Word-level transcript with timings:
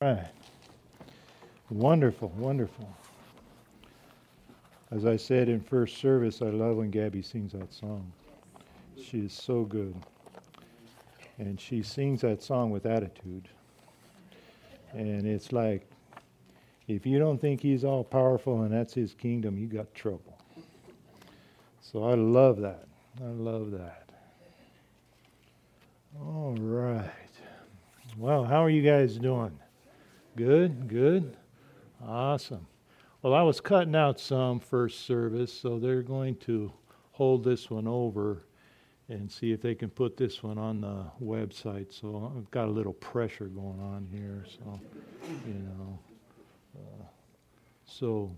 right. 0.00 0.28
Wonderful, 1.70 2.28
wonderful. 2.36 2.88
As 4.92 5.04
I 5.04 5.16
said 5.16 5.48
in 5.48 5.60
first 5.60 5.98
service, 5.98 6.40
I 6.40 6.50
love 6.50 6.76
when 6.76 6.90
Gabby 6.90 7.20
sings 7.20 7.50
that 7.52 7.74
song. 7.74 8.12
She 8.96 9.24
is 9.24 9.32
so 9.32 9.64
good. 9.64 9.96
And 11.38 11.60
she 11.60 11.82
sings 11.82 12.20
that 12.20 12.44
song 12.44 12.70
with 12.70 12.86
attitude. 12.86 13.48
And 14.92 15.26
it's 15.26 15.50
like, 15.52 15.84
if 16.86 17.04
you 17.04 17.18
don't 17.18 17.40
think 17.40 17.60
he's 17.60 17.84
all 17.84 18.04
powerful 18.04 18.62
and 18.62 18.72
that's 18.72 18.94
his 18.94 19.14
kingdom, 19.14 19.58
you 19.58 19.66
got 19.66 19.92
trouble. 19.94 20.38
So 21.80 22.04
I 22.04 22.14
love 22.14 22.60
that. 22.60 22.86
I 23.20 23.30
love 23.30 23.72
that. 23.72 24.08
All 26.20 26.54
right. 26.56 27.10
Well, 28.16 28.44
how 28.44 28.64
are 28.64 28.70
you 28.70 28.82
guys 28.82 29.16
doing? 29.16 29.58
Good, 30.38 30.86
good. 30.86 31.36
Awesome. 32.00 32.64
Well, 33.22 33.34
I 33.34 33.42
was 33.42 33.60
cutting 33.60 33.96
out 33.96 34.20
some 34.20 34.60
first 34.60 35.04
service, 35.04 35.52
so 35.52 35.80
they're 35.80 36.00
going 36.00 36.36
to 36.36 36.72
hold 37.10 37.42
this 37.42 37.68
one 37.68 37.88
over 37.88 38.44
and 39.08 39.28
see 39.28 39.50
if 39.50 39.60
they 39.60 39.74
can 39.74 39.90
put 39.90 40.16
this 40.16 40.40
one 40.40 40.56
on 40.56 40.80
the 40.80 41.06
website. 41.20 41.92
So 41.92 42.32
I've 42.36 42.48
got 42.52 42.68
a 42.68 42.70
little 42.70 42.92
pressure 42.92 43.46
going 43.46 43.80
on 43.80 44.06
here. 44.12 44.44
So, 44.46 44.80
you 45.44 45.54
know. 45.54 45.98
Uh, 46.76 47.02
so, 47.84 48.30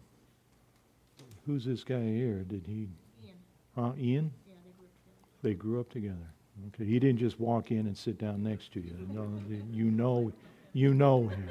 who's 1.44 1.66
this 1.66 1.84
guy 1.84 2.00
here? 2.00 2.44
Did 2.48 2.64
he? 2.66 2.88
Ian. 3.22 3.36
Uh, 3.76 3.92
Ian? 3.98 4.32
Yeah, 4.48 4.54
they 4.62 4.72
grew 4.72 4.80
up 4.88 4.90
together. 5.02 5.34
They 5.42 5.54
grew 5.54 5.80
up 5.80 5.90
together. 5.90 6.34
Okay, 6.68 6.90
he 6.90 6.98
didn't 6.98 7.18
just 7.18 7.38
walk 7.38 7.70
in 7.70 7.80
and 7.80 7.94
sit 7.94 8.16
down 8.16 8.42
next 8.42 8.72
to 8.72 8.80
you. 8.80 8.96
No, 9.12 9.28
you 9.70 9.90
know, 9.90 10.32
you 10.72 10.94
know 10.94 11.28
him. 11.28 11.50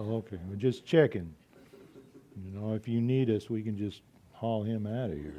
Okay, 0.00 0.38
we're 0.48 0.56
just 0.56 0.84
checking. 0.84 1.32
You 2.44 2.58
know, 2.58 2.74
if 2.74 2.88
you 2.88 3.00
need 3.00 3.30
us, 3.30 3.48
we 3.48 3.62
can 3.62 3.76
just 3.76 4.02
haul 4.32 4.64
him 4.64 4.86
out 4.86 5.10
of 5.10 5.16
here. 5.16 5.34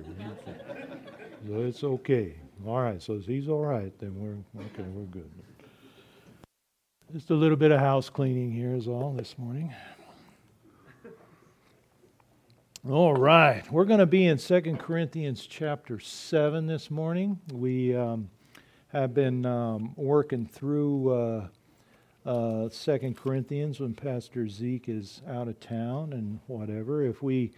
So 1.48 1.62
it's 1.62 1.84
okay. 1.84 2.36
All 2.66 2.80
right, 2.80 3.02
so 3.02 3.14
if 3.16 3.26
he's 3.26 3.50
all 3.50 3.66
right, 3.66 3.92
then 4.00 4.16
we're 4.16 4.64
okay. 4.66 4.84
We're 4.84 5.06
good. 5.06 5.30
Just 7.12 7.30
a 7.30 7.36
little 7.36 7.58
bit 7.58 7.72
of 7.72 7.80
house 7.80 8.10
cleaning 8.10 8.52
here 8.52 8.74
is 8.74 8.88
all 8.88 9.14
this 9.14 9.38
morning. 9.38 9.74
All 12.90 13.14
right, 13.14 13.70
we're 13.72 13.86
going 13.86 14.00
to 14.00 14.06
be 14.06 14.26
in 14.26 14.38
Second 14.38 14.80
Corinthians 14.80 15.46
chapter 15.46 16.00
7 16.00 16.66
this 16.66 16.90
morning. 16.90 17.40
We 17.52 17.96
um, 17.96 18.30
have 18.90 19.14
been 19.14 19.46
um, 19.46 19.94
working 19.96 20.46
through 20.46 21.10
uh, 21.12 21.48
uh, 22.26 22.70
Second 22.70 23.18
Corinthians 23.18 23.80
when 23.80 23.94
Pastor 23.94 24.48
Zeke 24.48 24.90
is 24.90 25.22
out 25.30 25.48
of 25.48 25.60
town 25.60 26.14
and 26.14 26.40
whatever. 26.48 27.04
If 27.04 27.22
we 27.22 27.52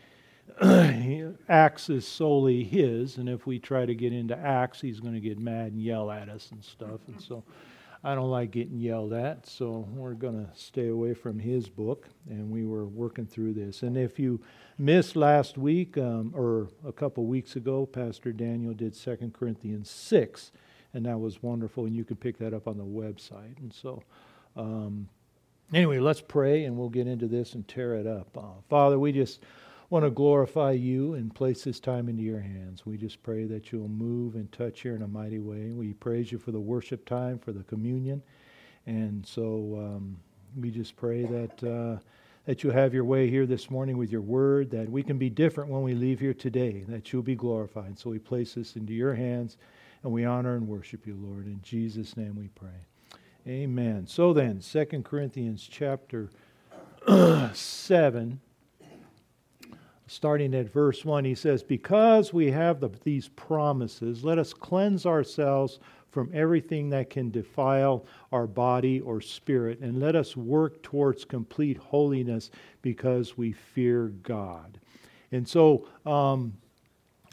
Acts 1.50 1.90
is 1.90 2.08
solely 2.08 2.64
his, 2.64 3.18
and 3.18 3.30
if 3.30 3.46
we 3.46 3.60
try 3.60 3.86
to 3.86 3.96
get 3.96 4.14
into 4.14 4.38
Acts, 4.38 4.82
he's 4.82 5.00
going 5.00 5.14
to 5.14 5.20
get 5.20 5.40
mad 5.40 5.72
and 5.74 5.82
yell 5.82 6.10
at 6.10 6.30
us 6.30 6.50
and 6.52 6.64
stuff. 6.64 7.02
And 7.08 7.22
so 7.22 7.44
I 8.04 8.16
don't 8.16 8.30
like 8.30 8.52
getting 8.52 8.78
yelled 8.78 9.14
at, 9.14 9.48
so 9.48 9.88
we're 9.92 10.14
going 10.14 10.46
to 10.46 10.50
stay 10.56 10.88
away 10.88 11.14
from 11.14 11.40
his 11.40 11.70
book. 11.70 12.08
And 12.30 12.50
we 12.50 12.66
were 12.66 12.86
working 12.86 13.26
through 13.26 13.54
this. 13.54 13.84
And 13.84 13.98
if 13.98 14.20
you 14.20 14.42
missed 14.78 15.16
last 15.16 15.58
week 15.58 15.98
um, 15.98 16.34
or 16.36 16.70
a 16.86 16.92
couple 16.92 17.26
weeks 17.26 17.56
ago, 17.56 17.86
Pastor 17.86 18.32
Daniel 18.32 18.74
did 18.74 18.96
Second 18.96 19.34
Corinthians 19.34 19.90
6, 19.90 20.52
and 20.94 21.06
that 21.06 21.20
was 21.20 21.44
wonderful. 21.44 21.86
And 21.86 21.96
you 21.96 22.04
can 22.04 22.18
pick 22.18 22.38
that 22.40 22.54
up 22.54 22.68
on 22.68 22.78
the 22.78 22.84
website. 22.84 23.58
And 23.60 23.74
so. 23.74 24.04
Um, 24.58 25.10
anyway, 25.74 26.00
let's 26.00 26.22
pray 26.22 26.66
and 26.66 26.78
we'll 26.78 26.90
get 26.90 27.08
into 27.08 27.28
this 27.28 27.54
and 27.54 27.68
tear 27.68 27.96
it 27.96 28.08
up. 28.08 28.36
Uh, 28.38 28.62
Father, 28.70 29.00
we 29.00 29.12
just 29.12 29.44
want 29.90 30.04
to 30.04 30.12
glorify 30.12 30.72
you 30.72 31.14
and 31.14 31.34
place 31.34 31.64
this 31.64 31.80
time 31.80 32.10
into 32.10 32.24
your 32.24 32.42
hands. 32.42 32.86
We 32.86 32.98
just 32.98 33.24
pray 33.24 33.46
that 33.46 33.72
you'll 33.72 33.88
move 33.88 34.36
and 34.36 34.52
touch 34.52 34.82
here 34.82 34.96
in 34.96 35.02
a 35.02 35.08
mighty 35.08 35.40
way. 35.40 35.72
We 35.72 35.94
praise 35.94 36.32
you 36.32 36.40
for 36.40 36.52
the 36.52 36.60
worship 36.60 37.06
time, 37.06 37.40
for 37.40 37.54
the 37.54 37.64
communion. 37.64 38.22
And 38.86 39.26
so 39.26 39.78
um, 39.80 40.18
we 40.60 40.72
just 40.72 40.98
pray 40.98 41.24
that, 41.24 41.64
uh, 41.64 42.02
that 42.46 42.64
you'll 42.64 42.74
have 42.74 42.94
your 42.94 43.06
way 43.06 43.30
here 43.30 43.46
this 43.46 43.70
morning 43.70 43.98
with 43.98 44.12
your 44.12 44.22
word, 44.22 44.72
that 44.72 44.90
we 44.90 45.04
can 45.04 45.18
be 45.18 45.30
different 45.30 45.70
when 45.70 45.84
we 45.84 45.94
leave 45.94 46.20
here 46.20 46.34
today, 46.34 46.84
that 46.90 47.14
you'll 47.14 47.22
be 47.22 47.36
glorified. 47.36 47.98
So 47.98 48.10
we 48.10 48.20
place 48.20 48.56
this 48.56 48.76
into 48.76 48.94
your 48.94 49.14
hands 49.14 49.58
and 50.04 50.12
we 50.12 50.26
honor 50.26 50.56
and 50.56 50.68
worship 50.68 51.08
you, 51.08 51.16
Lord. 51.16 51.46
In 51.46 51.62
Jesus' 51.62 52.18
name 52.18 52.36
we 52.36 52.50
pray. 52.50 52.88
Amen. 53.48 54.08
So 54.08 54.34
then, 54.34 54.60
2 54.60 55.04
Corinthians 55.04 55.68
chapter 55.72 56.30
7 57.54 58.42
starting 60.08 60.54
at 60.56 60.72
verse 60.72 61.06
1, 61.06 61.26
he 61.26 61.36
says, 61.36 61.64
Because 61.64 62.34
we 62.34 62.52
have 62.52 62.80
the, 62.80 62.90
these 63.04 63.28
promises, 63.30 64.24
let 64.24 64.40
us 64.40 64.54
cleanse 64.54 65.06
ourselves 65.06 65.80
from 66.10 66.32
everything 66.34 66.90
that 66.90 67.10
can 67.10 67.30
defile 67.30 68.06
our 68.32 68.48
body 68.48 69.02
or 69.02 69.22
spirit, 69.22 69.80
and 69.80 70.00
let 70.00 70.16
us 70.16 70.36
work 70.36 70.82
towards 70.82 71.26
complete 71.26 71.78
holiness 71.78 72.50
because 72.82 73.38
we 73.38 73.52
fear 73.52 74.08
God. 74.24 74.80
And 75.32 75.48
so 75.48 75.88
um, 76.06 76.54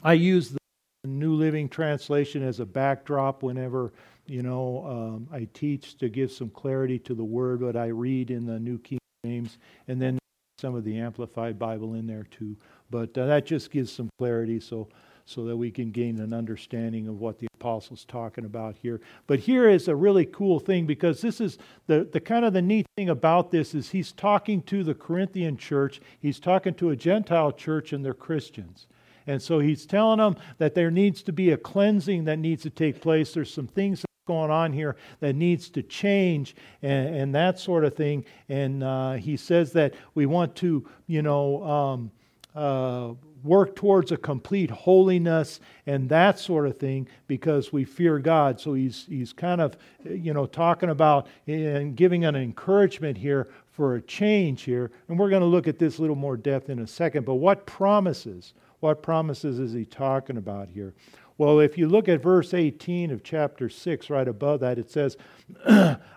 I 0.03 0.13
use 0.13 0.49
the 0.49 0.59
New 1.05 1.33
Living 1.33 1.69
Translation 1.69 2.43
as 2.43 2.59
a 2.59 2.65
backdrop 2.65 3.43
whenever. 3.43 3.93
You 4.27 4.41
know, 4.41 4.85
um, 4.87 5.27
I 5.31 5.47
teach 5.53 5.97
to 5.99 6.09
give 6.09 6.31
some 6.31 6.49
clarity 6.49 6.97
to 6.99 7.13
the 7.13 7.23
word, 7.23 7.59
but 7.61 7.75
I 7.75 7.87
read 7.87 8.31
in 8.31 8.45
the 8.45 8.59
New 8.59 8.79
King 8.79 8.99
James, 9.23 9.57
and 9.87 10.01
then 10.01 10.17
some 10.57 10.75
of 10.75 10.83
the 10.83 10.97
Amplified 10.97 11.59
Bible 11.59 11.95
in 11.95 12.07
there 12.07 12.25
too. 12.31 12.55
But 12.89 13.17
uh, 13.17 13.25
that 13.25 13.45
just 13.45 13.71
gives 13.71 13.91
some 13.91 14.09
clarity 14.17 14.59
so, 14.59 14.87
so 15.25 15.43
that 15.45 15.57
we 15.57 15.69
can 15.69 15.91
gain 15.91 16.19
an 16.19 16.33
understanding 16.33 17.07
of 17.07 17.19
what 17.19 17.39
the 17.39 17.47
apostle's 17.55 18.05
talking 18.05 18.45
about 18.45 18.75
here. 18.81 19.01
But 19.27 19.39
here 19.39 19.69
is 19.69 19.87
a 19.87 19.95
really 19.95 20.25
cool 20.25 20.59
thing 20.59 20.85
because 20.85 21.21
this 21.21 21.41
is 21.41 21.57
the, 21.87 22.07
the 22.11 22.19
kind 22.19 22.45
of 22.45 22.53
the 22.53 22.61
neat 22.61 22.85
thing 22.95 23.09
about 23.09 23.51
this 23.51 23.75
is 23.75 23.89
he's 23.89 24.11
talking 24.11 24.61
to 24.63 24.83
the 24.83 24.95
Corinthian 24.95 25.57
church, 25.57 25.99
he's 26.19 26.39
talking 26.39 26.73
to 26.75 26.91
a 26.91 26.95
Gentile 26.95 27.51
church 27.51 27.91
and 27.91 28.05
they're 28.05 28.13
Christians. 28.13 28.87
And 29.27 29.41
so 29.41 29.59
he's 29.59 29.85
telling 29.85 30.19
them 30.19 30.35
that 30.57 30.75
there 30.75 30.91
needs 30.91 31.23
to 31.23 31.33
be 31.33 31.51
a 31.51 31.57
cleansing 31.57 32.25
that 32.25 32.37
needs 32.37 32.63
to 32.63 32.69
take 32.69 33.01
place. 33.01 33.33
There's 33.33 33.53
some 33.53 33.67
things 33.67 34.05
going 34.27 34.49
on 34.49 34.73
here 34.73 34.95
that 35.19 35.35
needs 35.35 35.69
to 35.69 35.83
change 35.83 36.55
and, 36.81 37.15
and 37.15 37.35
that 37.35 37.59
sort 37.59 37.85
of 37.85 37.95
thing. 37.95 38.25
And 38.49 38.83
uh, 38.83 39.13
he 39.13 39.37
says 39.37 39.71
that 39.73 39.93
we 40.15 40.25
want 40.25 40.55
to, 40.57 40.87
you 41.05 41.21
know, 41.21 41.63
um, 41.63 42.11
uh, 42.55 43.13
work 43.43 43.75
towards 43.75 44.11
a 44.11 44.17
complete 44.17 44.71
holiness 44.71 45.59
and 45.85 46.09
that 46.09 46.39
sort 46.39 46.65
of 46.65 46.77
thing 46.79 47.07
because 47.27 47.71
we 47.71 47.85
fear 47.85 48.17
God. 48.17 48.59
So 48.59 48.73
he's, 48.73 49.05
he's 49.07 49.31
kind 49.31 49.61
of, 49.61 49.77
you 50.03 50.33
know, 50.33 50.47
talking 50.47 50.89
about 50.89 51.27
and 51.45 51.95
giving 51.95 52.25
an 52.25 52.35
encouragement 52.35 53.17
here 53.17 53.49
for 53.71 53.95
a 53.95 54.01
change 54.01 54.63
here. 54.63 54.89
And 55.07 55.19
we're 55.19 55.29
going 55.29 55.41
to 55.41 55.47
look 55.47 55.67
at 55.67 55.77
this 55.77 55.99
a 55.99 56.01
little 56.01 56.15
more 56.15 56.37
depth 56.37 56.69
in 56.69 56.79
a 56.79 56.87
second. 56.87 57.25
But 57.25 57.35
what 57.35 57.67
promises? 57.67 58.53
What 58.85 59.01
promises 59.01 59.57
is 59.57 59.73
he 59.73 59.83
talking 59.83 60.37
about 60.37 60.69
here? 60.69 60.93
Well, 61.39 61.59
if 61.59 61.75
you 61.75 61.87
look 61.87 62.07
at 62.07 62.21
verse 62.21 62.53
18 62.53 63.09
of 63.09 63.23
chapter 63.23 63.67
6, 63.67 64.11
right 64.11 64.27
above 64.27 64.59
that, 64.59 64.77
it 64.77 64.91
says, 64.91 65.17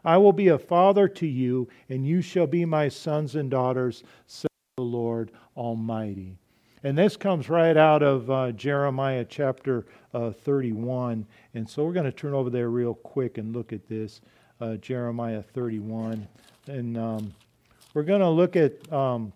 I 0.04 0.18
will 0.18 0.34
be 0.34 0.48
a 0.48 0.58
father 0.58 1.08
to 1.08 1.26
you, 1.26 1.70
and 1.88 2.06
you 2.06 2.20
shall 2.20 2.46
be 2.46 2.66
my 2.66 2.90
sons 2.90 3.36
and 3.36 3.50
daughters, 3.50 4.04
says 4.26 4.50
the 4.76 4.82
Lord 4.82 5.30
Almighty. 5.56 6.36
And 6.84 6.98
this 6.98 7.16
comes 7.16 7.48
right 7.48 7.74
out 7.74 8.02
of 8.02 8.30
uh, 8.30 8.52
Jeremiah 8.52 9.24
chapter 9.24 9.86
uh, 10.12 10.32
31. 10.32 11.26
And 11.54 11.66
so 11.66 11.86
we're 11.86 11.94
going 11.94 12.04
to 12.04 12.12
turn 12.12 12.34
over 12.34 12.50
there 12.50 12.68
real 12.68 12.96
quick 12.96 13.38
and 13.38 13.56
look 13.56 13.72
at 13.72 13.88
this 13.88 14.20
uh, 14.60 14.74
Jeremiah 14.76 15.40
31. 15.40 16.28
And 16.66 16.98
um, 16.98 17.34
we're 17.94 18.02
going 18.02 18.20
to 18.20 18.28
look 18.28 18.56
at 18.56 18.92
um, 18.92 19.32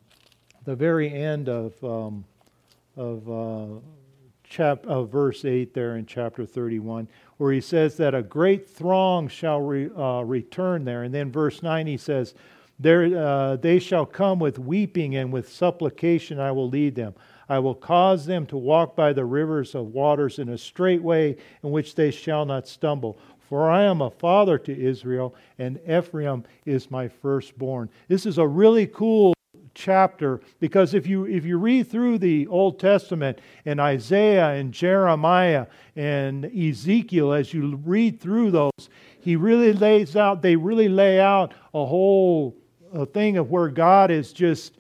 the 0.66 0.76
very 0.76 1.10
end 1.10 1.48
of, 1.48 1.82
um, 1.82 2.26
of 2.96 3.30
uh, 3.30 3.80
chap- 4.44 4.84
verse 4.84 5.44
8 5.44 5.74
there 5.74 5.96
in 5.96 6.06
chapter 6.06 6.44
31, 6.44 7.08
where 7.38 7.52
he 7.52 7.60
says 7.60 7.96
that 7.96 8.14
a 8.14 8.22
great 8.22 8.68
throng 8.68 9.28
shall 9.28 9.60
re- 9.60 9.90
uh, 9.96 10.22
return 10.22 10.84
there. 10.84 11.02
And 11.02 11.14
then 11.14 11.32
verse 11.32 11.62
9 11.62 11.86
he 11.86 11.96
says, 11.96 12.34
there, 12.78 13.04
uh, 13.16 13.56
they 13.56 13.78
shall 13.78 14.04
come 14.04 14.38
with 14.38 14.58
weeping 14.58 15.16
and 15.16 15.32
with 15.32 15.50
supplication 15.50 16.40
I 16.40 16.50
will 16.52 16.68
lead 16.68 16.94
them. 16.94 17.14
I 17.48 17.58
will 17.58 17.74
cause 17.74 18.26
them 18.26 18.46
to 18.46 18.56
walk 18.56 18.96
by 18.96 19.12
the 19.12 19.24
rivers 19.24 19.74
of 19.74 19.86
waters 19.88 20.38
in 20.38 20.48
a 20.48 20.58
straight 20.58 21.02
way 21.02 21.36
in 21.62 21.70
which 21.70 21.94
they 21.94 22.10
shall 22.10 22.44
not 22.44 22.66
stumble. 22.66 23.18
For 23.48 23.70
I 23.70 23.84
am 23.84 24.00
a 24.00 24.10
father 24.10 24.58
to 24.58 24.76
Israel, 24.76 25.34
and 25.58 25.78
Ephraim 25.88 26.44
is 26.64 26.90
my 26.90 27.08
firstborn. 27.08 27.90
This 28.08 28.24
is 28.24 28.38
a 28.38 28.46
really 28.46 28.86
cool 28.86 29.34
chapter 29.82 30.40
because 30.60 30.94
if 30.94 31.06
you 31.06 31.24
if 31.24 31.44
you 31.44 31.58
read 31.58 31.90
through 31.90 32.18
the 32.18 32.46
Old 32.46 32.78
Testament 32.78 33.40
and 33.64 33.80
Isaiah 33.80 34.50
and 34.50 34.72
Jeremiah 34.72 35.66
and 35.96 36.44
Ezekiel 36.44 37.32
as 37.32 37.52
you 37.52 37.76
read 37.84 38.20
through 38.20 38.50
those 38.50 38.88
he 39.20 39.36
really 39.36 39.72
lays 39.72 40.16
out 40.16 40.42
they 40.42 40.56
really 40.56 40.88
lay 40.88 41.20
out 41.20 41.52
a 41.74 41.84
whole 41.84 42.56
a 42.92 43.06
thing 43.06 43.36
of 43.36 43.50
where 43.50 43.68
God 43.68 44.10
is 44.10 44.32
just, 44.32 44.76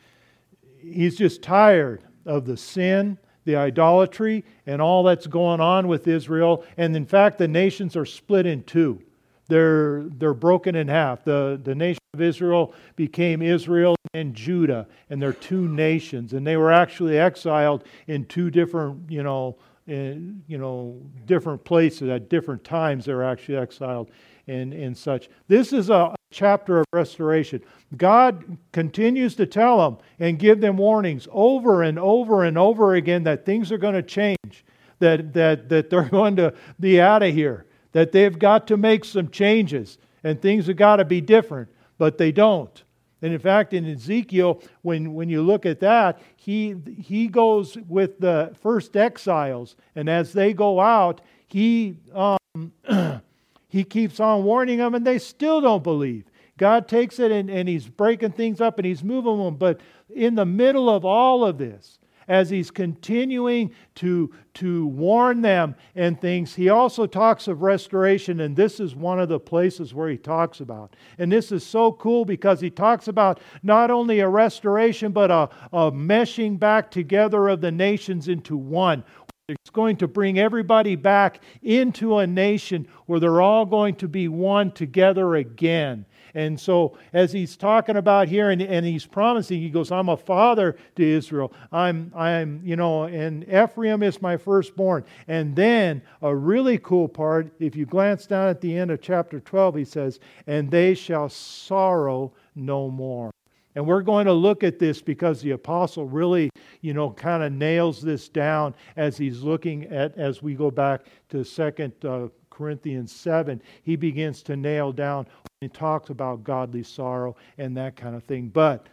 he's 0.78 1.16
just 1.16 1.42
tired 1.42 2.04
of 2.26 2.44
the 2.44 2.56
sin, 2.56 3.18
the 3.44 3.56
idolatry, 3.56 4.44
and 4.66 4.80
all 4.80 5.02
that's 5.02 5.26
going 5.26 5.60
on 5.60 5.88
with 5.88 6.06
Israel. 6.06 6.64
And 6.76 6.94
in 6.94 7.06
fact, 7.06 7.38
the 7.38 7.48
nations 7.48 7.96
are 7.96 8.04
split 8.04 8.46
in 8.46 8.62
two. 8.64 9.02
They're, 9.48 10.04
they're 10.04 10.34
broken 10.34 10.76
in 10.76 10.88
half. 10.88 11.24
The, 11.24 11.60
the 11.62 11.74
nation 11.74 11.98
of 12.14 12.20
Israel 12.20 12.74
became 12.94 13.40
Israel 13.40 13.96
and 14.12 14.34
Judah, 14.34 14.86
and 15.08 15.22
they're 15.22 15.32
two 15.32 15.66
nations. 15.66 16.34
And 16.34 16.46
they 16.46 16.58
were 16.58 16.70
actually 16.70 17.18
exiled 17.18 17.84
in 18.06 18.26
two 18.26 18.50
different, 18.50 19.10
you 19.10 19.22
know, 19.22 19.56
in, 19.86 20.42
you 20.46 20.58
know, 20.58 21.00
different 21.24 21.64
places 21.64 22.10
at 22.10 22.28
different 22.28 22.64
times. 22.64 23.06
They 23.06 23.14
were 23.14 23.24
actually 23.24 23.56
exiled 23.56 24.10
and, 24.46 24.74
and 24.74 24.94
such. 24.94 25.30
This 25.48 25.72
is 25.72 25.88
a 25.88 26.14
chapter 26.30 26.80
of 26.80 26.86
restoration. 26.92 27.62
God 27.96 28.58
continues 28.72 29.34
to 29.36 29.46
tell 29.46 29.78
them 29.78 29.96
and 30.18 30.38
give 30.38 30.60
them 30.60 30.76
warnings 30.76 31.26
over 31.32 31.82
and 31.82 31.98
over 31.98 32.44
and 32.44 32.58
over 32.58 32.94
again 32.94 33.22
that 33.22 33.46
things 33.46 33.72
are 33.72 33.78
going 33.78 33.94
to 33.94 34.02
change, 34.02 34.66
that, 34.98 35.32
that, 35.32 35.70
that 35.70 35.88
they're 35.88 36.02
going 36.10 36.36
to 36.36 36.52
be 36.78 37.00
out 37.00 37.22
of 37.22 37.32
here, 37.32 37.64
that 37.92 38.12
they've 38.12 38.38
got 38.38 38.66
to 38.66 38.76
make 38.76 39.06
some 39.06 39.30
changes, 39.30 39.96
and 40.22 40.42
things 40.42 40.66
have 40.66 40.76
got 40.76 40.96
to 40.96 41.06
be 41.06 41.22
different, 41.22 41.70
but 42.02 42.18
they 42.18 42.32
don't. 42.32 42.82
And 43.22 43.32
in 43.32 43.38
fact, 43.38 43.72
in 43.72 43.86
Ezekiel, 43.86 44.60
when, 44.80 45.14
when 45.14 45.28
you 45.28 45.40
look 45.40 45.64
at 45.64 45.78
that, 45.78 46.20
he, 46.34 46.74
he 47.00 47.28
goes 47.28 47.76
with 47.86 48.18
the 48.18 48.52
first 48.60 48.96
exiles, 48.96 49.76
and 49.94 50.10
as 50.10 50.32
they 50.32 50.52
go 50.52 50.80
out, 50.80 51.20
he, 51.46 51.98
um, 52.12 52.72
he 53.68 53.84
keeps 53.84 54.18
on 54.18 54.42
warning 54.42 54.78
them, 54.78 54.96
and 54.96 55.06
they 55.06 55.20
still 55.20 55.60
don't 55.60 55.84
believe. 55.84 56.24
God 56.56 56.88
takes 56.88 57.20
it 57.20 57.30
and, 57.30 57.48
and 57.48 57.68
he's 57.68 57.86
breaking 57.86 58.32
things 58.32 58.60
up 58.60 58.80
and 58.80 58.86
he's 58.86 59.04
moving 59.04 59.38
them. 59.38 59.54
But 59.54 59.80
in 60.12 60.34
the 60.34 60.44
middle 60.44 60.90
of 60.90 61.04
all 61.04 61.44
of 61.44 61.56
this, 61.56 62.00
as 62.32 62.48
he's 62.48 62.70
continuing 62.70 63.70
to, 63.94 64.32
to 64.54 64.86
warn 64.86 65.42
them 65.42 65.74
and 65.94 66.18
things, 66.18 66.54
he 66.54 66.70
also 66.70 67.04
talks 67.04 67.46
of 67.46 67.60
restoration, 67.60 68.40
and 68.40 68.56
this 68.56 68.80
is 68.80 68.96
one 68.96 69.20
of 69.20 69.28
the 69.28 69.38
places 69.38 69.92
where 69.92 70.08
he 70.08 70.16
talks 70.16 70.60
about. 70.60 70.96
And 71.18 71.30
this 71.30 71.52
is 71.52 71.62
so 71.64 71.92
cool 71.92 72.24
because 72.24 72.58
he 72.58 72.70
talks 72.70 73.06
about 73.06 73.38
not 73.62 73.90
only 73.90 74.20
a 74.20 74.28
restoration, 74.28 75.12
but 75.12 75.30
a, 75.30 75.50
a 75.74 75.92
meshing 75.92 76.58
back 76.58 76.90
together 76.90 77.48
of 77.48 77.60
the 77.60 77.70
nations 77.70 78.28
into 78.28 78.56
one. 78.56 79.04
It's 79.46 79.70
going 79.70 79.98
to 79.98 80.08
bring 80.08 80.38
everybody 80.38 80.96
back 80.96 81.42
into 81.60 82.16
a 82.16 82.26
nation 82.26 82.88
where 83.04 83.20
they're 83.20 83.42
all 83.42 83.66
going 83.66 83.96
to 83.96 84.08
be 84.08 84.28
one 84.28 84.70
together 84.70 85.34
again. 85.34 86.06
And 86.34 86.58
so, 86.58 86.96
as 87.12 87.32
he's 87.32 87.56
talking 87.56 87.96
about 87.96 88.28
here, 88.28 88.50
and, 88.50 88.62
and 88.62 88.86
he's 88.86 89.04
promising, 89.04 89.60
he 89.60 89.68
goes, 89.68 89.92
I'm 89.92 90.08
a 90.08 90.16
father 90.16 90.76
to 90.96 91.04
Israel. 91.04 91.52
I'm, 91.70 92.12
I'm, 92.14 92.60
you 92.64 92.76
know, 92.76 93.04
and 93.04 93.44
Ephraim 93.44 94.02
is 94.02 94.22
my 94.22 94.36
firstborn. 94.36 95.04
And 95.28 95.54
then, 95.54 96.02
a 96.22 96.34
really 96.34 96.78
cool 96.78 97.08
part, 97.08 97.52
if 97.58 97.76
you 97.76 97.84
glance 97.84 98.26
down 98.26 98.48
at 98.48 98.60
the 98.60 98.76
end 98.76 98.90
of 98.90 99.00
chapter 99.02 99.40
12, 99.40 99.74
he 99.76 99.84
says, 99.84 100.20
And 100.46 100.70
they 100.70 100.94
shall 100.94 101.28
sorrow 101.28 102.32
no 102.54 102.88
more. 102.88 103.30
And 103.74 103.86
we're 103.86 104.02
going 104.02 104.26
to 104.26 104.32
look 104.32 104.62
at 104.62 104.78
this 104.78 105.00
because 105.00 105.40
the 105.40 105.52
apostle 105.52 106.06
really, 106.06 106.50
you 106.82 106.92
know, 106.92 107.10
kind 107.10 107.42
of 107.42 107.52
nails 107.52 108.02
this 108.02 108.28
down 108.28 108.74
as 108.96 109.16
he's 109.16 109.42
looking 109.42 109.86
at, 109.86 110.16
as 110.18 110.42
we 110.42 110.54
go 110.54 110.70
back 110.70 111.06
to 111.30 111.42
Second 111.42 111.92
uh, 112.04 112.28
Corinthians 112.52 113.12
7. 113.12 113.60
He 113.82 113.96
begins 113.96 114.42
to 114.44 114.56
nail 114.56 114.92
down 114.92 115.26
he 115.62 115.68
talks 115.68 116.10
about 116.10 116.42
godly 116.42 116.82
sorrow 116.82 117.36
and 117.56 117.76
that 117.76 117.94
kind 117.94 118.16
of 118.16 118.24
thing. 118.24 118.48
But 118.48 118.88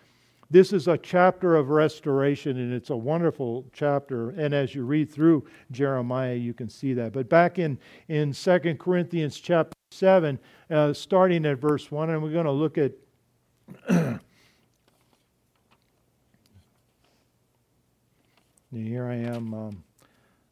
this 0.51 0.71
is 0.71 0.88
a 0.88 1.00
chapter 1.00 1.56
of 1.56 1.69
restoration, 1.69 2.57
and 2.57 2.71
it's 2.71 2.91
a 2.91 2.95
wonderful 2.95 3.65
chapter. 3.73 4.29
And 4.29 4.53
as 4.53 4.75
you 4.75 4.83
read 4.83 5.11
through 5.11 5.47
Jeremiah, 5.71 6.35
you 6.35 6.53
can 6.53 6.69
see 6.69 6.94
that. 6.94 7.11
But 7.11 7.27
back 7.27 7.57
in, 7.57 7.79
in 8.07 8.33
2 8.33 8.75
Corinthians 8.79 9.39
chapter 9.39 9.73
7, 9.89 10.38
uh, 10.69 10.94
starting 10.94 11.44
at 11.47 11.57
verse 11.57 11.89
1, 11.89 12.11
and 12.11 12.21
we're 12.21 12.33
going 12.33 12.45
to 12.45 12.51
look 12.51 12.77
at. 12.77 12.91
here 18.71 19.07
I 19.07 19.15
am. 19.15 19.56
Um, 19.56 19.83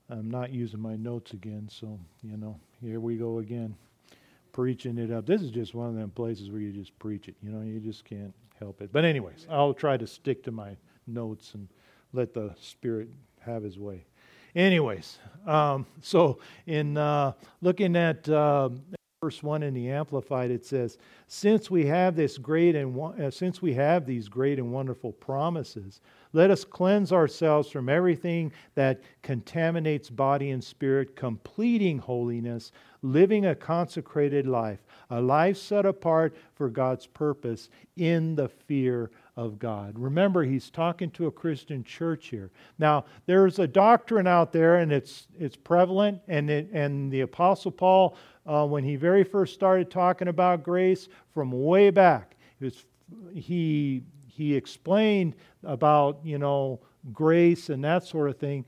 I'm 0.09 0.31
not 0.31 0.51
using 0.51 0.79
my 0.79 0.95
notes 0.95 1.33
again, 1.33 1.69
so, 1.71 1.99
you 2.23 2.37
know, 2.37 2.59
here 2.81 2.99
we 2.99 3.17
go 3.17 3.39
again 3.39 3.75
preaching 4.57 4.97
it 4.97 5.11
up. 5.11 5.27
This 5.27 5.43
is 5.43 5.51
just 5.51 5.75
one 5.75 5.87
of 5.87 5.95
them 5.95 6.09
places 6.09 6.49
where 6.49 6.59
you 6.59 6.71
just 6.71 6.97
preach 6.97 7.27
it. 7.27 7.35
You 7.43 7.51
know, 7.51 7.61
you 7.61 7.79
just 7.79 8.03
can't 8.05 8.33
help 8.59 8.81
it. 8.81 8.91
But, 8.91 9.05
anyways, 9.05 9.45
I'll 9.51 9.71
try 9.71 9.97
to 9.97 10.07
stick 10.07 10.43
to 10.45 10.51
my 10.51 10.75
notes 11.05 11.53
and 11.53 11.67
let 12.11 12.33
the 12.33 12.55
Spirit 12.59 13.09
have 13.39 13.61
His 13.61 13.77
way. 13.77 14.03
Anyways, 14.55 15.19
um, 15.45 15.85
so 16.01 16.39
in 16.65 16.97
uh, 16.97 17.33
looking 17.61 17.95
at 17.95 18.27
uh, 18.27 18.69
verse 19.21 19.43
one 19.43 19.61
in 19.61 19.75
the 19.75 19.91
Amplified, 19.91 20.49
it 20.49 20.65
says, 20.65 20.97
"Since 21.27 21.69
we 21.69 21.85
have 21.85 22.15
this 22.15 22.39
great 22.39 22.75
and 22.75 22.99
uh, 22.99 23.29
since 23.29 23.61
we 23.61 23.75
have 23.75 24.07
these 24.07 24.27
great 24.27 24.57
and 24.57 24.73
wonderful 24.73 25.11
promises, 25.11 26.01
let 26.33 26.51
us 26.51 26.63
cleanse 26.63 27.11
ourselves 27.11 27.69
from 27.69 27.89
everything 27.89 28.51
that 28.75 29.01
contaminates 29.21 30.09
body 30.09 30.51
and 30.51 30.63
spirit, 30.63 31.15
completing 31.15 31.97
holiness, 31.97 32.71
living 33.01 33.45
a 33.45 33.55
consecrated 33.55 34.47
life, 34.47 34.79
a 35.09 35.21
life 35.21 35.57
set 35.57 35.85
apart 35.85 36.35
for 36.55 36.69
God's 36.69 37.07
purpose 37.07 37.69
in 37.95 38.35
the 38.35 38.49
fear 38.49 39.11
of 39.35 39.59
God. 39.59 39.97
Remember, 39.97 40.43
he's 40.43 40.69
talking 40.69 41.11
to 41.11 41.27
a 41.27 41.31
Christian 41.31 41.83
church 41.83 42.27
here. 42.27 42.51
Now, 42.79 43.05
there's 43.27 43.59
a 43.59 43.67
doctrine 43.67 44.27
out 44.27 44.51
there, 44.51 44.77
and 44.77 44.91
it's, 44.91 45.27
it's 45.39 45.55
prevalent, 45.55 46.19
and, 46.27 46.49
it, 46.49 46.69
and 46.73 47.11
the 47.11 47.21
Apostle 47.21 47.71
Paul, 47.71 48.17
uh, 48.45 48.65
when 48.65 48.83
he 48.83 48.95
very 48.95 49.23
first 49.23 49.53
started 49.53 49.91
talking 49.91 50.27
about 50.27 50.63
grace 50.63 51.07
from 51.33 51.51
way 51.51 51.91
back, 51.91 52.35
was, 52.59 52.85
he, 53.33 54.03
he 54.37 54.55
explained 54.55 55.35
about, 55.63 56.19
you 56.23 56.37
know, 56.37 56.79
grace 57.11 57.69
and 57.69 57.83
that 57.83 58.03
sort 58.03 58.29
of 58.29 58.37
thing. 58.37 58.65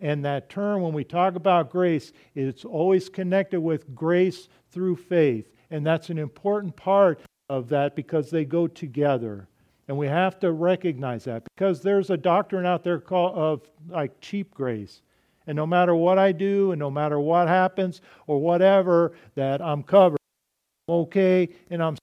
And 0.00 0.24
that 0.24 0.50
term, 0.50 0.82
when 0.82 0.92
we 0.92 1.04
talk 1.04 1.36
about 1.36 1.70
grace, 1.70 2.12
it's 2.34 2.64
always 2.64 3.08
connected 3.08 3.60
with 3.60 3.94
grace 3.94 4.48
through 4.72 4.96
faith. 4.96 5.52
And 5.70 5.86
that's 5.86 6.10
an 6.10 6.18
important 6.18 6.74
part 6.74 7.20
of 7.48 7.68
that 7.68 7.94
because 7.94 8.30
they 8.30 8.44
go 8.44 8.66
together. 8.66 9.46
And 9.86 9.96
we 9.96 10.08
have 10.08 10.40
to 10.40 10.50
recognize 10.50 11.24
that 11.24 11.44
because 11.54 11.82
there's 11.82 12.10
a 12.10 12.16
doctrine 12.16 12.66
out 12.66 12.82
there 12.82 12.98
called 12.98 13.36
of 13.36 13.70
like 13.88 14.20
cheap 14.20 14.52
grace. 14.52 15.02
And 15.46 15.54
no 15.54 15.66
matter 15.66 15.94
what 15.94 16.18
I 16.18 16.32
do 16.32 16.72
and 16.72 16.80
no 16.80 16.90
matter 16.90 17.20
what 17.20 17.46
happens 17.46 18.00
or 18.26 18.40
whatever, 18.40 19.12
that 19.36 19.62
I'm 19.62 19.84
covered. 19.84 20.18
I'm 20.88 20.94
okay 20.94 21.48
and 21.70 21.80
I'm 21.80 21.96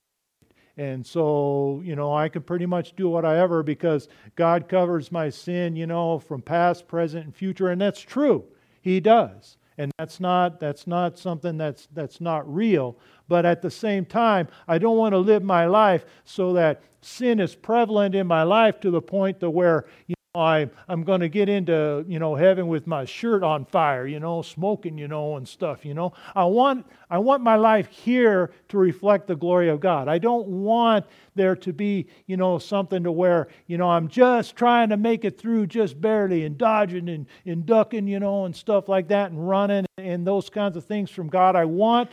and 0.80 1.06
so, 1.06 1.82
you 1.84 1.94
know, 1.94 2.14
I 2.14 2.30
can 2.30 2.40
pretty 2.40 2.64
much 2.64 2.96
do 2.96 3.10
whatever 3.10 3.62
because 3.62 4.08
God 4.34 4.66
covers 4.66 5.12
my 5.12 5.28
sin, 5.28 5.76
you 5.76 5.86
know, 5.86 6.18
from 6.18 6.40
past, 6.40 6.88
present, 6.88 7.26
and 7.26 7.36
future. 7.36 7.68
And 7.68 7.78
that's 7.78 8.00
true. 8.00 8.46
He 8.80 8.98
does. 8.98 9.58
And 9.76 9.92
that's 9.98 10.20
not, 10.20 10.58
that's 10.58 10.86
not 10.86 11.18
something 11.18 11.58
that's, 11.58 11.86
that's 11.92 12.18
not 12.18 12.50
real. 12.50 12.96
But 13.28 13.44
at 13.44 13.60
the 13.60 13.70
same 13.70 14.06
time, 14.06 14.48
I 14.66 14.78
don't 14.78 14.96
want 14.96 15.12
to 15.12 15.18
live 15.18 15.42
my 15.42 15.66
life 15.66 16.06
so 16.24 16.54
that 16.54 16.82
sin 17.02 17.40
is 17.40 17.54
prevalent 17.54 18.14
in 18.14 18.26
my 18.26 18.44
life 18.44 18.80
to 18.80 18.90
the 18.90 19.02
point 19.02 19.40
to 19.40 19.50
where, 19.50 19.84
you 20.06 20.14
I, 20.32 20.70
I'm 20.88 21.02
going 21.02 21.22
to 21.22 21.28
get 21.28 21.48
into, 21.48 22.04
you 22.06 22.20
know, 22.20 22.36
heaven 22.36 22.68
with 22.68 22.86
my 22.86 23.04
shirt 23.04 23.42
on 23.42 23.64
fire, 23.64 24.06
you 24.06 24.20
know, 24.20 24.42
smoking, 24.42 24.96
you 24.96 25.08
know, 25.08 25.36
and 25.36 25.48
stuff, 25.48 25.84
you 25.84 25.92
know. 25.92 26.12
I 26.36 26.44
want, 26.44 26.86
I 27.10 27.18
want 27.18 27.42
my 27.42 27.56
life 27.56 27.88
here 27.88 28.52
to 28.68 28.78
reflect 28.78 29.26
the 29.26 29.34
glory 29.34 29.68
of 29.68 29.80
God. 29.80 30.06
I 30.06 30.18
don't 30.18 30.46
want 30.46 31.04
there 31.34 31.56
to 31.56 31.72
be, 31.72 32.06
you 32.26 32.36
know, 32.36 32.58
something 32.58 33.02
to 33.02 33.10
where, 33.10 33.48
you 33.66 33.76
know, 33.76 33.90
I'm 33.90 34.06
just 34.06 34.54
trying 34.54 34.90
to 34.90 34.96
make 34.96 35.24
it 35.24 35.36
through 35.36 35.66
just 35.66 36.00
barely 36.00 36.44
and 36.44 36.56
dodging 36.56 37.08
and, 37.08 37.26
and 37.44 37.66
ducking, 37.66 38.06
you 38.06 38.20
know, 38.20 38.44
and 38.44 38.54
stuff 38.54 38.88
like 38.88 39.08
that 39.08 39.32
and 39.32 39.48
running 39.48 39.84
and 39.98 40.24
those 40.24 40.48
kinds 40.48 40.76
of 40.76 40.84
things 40.84 41.10
from 41.10 41.28
God. 41.28 41.56
I 41.56 41.64
want 41.64 42.08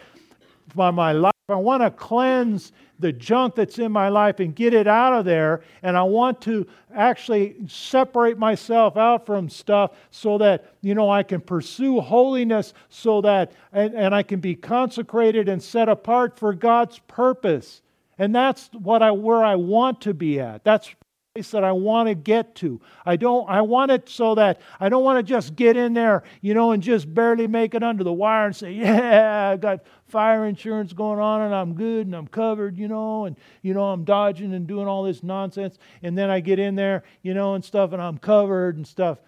my, 0.73 0.89
my 0.89 1.11
life 1.11 1.36
I 1.49 1.55
want 1.55 1.81
to 1.81 1.89
cleanse 1.89 2.73
the 2.99 3.13
junk 3.13 3.55
that's 3.55 3.79
in 3.79 3.89
my 3.89 4.09
life 4.09 4.41
and 4.41 4.53
get 4.53 4.73
it 4.73 4.85
out 4.85 5.13
of 5.13 5.23
there, 5.23 5.61
and 5.81 5.95
I 5.95 6.03
want 6.03 6.41
to 6.41 6.67
actually 6.93 7.55
separate 7.69 8.37
myself 8.37 8.97
out 8.97 9.25
from 9.25 9.47
stuff 9.47 9.91
so 10.11 10.37
that, 10.39 10.73
you 10.81 10.93
know, 10.93 11.09
I 11.09 11.23
can 11.23 11.39
pursue 11.39 12.01
holiness 12.01 12.73
so 12.89 13.21
that, 13.21 13.53
and, 13.71 13.93
and 13.95 14.13
I 14.13 14.23
can 14.23 14.41
be 14.41 14.55
consecrated 14.55 15.47
and 15.47 15.63
set 15.63 15.87
apart 15.87 16.37
for 16.37 16.53
God's 16.53 16.99
purpose. 17.07 17.81
And 18.17 18.35
that's 18.35 18.69
what 18.73 19.01
I, 19.01 19.11
where 19.11 19.41
I 19.41 19.55
want 19.55 20.01
to 20.01 20.13
be 20.13 20.41
at. 20.41 20.65
That's 20.65 20.93
place 21.37 21.51
that 21.51 21.63
I 21.63 21.71
want 21.71 22.09
to 22.09 22.15
get 22.15 22.55
to. 22.55 22.81
I 23.05 23.15
don't 23.15 23.47
I 23.47 23.61
want 23.61 23.91
it 23.91 24.09
so 24.09 24.33
that 24.35 24.59
I 24.79 24.89
don't 24.89 25.03
want 25.03 25.19
to 25.19 25.23
just 25.23 25.55
get 25.55 25.77
in 25.77 25.93
there, 25.93 26.23
you 26.41 26.55
know, 26.55 26.71
and 26.71 26.81
just 26.81 27.13
barely 27.13 27.47
make 27.47 27.75
it 27.75 27.83
under 27.83 28.03
the 28.03 28.11
wire 28.11 28.47
and 28.47 28.55
say, 28.55 28.71
"Yeah, 28.85 29.51
I 29.53 29.57
got 29.57 29.81
fire 30.07 30.45
insurance 30.47 30.93
going 30.93 31.19
on 31.19 31.41
and 31.41 31.53
I'm 31.53 31.75
good 31.75 32.07
and 32.07 32.15
I'm 32.15 32.27
covered, 32.27 32.77
you 32.77 32.87
know, 32.87 33.25
and 33.25 33.35
you 33.61 33.75
know, 33.75 33.83
I'm 33.83 34.03
dodging 34.03 34.53
and 34.53 34.65
doing 34.65 34.87
all 34.87 35.03
this 35.03 35.21
nonsense." 35.21 35.77
And 36.01 36.17
then 36.17 36.31
I 36.31 36.39
get 36.39 36.57
in 36.57 36.75
there, 36.75 37.03
you 37.21 37.35
know, 37.35 37.53
and 37.53 37.63
stuff 37.63 37.93
and 37.93 38.01
I'm 38.01 38.17
covered 38.17 38.77
and 38.77 38.87
stuff. 38.87 39.19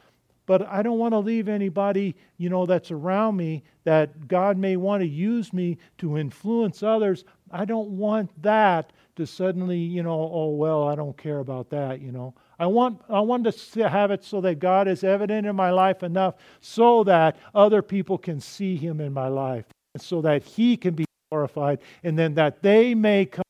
But 0.47 0.67
I 0.67 0.81
don't 0.81 0.97
want 0.97 1.13
to 1.13 1.19
leave 1.19 1.47
anybody, 1.47 2.15
you 2.39 2.49
know, 2.49 2.65
that's 2.65 2.89
around 2.89 3.37
me 3.37 3.61
that 3.83 4.27
God 4.27 4.57
may 4.57 4.77
want 4.77 5.01
to 5.01 5.07
use 5.07 5.53
me 5.53 5.77
to 5.99 6.17
influence 6.17 6.81
others. 6.81 7.23
I 7.51 7.65
don't 7.65 7.89
want 7.89 8.31
that 8.41 8.91
to 9.19 9.27
suddenly, 9.27 9.77
you 9.77 10.01
know, 10.01 10.29
oh 10.33 10.49
well, 10.49 10.87
I 10.87 10.95
don't 10.95 11.17
care 11.17 11.39
about 11.39 11.69
that, 11.69 12.01
you 12.01 12.11
know. 12.11 12.33
I 12.57 12.65
want 12.65 13.01
I 13.09 13.19
want 13.19 13.45
to 13.45 13.89
have 13.89 14.11
it 14.11 14.23
so 14.23 14.41
that 14.41 14.59
God 14.59 14.87
is 14.87 15.03
evident 15.03 15.45
in 15.45 15.55
my 15.55 15.71
life 15.71 16.03
enough 16.03 16.35
so 16.61 17.03
that 17.03 17.37
other 17.53 17.81
people 17.81 18.17
can 18.17 18.39
see 18.39 18.75
him 18.75 18.99
in 18.99 19.13
my 19.13 19.27
life 19.27 19.65
and 19.93 20.01
so 20.01 20.21
that 20.21 20.43
he 20.43 20.75
can 20.75 20.93
be 20.93 21.05
glorified 21.29 21.79
and 22.03 22.17
then 22.17 22.33
that 22.35 22.61
they 22.63 22.95
may 22.95 23.25
come 23.25 23.43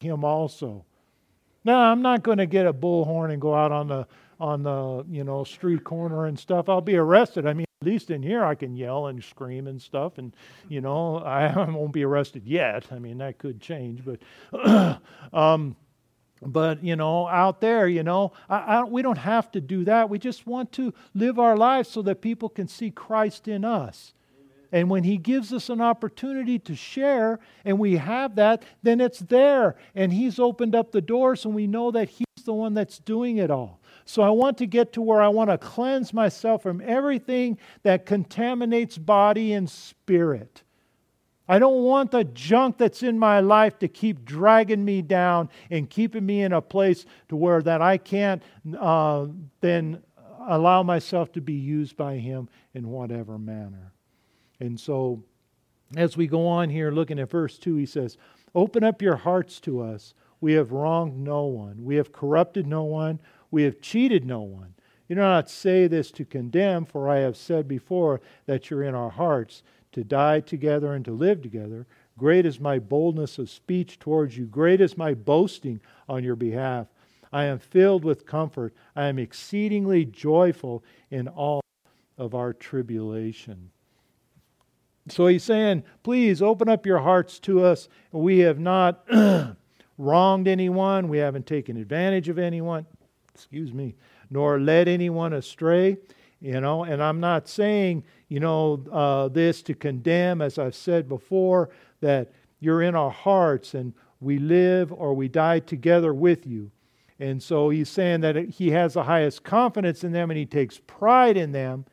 to 0.00 0.06
him 0.06 0.24
also. 0.24 0.84
Now, 1.64 1.92
I'm 1.92 2.02
not 2.02 2.22
going 2.22 2.38
to 2.38 2.46
get 2.46 2.66
a 2.66 2.72
bullhorn 2.72 3.32
and 3.32 3.40
go 3.40 3.54
out 3.54 3.70
on 3.70 3.88
the 3.88 4.06
on 4.40 4.62
the, 4.62 5.04
you 5.08 5.24
know, 5.24 5.44
street 5.44 5.84
corner 5.84 6.26
and 6.26 6.38
stuff. 6.38 6.68
I'll 6.68 6.80
be 6.80 6.96
arrested. 6.96 7.46
I 7.46 7.52
mean, 7.52 7.66
at 7.82 7.86
least 7.86 8.12
in 8.12 8.22
here 8.22 8.44
I 8.44 8.54
can 8.54 8.76
yell 8.76 9.08
and 9.08 9.22
scream 9.22 9.66
and 9.66 9.82
stuff 9.82 10.16
and 10.18 10.32
you 10.68 10.80
know 10.80 11.16
i 11.24 11.52
won't 11.68 11.92
be 11.92 12.04
arrested 12.04 12.46
yet. 12.46 12.86
I 12.92 13.00
mean 13.00 13.18
that 13.18 13.38
could 13.38 13.60
change 13.60 14.02
but 14.04 14.20
um, 15.32 15.74
but 16.40 16.82
you 16.84 16.94
know 16.94 17.26
out 17.26 17.60
there 17.60 17.88
you 17.88 18.04
know 18.04 18.32
I, 18.48 18.56
I, 18.56 18.84
we 18.84 19.02
don't 19.02 19.18
have 19.18 19.50
to 19.52 19.60
do 19.60 19.84
that. 19.84 20.08
We 20.08 20.20
just 20.20 20.46
want 20.46 20.70
to 20.72 20.94
live 21.12 21.40
our 21.40 21.56
lives 21.56 21.88
so 21.88 22.02
that 22.02 22.20
people 22.20 22.48
can 22.48 22.68
see 22.68 22.90
christ 22.92 23.48
in 23.48 23.64
us. 23.64 24.14
And 24.74 24.88
when 24.88 25.04
he 25.04 25.18
gives 25.18 25.52
us 25.52 25.68
an 25.68 25.82
opportunity 25.82 26.58
to 26.60 26.74
share 26.74 27.40
and 27.64 27.80
we 27.80 27.96
have 27.96 28.36
that 28.36 28.62
then 28.84 29.00
it's 29.00 29.18
there 29.18 29.74
and 29.96 30.12
he's 30.12 30.38
opened 30.38 30.76
up 30.76 30.92
the 30.92 31.00
doors 31.00 31.44
and 31.44 31.52
we 31.52 31.66
know 31.66 31.90
that 31.90 32.10
he's 32.10 32.44
the 32.44 32.54
one 32.54 32.74
that's 32.74 33.00
doing 33.00 33.38
it 33.38 33.50
all 33.50 33.81
so 34.04 34.22
I 34.22 34.30
want 34.30 34.58
to 34.58 34.66
get 34.66 34.92
to 34.94 35.02
where 35.02 35.22
I 35.22 35.28
want 35.28 35.50
to 35.50 35.58
cleanse 35.58 36.12
myself 36.12 36.62
from 36.62 36.82
everything 36.84 37.58
that 37.82 38.06
contaminates 38.06 38.98
body 38.98 39.52
and 39.52 39.68
spirit. 39.68 40.62
I 41.48 41.58
don't 41.58 41.82
want 41.82 42.12
the 42.12 42.24
junk 42.24 42.78
that's 42.78 43.02
in 43.02 43.18
my 43.18 43.40
life 43.40 43.78
to 43.80 43.88
keep 43.88 44.24
dragging 44.24 44.84
me 44.84 45.02
down 45.02 45.50
and 45.70 45.90
keeping 45.90 46.24
me 46.24 46.42
in 46.42 46.52
a 46.52 46.62
place 46.62 47.04
to 47.28 47.36
where 47.36 47.60
that 47.62 47.82
I 47.82 47.98
can't 47.98 48.42
uh, 48.78 49.26
then 49.60 50.02
allow 50.48 50.82
myself 50.82 51.32
to 51.32 51.40
be 51.40 51.54
used 51.54 51.96
by 51.96 52.16
Him 52.16 52.48
in 52.74 52.88
whatever 52.88 53.38
manner. 53.38 53.92
And 54.60 54.78
so, 54.78 55.24
as 55.96 56.16
we 56.16 56.26
go 56.26 56.46
on 56.46 56.70
here, 56.70 56.90
looking 56.90 57.18
at 57.18 57.30
verse 57.30 57.58
2, 57.58 57.76
he 57.76 57.86
says, 57.86 58.16
Open 58.54 58.84
up 58.84 59.02
your 59.02 59.16
hearts 59.16 59.60
to 59.60 59.80
us. 59.80 60.14
We 60.40 60.54
have 60.54 60.72
wronged 60.72 61.18
no 61.18 61.44
one, 61.44 61.84
we 61.84 61.96
have 61.96 62.12
corrupted 62.12 62.66
no 62.66 62.84
one, 62.84 63.20
we 63.52 63.62
have 63.62 63.80
cheated 63.80 64.24
no 64.24 64.40
one. 64.40 64.74
You 65.08 65.14
do 65.14 65.20
not 65.20 65.50
say 65.50 65.86
this 65.86 66.10
to 66.12 66.24
condemn, 66.24 66.86
for 66.86 67.08
I 67.08 67.18
have 67.18 67.36
said 67.36 67.68
before 67.68 68.20
that 68.46 68.70
you're 68.70 68.82
in 68.82 68.94
our 68.94 69.10
hearts 69.10 69.62
to 69.92 70.02
die 70.02 70.40
together 70.40 70.94
and 70.94 71.04
to 71.04 71.12
live 71.12 71.42
together. 71.42 71.86
Great 72.18 72.46
is 72.46 72.58
my 72.58 72.78
boldness 72.78 73.38
of 73.38 73.50
speech 73.50 73.98
towards 73.98 74.36
you, 74.36 74.46
great 74.46 74.80
is 74.80 74.96
my 74.96 75.12
boasting 75.12 75.80
on 76.08 76.24
your 76.24 76.34
behalf. 76.34 76.86
I 77.30 77.44
am 77.44 77.58
filled 77.58 78.04
with 78.04 78.26
comfort. 78.26 78.74
I 78.94 79.06
am 79.06 79.18
exceedingly 79.18 80.04
joyful 80.04 80.84
in 81.10 81.28
all 81.28 81.62
of 82.18 82.34
our 82.34 82.52
tribulation. 82.52 83.70
So 85.08 85.26
he's 85.26 85.42
saying, 85.42 85.84
please 86.02 86.42
open 86.42 86.68
up 86.68 86.84
your 86.84 87.00
hearts 87.00 87.38
to 87.40 87.64
us. 87.64 87.88
We 88.12 88.40
have 88.40 88.58
not 88.58 89.06
wronged 89.98 90.46
anyone, 90.46 91.08
we 91.08 91.18
haven't 91.18 91.46
taken 91.46 91.76
advantage 91.76 92.28
of 92.28 92.38
anyone 92.38 92.86
excuse 93.34 93.72
me, 93.72 93.94
nor 94.30 94.60
led 94.60 94.88
anyone 94.88 95.32
astray. 95.32 95.98
You 96.40 96.60
know, 96.60 96.82
and 96.82 97.00
I'm 97.00 97.20
not 97.20 97.48
saying, 97.48 98.02
you 98.28 98.40
know, 98.40 98.84
uh, 98.90 99.28
this 99.28 99.62
to 99.62 99.74
condemn, 99.74 100.42
as 100.42 100.58
I've 100.58 100.74
said 100.74 101.08
before, 101.08 101.70
that 102.00 102.32
you're 102.58 102.82
in 102.82 102.96
our 102.96 103.10
hearts 103.10 103.74
and 103.74 103.94
we 104.20 104.38
live 104.38 104.92
or 104.92 105.14
we 105.14 105.28
die 105.28 105.60
together 105.60 106.12
with 106.12 106.46
you. 106.46 106.72
And 107.20 107.40
so 107.40 107.70
he's 107.70 107.88
saying 107.88 108.22
that 108.22 108.36
he 108.36 108.70
has 108.70 108.94
the 108.94 109.04
highest 109.04 109.44
confidence 109.44 110.02
in 110.02 110.10
them 110.10 110.30
and 110.30 110.38
he 110.38 110.46
takes 110.46 110.80
pride 110.86 111.36
in 111.36 111.52
them, 111.52 111.84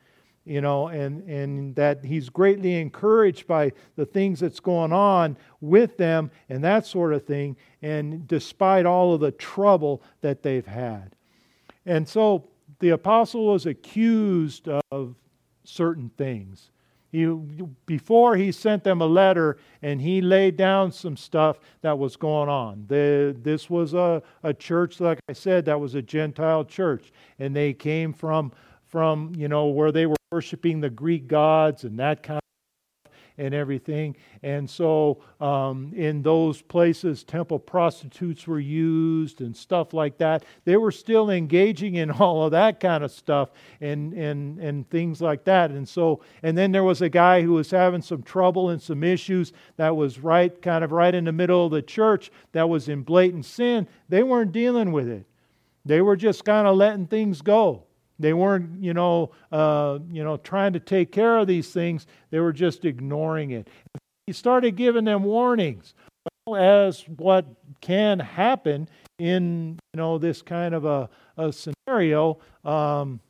you 0.44 0.60
know, 0.60 0.88
and, 0.88 1.22
and 1.28 1.76
that 1.76 2.04
he's 2.04 2.28
greatly 2.28 2.74
encouraged 2.80 3.46
by 3.46 3.70
the 3.94 4.06
things 4.06 4.40
that's 4.40 4.58
going 4.58 4.92
on 4.92 5.36
with 5.60 5.96
them 5.96 6.32
and 6.48 6.64
that 6.64 6.86
sort 6.86 7.12
of 7.12 7.24
thing, 7.24 7.56
and 7.82 8.26
despite 8.26 8.86
all 8.86 9.14
of 9.14 9.20
the 9.20 9.30
trouble 9.30 10.02
that 10.22 10.42
they've 10.42 10.66
had. 10.66 11.14
And 11.86 12.08
so 12.08 12.48
the 12.78 12.90
apostle 12.90 13.46
was 13.46 13.66
accused 13.66 14.68
of 14.90 15.14
certain 15.64 16.10
things. 16.16 16.70
He, 17.12 17.26
before 17.86 18.36
he 18.36 18.52
sent 18.52 18.84
them 18.84 19.00
a 19.00 19.06
letter 19.06 19.58
and 19.82 20.00
he 20.00 20.20
laid 20.20 20.56
down 20.56 20.92
some 20.92 21.16
stuff 21.16 21.58
that 21.82 21.98
was 21.98 22.16
going 22.16 22.48
on. 22.48 22.84
The, 22.86 23.36
this 23.42 23.68
was 23.68 23.94
a, 23.94 24.22
a 24.44 24.54
church, 24.54 25.00
like 25.00 25.18
I 25.28 25.32
said, 25.32 25.64
that 25.64 25.80
was 25.80 25.96
a 25.96 26.02
Gentile 26.02 26.64
church. 26.64 27.12
And 27.40 27.54
they 27.54 27.72
came 27.72 28.12
from, 28.12 28.52
from, 28.86 29.32
you 29.36 29.48
know, 29.48 29.66
where 29.66 29.90
they 29.90 30.06
were 30.06 30.16
worshiping 30.30 30.80
the 30.80 30.90
Greek 30.90 31.26
gods 31.26 31.82
and 31.82 31.98
that 31.98 32.22
kind 32.22 32.40
and 33.40 33.54
everything. 33.54 34.14
And 34.42 34.68
so, 34.68 35.22
um, 35.40 35.92
in 35.96 36.22
those 36.22 36.60
places, 36.60 37.24
temple 37.24 37.58
prostitutes 37.58 38.46
were 38.46 38.60
used 38.60 39.40
and 39.40 39.56
stuff 39.56 39.94
like 39.94 40.18
that. 40.18 40.44
They 40.66 40.76
were 40.76 40.92
still 40.92 41.30
engaging 41.30 41.94
in 41.94 42.10
all 42.10 42.44
of 42.44 42.50
that 42.50 42.80
kind 42.80 43.02
of 43.02 43.10
stuff 43.10 43.50
and, 43.80 44.12
and, 44.12 44.58
and 44.58 44.88
things 44.90 45.22
like 45.22 45.44
that. 45.44 45.70
And 45.70 45.88
so, 45.88 46.20
and 46.42 46.56
then 46.56 46.70
there 46.70 46.84
was 46.84 47.00
a 47.00 47.08
guy 47.08 47.40
who 47.40 47.54
was 47.54 47.70
having 47.70 48.02
some 48.02 48.22
trouble 48.22 48.68
and 48.68 48.80
some 48.80 49.02
issues 49.02 49.52
that 49.76 49.96
was 49.96 50.18
right, 50.18 50.60
kind 50.60 50.84
of 50.84 50.92
right 50.92 51.14
in 51.14 51.24
the 51.24 51.32
middle 51.32 51.64
of 51.64 51.72
the 51.72 51.82
church 51.82 52.30
that 52.52 52.68
was 52.68 52.88
in 52.88 53.02
blatant 53.02 53.46
sin. 53.46 53.88
They 54.10 54.22
weren't 54.22 54.52
dealing 54.52 54.92
with 54.92 55.08
it. 55.08 55.24
They 55.86 56.02
were 56.02 56.16
just 56.16 56.44
kind 56.44 56.68
of 56.68 56.76
letting 56.76 57.06
things 57.06 57.40
go. 57.40 57.84
They 58.20 58.34
weren't, 58.34 58.82
you 58.82 58.92
know, 58.92 59.32
uh, 59.50 59.98
you 60.12 60.22
know, 60.22 60.36
trying 60.36 60.74
to 60.74 60.80
take 60.80 61.10
care 61.10 61.38
of 61.38 61.46
these 61.46 61.72
things. 61.72 62.06
They 62.30 62.38
were 62.38 62.52
just 62.52 62.84
ignoring 62.84 63.52
it. 63.52 63.68
He 64.26 64.34
started 64.34 64.76
giving 64.76 65.06
them 65.06 65.24
warnings 65.24 65.94
as 66.54 67.02
what 67.16 67.46
can 67.80 68.18
happen 68.18 68.88
in, 69.18 69.78
you 69.94 69.98
know, 69.98 70.18
this 70.18 70.42
kind 70.42 70.74
of 70.74 70.84
a, 70.84 71.08
a 71.38 71.50
scenario. 71.50 72.38
Um, 72.62 73.20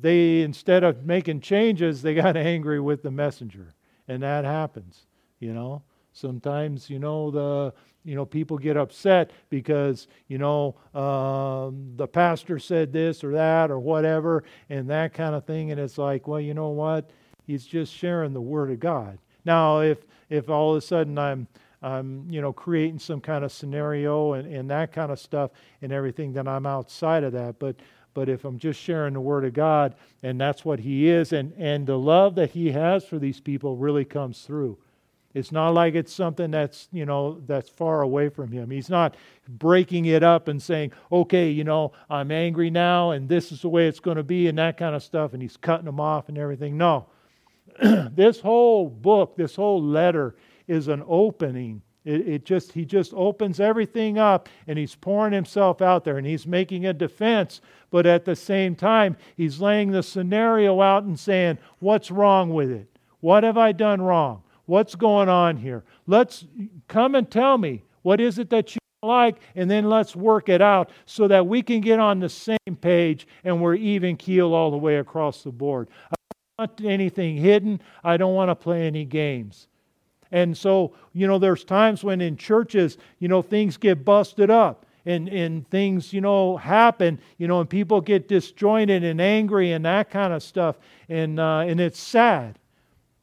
they 0.00 0.42
instead 0.42 0.84
of 0.84 1.04
making 1.04 1.40
changes, 1.40 2.00
they 2.00 2.14
got 2.14 2.36
angry 2.36 2.80
with 2.80 3.02
the 3.02 3.10
messenger, 3.10 3.74
and 4.06 4.22
that 4.22 4.44
happens, 4.44 5.06
you 5.40 5.52
know. 5.52 5.82
Sometimes, 6.12 6.88
you 6.88 7.00
know, 7.00 7.32
the 7.32 7.74
you 8.04 8.14
know 8.14 8.24
people 8.24 8.58
get 8.58 8.76
upset 8.76 9.30
because 9.50 10.08
you 10.28 10.38
know 10.38 10.76
um, 10.94 11.92
the 11.96 12.06
pastor 12.06 12.58
said 12.58 12.92
this 12.92 13.24
or 13.24 13.32
that 13.32 13.70
or 13.70 13.78
whatever 13.78 14.44
and 14.68 14.88
that 14.90 15.14
kind 15.14 15.34
of 15.34 15.44
thing, 15.44 15.70
and 15.70 15.80
it's 15.80 15.98
like, 15.98 16.28
well, 16.28 16.40
you 16.40 16.54
know 16.54 16.68
what? 16.68 17.10
He's 17.46 17.66
just 17.66 17.92
sharing 17.92 18.32
the 18.32 18.40
word 18.40 18.70
of 18.70 18.80
God. 18.80 19.18
Now, 19.44 19.80
if 19.80 19.98
if 20.30 20.48
all 20.48 20.72
of 20.72 20.78
a 20.78 20.86
sudden 20.86 21.18
I'm 21.18 21.46
I'm 21.82 22.26
you 22.30 22.40
know 22.40 22.52
creating 22.52 22.98
some 22.98 23.20
kind 23.20 23.44
of 23.44 23.52
scenario 23.52 24.34
and, 24.34 24.52
and 24.52 24.70
that 24.70 24.92
kind 24.92 25.10
of 25.12 25.18
stuff 25.18 25.50
and 25.82 25.92
everything, 25.92 26.32
then 26.32 26.48
I'm 26.48 26.66
outside 26.66 27.24
of 27.24 27.32
that. 27.32 27.58
But 27.58 27.76
but 28.14 28.28
if 28.28 28.44
I'm 28.44 28.58
just 28.58 28.80
sharing 28.80 29.14
the 29.14 29.20
Word 29.20 29.44
of 29.44 29.52
God 29.52 29.96
and 30.22 30.40
that's 30.40 30.64
what 30.64 30.78
He 30.80 31.08
is, 31.08 31.32
and, 31.32 31.52
and 31.58 31.86
the 31.86 31.98
love 31.98 32.36
that 32.36 32.50
He 32.50 32.70
has 32.70 33.04
for 33.04 33.18
these 33.18 33.40
people 33.40 33.76
really 33.76 34.04
comes 34.04 34.42
through. 34.42 34.78
It's 35.34 35.50
not 35.50 35.70
like 35.70 35.96
it's 35.96 36.12
something 36.12 36.52
that's, 36.52 36.88
you 36.92 37.04
know, 37.04 37.40
that's 37.46 37.68
far 37.68 38.02
away 38.02 38.28
from 38.28 38.52
him. 38.52 38.70
He's 38.70 38.88
not 38.88 39.16
breaking 39.48 40.06
it 40.06 40.22
up 40.22 40.46
and 40.46 40.62
saying, 40.62 40.92
okay, 41.10 41.50
you 41.50 41.64
know, 41.64 41.92
I'm 42.08 42.30
angry 42.30 42.70
now 42.70 43.10
and 43.10 43.28
this 43.28 43.50
is 43.50 43.62
the 43.62 43.68
way 43.68 43.88
it's 43.88 43.98
going 43.98 44.16
to 44.16 44.22
be 44.22 44.46
and 44.46 44.56
that 44.58 44.76
kind 44.76 44.94
of 44.94 45.02
stuff. 45.02 45.32
And 45.32 45.42
he's 45.42 45.56
cutting 45.56 45.86
them 45.86 45.98
off 45.98 46.28
and 46.28 46.38
everything. 46.38 46.78
No. 46.78 47.06
this 47.82 48.38
whole 48.38 48.88
book, 48.88 49.36
this 49.36 49.56
whole 49.56 49.82
letter 49.82 50.36
is 50.68 50.86
an 50.86 51.02
opening. 51.06 51.82
It, 52.04 52.28
it, 52.28 52.44
just 52.44 52.72
he 52.72 52.84
just 52.84 53.12
opens 53.14 53.58
everything 53.58 54.18
up 54.18 54.48
and 54.68 54.78
he's 54.78 54.94
pouring 54.94 55.32
himself 55.32 55.82
out 55.82 56.04
there 56.04 56.18
and 56.18 56.26
he's 56.26 56.46
making 56.46 56.86
a 56.86 56.92
defense, 56.92 57.60
but 57.90 58.06
at 58.06 58.24
the 58.24 58.36
same 58.36 58.76
time 58.76 59.16
he's 59.36 59.60
laying 59.60 59.90
the 59.90 60.02
scenario 60.02 60.80
out 60.80 61.04
and 61.04 61.18
saying, 61.18 61.58
What's 61.80 62.12
wrong 62.12 62.52
with 62.54 62.70
it? 62.70 62.88
What 63.20 63.42
have 63.42 63.58
I 63.58 63.72
done 63.72 64.02
wrong? 64.02 64.43
What's 64.66 64.94
going 64.94 65.28
on 65.28 65.56
here? 65.56 65.84
Let's 66.06 66.46
come 66.88 67.14
and 67.14 67.30
tell 67.30 67.58
me. 67.58 67.82
What 68.02 68.20
is 68.20 68.38
it 68.38 68.50
that 68.50 68.74
you 68.74 68.78
like, 69.04 69.36
and 69.54 69.70
then 69.70 69.88
let's 69.88 70.16
work 70.16 70.48
it 70.48 70.62
out 70.62 70.90
so 71.06 71.28
that 71.28 71.46
we 71.46 71.62
can 71.62 71.80
get 71.80 72.00
on 72.00 72.20
the 72.20 72.28
same 72.28 72.56
page 72.80 73.26
and 73.44 73.60
we're 73.60 73.74
even 73.74 74.16
keel 74.16 74.54
all 74.54 74.70
the 74.70 74.76
way 74.76 74.96
across 74.96 75.42
the 75.42 75.52
board. 75.52 75.88
I 76.10 76.16
don't 76.58 76.70
want 76.70 76.90
anything 76.90 77.36
hidden. 77.36 77.80
I 78.02 78.16
don't 78.16 78.34
want 78.34 78.50
to 78.50 78.54
play 78.54 78.86
any 78.86 79.04
games. 79.04 79.68
And 80.32 80.56
so, 80.56 80.94
you 81.12 81.26
know, 81.26 81.38
there's 81.38 81.64
times 81.64 82.02
when 82.02 82.20
in 82.20 82.36
churches, 82.36 82.98
you 83.20 83.28
know, 83.28 83.42
things 83.42 83.76
get 83.76 84.04
busted 84.04 84.50
up 84.50 84.86
and, 85.06 85.28
and 85.28 85.68
things, 85.70 86.12
you 86.12 86.20
know, 86.20 86.56
happen, 86.56 87.20
you 87.38 87.46
know, 87.46 87.60
and 87.60 87.70
people 87.70 88.00
get 88.00 88.26
disjointed 88.26 89.04
and 89.04 89.20
angry 89.20 89.72
and 89.72 89.84
that 89.84 90.10
kind 90.10 90.32
of 90.32 90.42
stuff. 90.42 90.76
And, 91.08 91.38
uh, 91.38 91.58
and 91.58 91.78
it's 91.78 92.00
sad. 92.00 92.58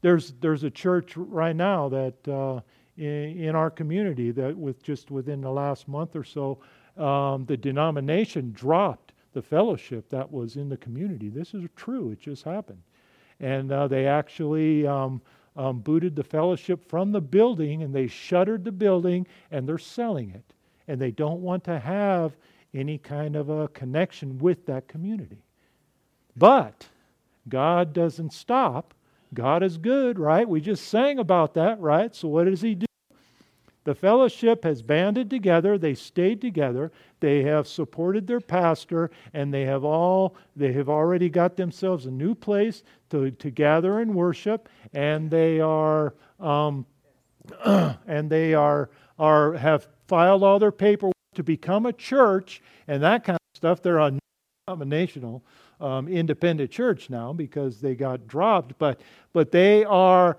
There's, 0.01 0.34
there's 0.41 0.63
a 0.63 0.70
church 0.70 1.15
right 1.15 1.55
now 1.55 1.89
that 1.89 2.27
uh, 2.27 2.62
in, 2.98 3.43
in, 3.43 3.55
our 3.55 3.70
community 3.70 4.31
that 4.31 4.58
with 4.58 4.81
just 4.81 5.12
within 5.12 5.41
the 5.41 5.51
last 5.51 5.88
month 5.88 6.15
or 6.15 6.24
so, 6.24 6.60
um, 6.98 7.46
the 7.46 7.58
denomination 7.58 8.51
dropped 8.51 9.13
the 9.34 9.41
fellowship 9.41 10.10
that 10.10 10.29
was 10.29 10.55
in 10.55 10.70
the 10.70 10.77
community. 10.77 11.29
This 11.29 11.53
is 11.53 11.63
true. 11.75 12.12
It 12.12 12.20
just 12.20 12.43
happened. 12.43 12.81
And 13.39 13.72
uh, 13.72 13.88
they 13.88 14.08
actually 14.08 14.86
um, 14.86 15.22
um, 15.55 15.79
booted 15.79 16.15
the 16.15 16.24
fellowship 16.24 16.88
from 16.88 17.12
the 17.12 17.22
building 17.22 17.84
and 17.84 17.93
they 17.93 18.08
shuttered 18.08 18.63
the 18.63 18.72
building 18.72 19.25
and 19.51 19.67
they're 19.67 19.77
selling 19.77 20.31
it. 20.31 20.53
And 20.88 21.00
they 21.00 21.12
don't 21.12 21.41
want 21.41 21.63
to 21.65 21.79
have 21.79 22.36
any 22.74 22.98
kind 22.98 23.36
of 23.36 23.50
a 23.50 23.67
connection 23.70 24.38
with 24.39 24.65
that 24.65 24.88
community. 24.88 25.43
But 26.36 26.88
God 27.50 27.93
doesn't 27.93 28.34
stop. 28.34 28.93
God 29.33 29.63
is 29.63 29.77
good, 29.77 30.19
right? 30.19 30.47
We 30.47 30.61
just 30.61 30.88
sang 30.88 31.19
about 31.19 31.53
that, 31.53 31.79
right? 31.79 32.15
So 32.15 32.27
what 32.27 32.45
does 32.45 32.61
He 32.61 32.75
do? 32.75 32.85
The 33.83 33.95
fellowship 33.95 34.63
has 34.63 34.83
banded 34.83 35.29
together, 35.29 35.77
they 35.77 35.95
stayed 35.95 36.39
together, 36.39 36.91
they 37.19 37.41
have 37.43 37.67
supported 37.67 38.27
their 38.27 38.39
pastor, 38.39 39.09
and 39.33 39.51
they 39.51 39.63
have 39.63 39.83
all 39.83 40.35
they 40.55 40.71
have 40.73 40.88
already 40.88 41.29
got 41.29 41.55
themselves 41.55 42.05
a 42.05 42.11
new 42.11 42.35
place 42.35 42.83
to, 43.09 43.31
to 43.31 43.50
gather 43.50 44.00
and 44.00 44.13
worship, 44.13 44.69
and 44.93 45.31
they 45.31 45.59
are 45.59 46.13
um, 46.39 46.85
and 47.65 48.29
they 48.29 48.53
are 48.53 48.91
are 49.17 49.53
have 49.53 49.88
filed 50.07 50.43
all 50.43 50.59
their 50.59 50.71
paperwork 50.71 51.15
to 51.33 51.43
become 51.43 51.88
a 51.88 51.93
church 51.93 52.61
and 52.88 53.01
that 53.01 53.23
kind 53.23 53.38
of 53.38 53.57
stuff. 53.57 53.81
They're 53.81 53.97
a 53.97 54.19
denominational 54.67 55.43
um, 55.81 56.07
independent 56.07 56.71
church 56.71 57.09
now 57.09 57.33
because 57.33 57.81
they 57.81 57.95
got 57.95 58.27
dropped, 58.27 58.77
but 58.77 59.01
but 59.33 59.51
they 59.51 59.83
are 59.85 60.38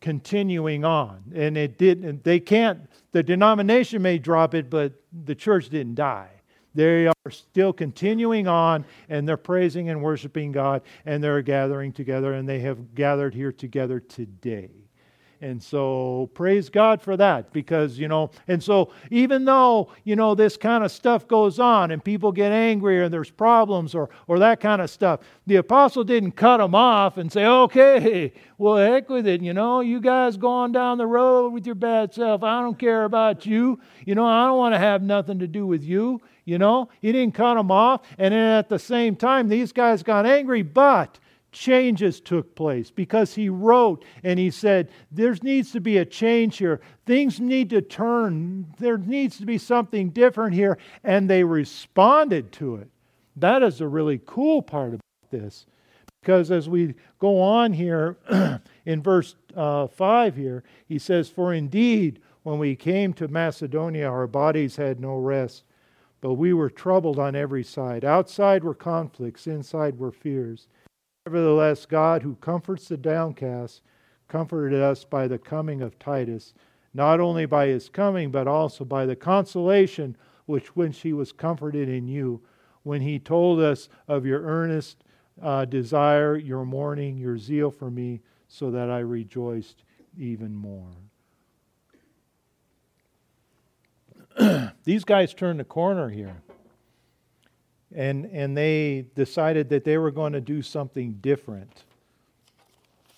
continuing 0.00 0.84
on. 0.84 1.32
And 1.34 1.56
it 1.56 1.78
didn't, 1.78 2.24
they 2.24 2.40
can't, 2.40 2.88
the 3.12 3.22
denomination 3.22 4.02
may 4.02 4.18
drop 4.18 4.54
it, 4.54 4.70
but 4.70 4.92
the 5.24 5.34
church 5.34 5.68
didn't 5.68 5.96
die. 5.96 6.30
They 6.74 7.06
are 7.06 7.30
still 7.30 7.72
continuing 7.72 8.46
on 8.46 8.84
and 9.08 9.26
they're 9.26 9.36
praising 9.36 9.88
and 9.88 10.02
worshiping 10.02 10.52
God 10.52 10.82
and 11.06 11.22
they're 11.24 11.42
gathering 11.42 11.92
together 11.92 12.34
and 12.34 12.48
they 12.48 12.60
have 12.60 12.94
gathered 12.94 13.34
here 13.34 13.50
together 13.50 13.98
today. 13.98 14.70
And 15.40 15.62
so 15.62 16.30
praise 16.34 16.68
God 16.68 17.00
for 17.00 17.16
that 17.16 17.52
because, 17.52 17.96
you 17.96 18.08
know, 18.08 18.30
and 18.48 18.62
so 18.62 18.92
even 19.10 19.44
though, 19.44 19.92
you 20.02 20.16
know, 20.16 20.34
this 20.34 20.56
kind 20.56 20.82
of 20.82 20.90
stuff 20.90 21.28
goes 21.28 21.60
on 21.60 21.92
and 21.92 22.02
people 22.02 22.32
get 22.32 22.50
angry 22.50 23.04
and 23.04 23.14
there's 23.14 23.30
problems 23.30 23.94
or, 23.94 24.10
or 24.26 24.40
that 24.40 24.58
kind 24.58 24.82
of 24.82 24.90
stuff, 24.90 25.20
the 25.46 25.56
apostle 25.56 26.02
didn't 26.02 26.32
cut 26.32 26.56
them 26.56 26.74
off 26.74 27.18
and 27.18 27.30
say, 27.30 27.46
okay, 27.46 28.32
well, 28.58 28.76
heck 28.76 29.08
with 29.08 29.28
it. 29.28 29.40
You 29.40 29.54
know, 29.54 29.80
you 29.80 30.00
guys 30.00 30.36
go 30.36 30.48
on 30.48 30.72
down 30.72 30.98
the 30.98 31.06
road 31.06 31.52
with 31.52 31.66
your 31.66 31.76
bad 31.76 32.12
self. 32.12 32.42
I 32.42 32.60
don't 32.60 32.78
care 32.78 33.04
about 33.04 33.46
you. 33.46 33.78
You 34.04 34.16
know, 34.16 34.26
I 34.26 34.46
don't 34.46 34.58
want 34.58 34.74
to 34.74 34.80
have 34.80 35.02
nothing 35.02 35.38
to 35.38 35.46
do 35.46 35.66
with 35.66 35.84
you. 35.84 36.20
You 36.46 36.58
know, 36.58 36.88
he 37.00 37.12
didn't 37.12 37.34
cut 37.34 37.54
them 37.54 37.70
off. 37.70 38.00
And 38.18 38.32
then 38.34 38.58
at 38.58 38.68
the 38.68 38.78
same 38.78 39.14
time, 39.14 39.48
these 39.48 39.70
guys 39.70 40.02
got 40.02 40.26
angry, 40.26 40.62
but 40.62 41.20
changes 41.52 42.20
took 42.20 42.54
place 42.54 42.90
because 42.90 43.34
he 43.34 43.48
wrote 43.48 44.04
and 44.22 44.38
he 44.38 44.50
said, 44.50 44.90
There 45.10 45.34
needs 45.42 45.72
to 45.72 45.80
be 45.80 45.98
a 45.98 46.04
change 46.04 46.58
here. 46.58 46.80
Things 47.06 47.40
need 47.40 47.70
to 47.70 47.82
turn. 47.82 48.66
There 48.78 48.98
needs 48.98 49.38
to 49.38 49.46
be 49.46 49.58
something 49.58 50.10
different 50.10 50.54
here. 50.54 50.78
And 51.04 51.28
they 51.28 51.44
responded 51.44 52.52
to 52.52 52.76
it. 52.76 52.88
That 53.36 53.62
is 53.62 53.80
a 53.80 53.88
really 53.88 54.20
cool 54.26 54.62
part 54.62 54.94
about 54.94 55.00
this. 55.30 55.66
Because 56.20 56.50
as 56.50 56.68
we 56.68 56.94
go 57.18 57.40
on 57.40 57.72
here 57.72 58.16
in 58.84 59.02
verse 59.02 59.36
uh, 59.56 59.86
5 59.86 60.36
here, 60.36 60.64
he 60.86 60.98
says, 60.98 61.28
For 61.28 61.54
indeed, 61.54 62.20
when 62.42 62.58
we 62.58 62.76
came 62.76 63.12
to 63.14 63.28
Macedonia, 63.28 64.08
our 64.08 64.26
bodies 64.26 64.76
had 64.76 65.00
no 65.00 65.16
rest, 65.16 65.64
but 66.20 66.34
we 66.34 66.52
were 66.52 66.70
troubled 66.70 67.18
on 67.18 67.36
every 67.36 67.62
side. 67.62 68.04
Outside 68.04 68.64
were 68.64 68.74
conflicts, 68.74 69.46
inside 69.46 69.98
were 69.98 70.12
fears. 70.12 70.66
Nevertheless, 71.28 71.84
God, 71.84 72.22
who 72.22 72.36
comforts 72.36 72.88
the 72.88 72.96
downcast, 72.96 73.82
comforted 74.28 74.80
us 74.80 75.04
by 75.04 75.28
the 75.28 75.36
coming 75.36 75.82
of 75.82 75.98
Titus, 75.98 76.54
not 76.94 77.20
only 77.20 77.44
by 77.44 77.66
his 77.66 77.90
coming, 77.90 78.30
but 78.30 78.48
also 78.48 78.82
by 78.82 79.04
the 79.04 79.14
consolation 79.14 80.16
which 80.46 80.74
when 80.74 80.90
he 80.90 81.12
was 81.12 81.32
comforted 81.32 81.86
in 81.86 82.08
you, 82.08 82.40
when 82.82 83.02
he 83.02 83.18
told 83.18 83.60
us 83.60 83.90
of 84.08 84.24
your 84.24 84.40
earnest 84.40 85.04
uh, 85.42 85.66
desire, 85.66 86.34
your 86.34 86.64
mourning, 86.64 87.18
your 87.18 87.36
zeal 87.36 87.70
for 87.70 87.90
me, 87.90 88.22
so 88.48 88.70
that 88.70 88.88
I 88.88 89.00
rejoiced 89.00 89.84
even 90.16 90.54
more. 90.54 90.88
These 94.84 95.04
guys 95.04 95.34
turned 95.34 95.60
the 95.60 95.64
corner 95.64 96.08
here 96.08 96.40
and, 97.94 98.26
and 98.26 98.56
they 98.56 99.06
decided 99.14 99.68
that 99.70 99.84
they 99.84 99.98
were 99.98 100.10
going 100.10 100.32
to 100.32 100.40
do 100.40 100.62
something 100.62 101.14
different. 101.20 101.84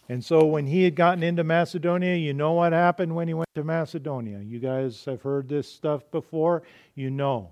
And 0.09 0.24
so 0.24 0.44
when 0.44 0.66
he 0.66 0.83
had 0.83 0.96
gotten 0.96 1.22
into 1.22 1.44
Macedonia, 1.44 2.16
you 2.16 2.35
know 2.35 2.52
what 2.54 2.72
happened 2.72 3.14
when 3.14 3.28
he 3.28 3.35
went 3.35 3.48
to 3.54 3.62
Macedonia. 3.62 4.40
You 4.40 4.59
guys 4.59 5.04
have 5.04 5.22
heard 5.22 5.48
this 5.48 5.70
stuff 5.70 6.02
before. 6.11 6.64
You 6.96 7.11
know. 7.11 7.50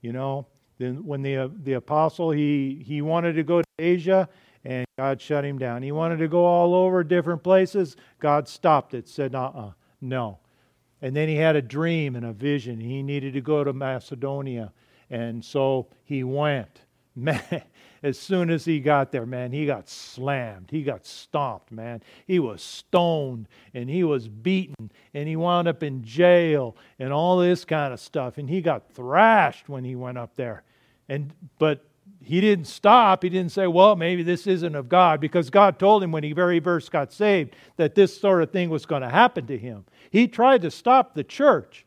You 0.00 0.12
know, 0.12 0.46
then 0.78 1.04
when 1.04 1.22
the, 1.22 1.50
the 1.64 1.72
apostle, 1.72 2.30
he, 2.30 2.84
he 2.86 3.02
wanted 3.02 3.32
to 3.32 3.42
go 3.42 3.62
to 3.62 3.68
Asia, 3.80 4.28
and 4.64 4.86
God 4.96 5.20
shut 5.20 5.44
him 5.44 5.58
down. 5.58 5.82
He 5.82 5.90
wanted 5.90 6.18
to 6.18 6.28
go 6.28 6.44
all 6.44 6.72
over 6.72 7.02
different 7.02 7.42
places. 7.42 7.96
God 8.20 8.46
stopped 8.46 8.94
it, 8.94 9.08
said, 9.08 9.34
uh 9.34 9.50
uh 9.54 9.70
no. 10.00 10.38
And 11.02 11.16
then 11.16 11.28
he 11.28 11.34
had 11.34 11.56
a 11.56 11.62
dream 11.62 12.14
and 12.14 12.24
a 12.24 12.32
vision. 12.32 12.80
He 12.80 13.02
needed 13.02 13.32
to 13.34 13.40
go 13.40 13.64
to 13.64 13.72
Macedonia. 13.72 14.72
And 15.10 15.44
so 15.44 15.88
he 16.04 16.24
went. 16.24 16.82
Man, 17.16 17.62
as 18.02 18.16
soon 18.16 18.48
as 18.48 18.64
he 18.64 18.78
got 18.78 19.10
there, 19.10 19.26
man, 19.26 19.50
he 19.50 19.66
got 19.66 19.88
slammed. 19.88 20.68
He 20.70 20.84
got 20.84 21.04
stomped, 21.04 21.72
man. 21.72 22.00
He 22.26 22.38
was 22.38 22.62
stoned 22.62 23.48
and 23.74 23.90
he 23.90 24.04
was 24.04 24.28
beaten 24.28 24.92
and 25.14 25.28
he 25.28 25.34
wound 25.34 25.66
up 25.66 25.82
in 25.82 26.04
jail 26.04 26.76
and 27.00 27.12
all 27.12 27.38
this 27.38 27.64
kind 27.64 27.92
of 27.92 27.98
stuff. 27.98 28.38
And 28.38 28.48
he 28.48 28.60
got 28.60 28.92
thrashed 28.92 29.68
when 29.68 29.82
he 29.82 29.96
went 29.96 30.16
up 30.16 30.36
there. 30.36 30.62
And 31.08 31.32
but 31.58 31.84
he 32.22 32.40
didn't 32.40 32.66
stop. 32.66 33.22
He 33.22 33.28
didn't 33.28 33.52
say, 33.52 33.66
well, 33.66 33.96
maybe 33.96 34.22
this 34.22 34.46
isn't 34.46 34.74
of 34.74 34.88
God, 34.88 35.20
because 35.20 35.50
God 35.50 35.78
told 35.78 36.02
him 36.02 36.12
when 36.12 36.24
he 36.24 36.32
very 36.32 36.60
first 36.60 36.90
got 36.90 37.12
saved 37.12 37.54
that 37.76 37.94
this 37.94 38.18
sort 38.20 38.42
of 38.42 38.50
thing 38.50 38.70
was 38.70 38.86
going 38.86 39.02
to 39.02 39.08
happen 39.08 39.46
to 39.46 39.58
him. 39.58 39.84
He 40.10 40.28
tried 40.28 40.62
to 40.62 40.70
stop 40.70 41.14
the 41.14 41.24
church. 41.24 41.86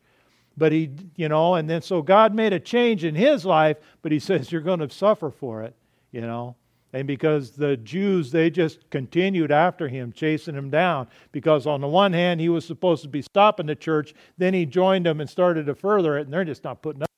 But 0.56 0.72
he, 0.72 0.90
you 1.16 1.28
know, 1.28 1.54
and 1.54 1.68
then 1.68 1.82
so 1.82 2.02
God 2.02 2.34
made 2.34 2.52
a 2.52 2.60
change 2.60 3.04
in 3.04 3.14
his 3.14 3.44
life, 3.44 3.78
but 4.02 4.12
he 4.12 4.18
says, 4.18 4.52
You're 4.52 4.60
going 4.60 4.80
to 4.80 4.90
suffer 4.90 5.30
for 5.30 5.62
it, 5.62 5.74
you 6.10 6.20
know. 6.20 6.56
And 6.94 7.06
because 7.06 7.52
the 7.52 7.78
Jews, 7.78 8.30
they 8.30 8.50
just 8.50 8.90
continued 8.90 9.50
after 9.50 9.88
him, 9.88 10.12
chasing 10.12 10.54
him 10.54 10.68
down. 10.68 11.08
Because 11.32 11.66
on 11.66 11.80
the 11.80 11.88
one 11.88 12.12
hand, 12.12 12.40
he 12.40 12.50
was 12.50 12.66
supposed 12.66 13.02
to 13.02 13.08
be 13.08 13.22
stopping 13.22 13.66
the 13.66 13.74
church, 13.74 14.12
then 14.36 14.52
he 14.52 14.66
joined 14.66 15.06
them 15.06 15.20
and 15.20 15.28
started 15.28 15.66
to 15.66 15.74
further 15.74 16.18
it, 16.18 16.22
and 16.22 16.32
they're 16.32 16.44
just 16.44 16.64
not 16.64 16.82
putting 16.82 17.02
up 17.02 17.11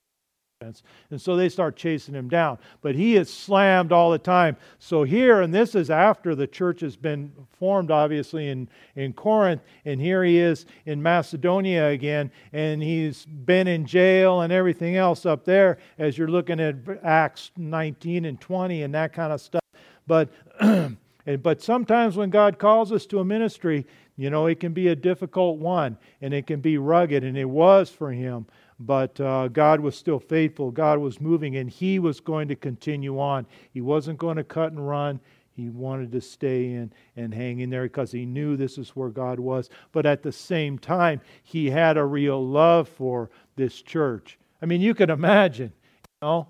and 1.11 1.21
so 1.21 1.37
they 1.37 1.49
start 1.49 1.77
chasing 1.77 2.15
him 2.15 2.29
down. 2.29 2.59
But 2.81 2.95
he 2.95 3.17
is 3.17 3.33
slammed 3.33 3.93
all 3.93 4.11
the 4.11 4.19
time. 4.19 4.57
So 4.79 5.05
here, 5.05 5.41
and 5.43 5.53
this 5.53 5.75
is 5.75 5.91
after 5.91 6.35
the 6.35 6.47
church 6.47 6.81
has 6.81 6.97
been 6.97 7.33
formed, 7.59 7.91
obviously, 7.91 8.49
in, 8.49 8.69
in 8.97 9.13
Corinth. 9.13 9.63
And 9.85 10.01
here 10.01 10.25
he 10.25 10.39
is 10.39 10.67
in 10.87 11.03
Macedonia 11.03 11.89
again. 11.89 12.31
And 12.53 12.83
he's 12.83 13.25
been 13.25 13.67
in 13.69 13.87
jail 13.87 14.41
and 14.41 14.53
everything 14.53 14.97
else 14.97 15.27
up 15.27 15.45
there 15.45 15.79
as 15.99 16.17
you're 16.17 16.29
looking 16.29 16.61
at 16.61 16.77
Acts 17.03 17.51
19 17.57 18.25
and 18.25 18.41
20 18.41 18.83
and 18.83 18.95
that 18.95 19.13
kind 19.13 19.33
of 19.33 19.41
stuff. 19.41 19.63
But, 20.07 20.31
but 21.43 21.63
sometimes 21.63 22.17
when 22.17 22.31
God 22.31 22.59
calls 22.59 22.93
us 22.93 23.07
to 23.07 23.21
a 23.21 23.25
ministry, 23.25 23.87
you 24.17 24.31
know, 24.31 24.47
it 24.47 24.61
can 24.61 24.73
be 24.73 24.89
a 24.89 24.97
difficult 24.97 25.59
one 25.59 25.99
and 26.21 26.33
it 26.33 26.47
can 26.47 26.61
be 26.61 26.79
rugged. 26.79 27.25
And 27.25 27.37
it 27.37 27.47
was 27.47 27.91
for 27.91 28.13
him 28.13 28.47
but 28.81 29.19
uh, 29.21 29.49
God 29.49 29.81
was 29.81 29.97
still 29.97 30.19
faithful. 30.19 30.71
God 30.71 30.99
was 30.99 31.21
moving, 31.21 31.57
and 31.57 31.71
He 31.71 31.99
was 31.99 32.21
going 32.21 32.49
to 32.49 32.57
continue 32.57 33.19
on. 33.19 33.47
He 33.73 33.81
wasn't 33.81 34.19
going 34.19 34.37
to 34.37 34.45
cut 34.45 34.73
and 34.73 34.87
run. 34.87 35.21
He 35.57 35.71
wanted 35.71 36.11
to 36.13 36.21
stay 36.21 36.73
in 36.73 36.93
and 37.17 37.33
hang 37.33 37.61
in 37.61 37.71
there 37.71 37.85
because 37.85 38.11
he 38.11 38.27
knew 38.27 38.57
this 38.57 38.77
is 38.77 38.91
where 38.91 39.11
God 39.11 39.39
was. 39.39 39.71
But 39.93 40.05
at 40.05 40.25
the 40.25 40.33
same 40.33 40.81
time, 40.81 41.21
he 41.45 41.71
had 41.71 41.97
a 41.97 42.05
real 42.05 42.45
love 42.45 42.89
for 42.89 43.31
this 43.55 43.81
church 43.81 44.37
I 44.65 44.67
mean, 44.67 44.81
you 44.81 44.95
can 44.95 45.11
imagine, 45.11 45.75
you 46.23 46.27
know, 46.27 46.49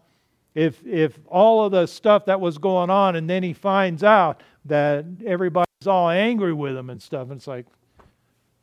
if 0.54 0.86
if 0.86 1.18
all 1.26 1.64
of 1.64 1.72
the 1.72 1.86
stuff 1.86 2.26
that 2.26 2.40
was 2.40 2.58
going 2.58 2.88
on 2.88 3.16
and 3.16 3.28
then 3.28 3.42
he 3.42 3.52
finds 3.52 4.04
out 4.04 4.40
that 4.66 5.04
everybody's 5.26 5.88
all 5.88 6.08
angry 6.08 6.52
with 6.52 6.76
him 6.76 6.90
and 6.90 7.02
stuff, 7.02 7.30
and 7.30 7.38
it's 7.38 7.48
like, 7.48 7.66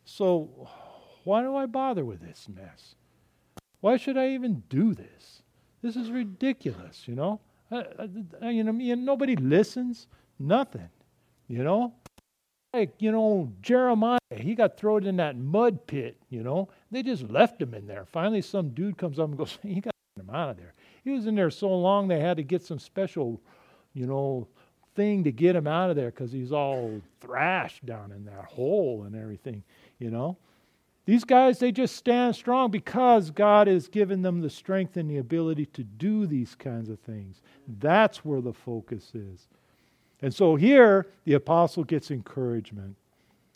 so 0.06 0.70
why 1.26 1.42
do 1.42 1.54
I 1.54 1.66
bother 1.66 2.06
with 2.06 2.22
this 2.22 2.48
mess? 2.48 2.96
Why 3.82 3.98
should 3.98 4.18
I 4.18 4.30
even 4.30 4.64
do 4.70 4.94
this? 4.94 5.42
This 5.82 5.96
is 5.96 6.10
ridiculous, 6.12 7.08
you 7.08 7.16
know. 7.16 7.42
Uh, 7.72 7.84
uh, 8.42 8.48
you 8.48 8.64
know, 8.64 8.72
nobody 8.72 9.36
listens, 9.36 10.08
nothing, 10.40 10.90
you 11.48 11.64
know. 11.64 11.94
Like 12.74 12.94
you 13.00 13.12
know, 13.12 13.52
Jeremiah, 13.62 14.20
he 14.34 14.56
got 14.56 14.78
thrown 14.78 15.06
in 15.06 15.18
that 15.18 15.36
mud 15.36 15.88
pit. 15.88 16.18
You 16.30 16.44
know, 16.44 16.70
they 16.90 17.04
just 17.04 17.30
left 17.30 17.62
him 17.62 17.74
in 17.74 17.88
there. 17.88 18.06
Finally, 18.06 18.44
some 18.44 18.70
dude 18.70 18.98
comes 18.98 19.20
up 19.20 19.30
and 19.30 19.38
goes, 19.38 19.58
"He 19.64 19.82
got 19.82 19.94
him 20.18 20.30
out 20.30 20.50
of 20.50 20.58
there." 20.58 20.74
He 21.04 21.10
was 21.10 21.26
in 21.28 21.36
there 21.36 21.50
so 21.50 21.70
long 21.70 22.08
they 22.08 22.20
had 22.20 22.38
to 22.38 22.44
get 22.44 22.62
some 22.62 22.80
special, 22.80 23.42
you 23.94 24.06
know, 24.06 24.48
thing 24.96 25.24
to 25.24 25.32
get 25.32 25.56
him 25.56 25.68
out 25.68 25.90
of 25.90 25.96
there 25.96 26.12
because 26.12 26.32
he's 26.32 26.52
all 26.52 27.02
thrashed 27.20 27.86
down 27.86 28.12
in 28.12 28.26
that 28.26 28.46
hole 28.46 29.04
and 29.06 29.16
everything. 29.16 29.64
You 30.00 30.12
know, 30.12 30.38
these 31.06 31.24
guys, 31.24 31.60
they 31.60 31.72
just 31.72 31.96
stand 31.96 32.36
strong 32.36 32.70
because 32.70 33.32
God 33.32 33.68
has 33.68 33.88
given 33.88 34.22
them 34.22 34.42
the 34.42 34.50
strength 34.50 34.98
and 34.98 35.10
the 35.10 35.18
ability 35.18 35.66
to 35.68 35.84
do 35.84 36.28
these 36.28 36.54
kinds 36.54 36.90
of 36.90 37.00
things. 37.00 37.42
That's 37.80 38.24
where 38.24 38.42
the 38.42 38.54
focus 38.54 39.12
is. 39.16 39.48
And 40.22 40.34
so 40.34 40.56
here, 40.56 41.08
the 41.26 41.34
apostle 41.34 41.84
gets 41.84 42.12
encouragement. 42.12 42.96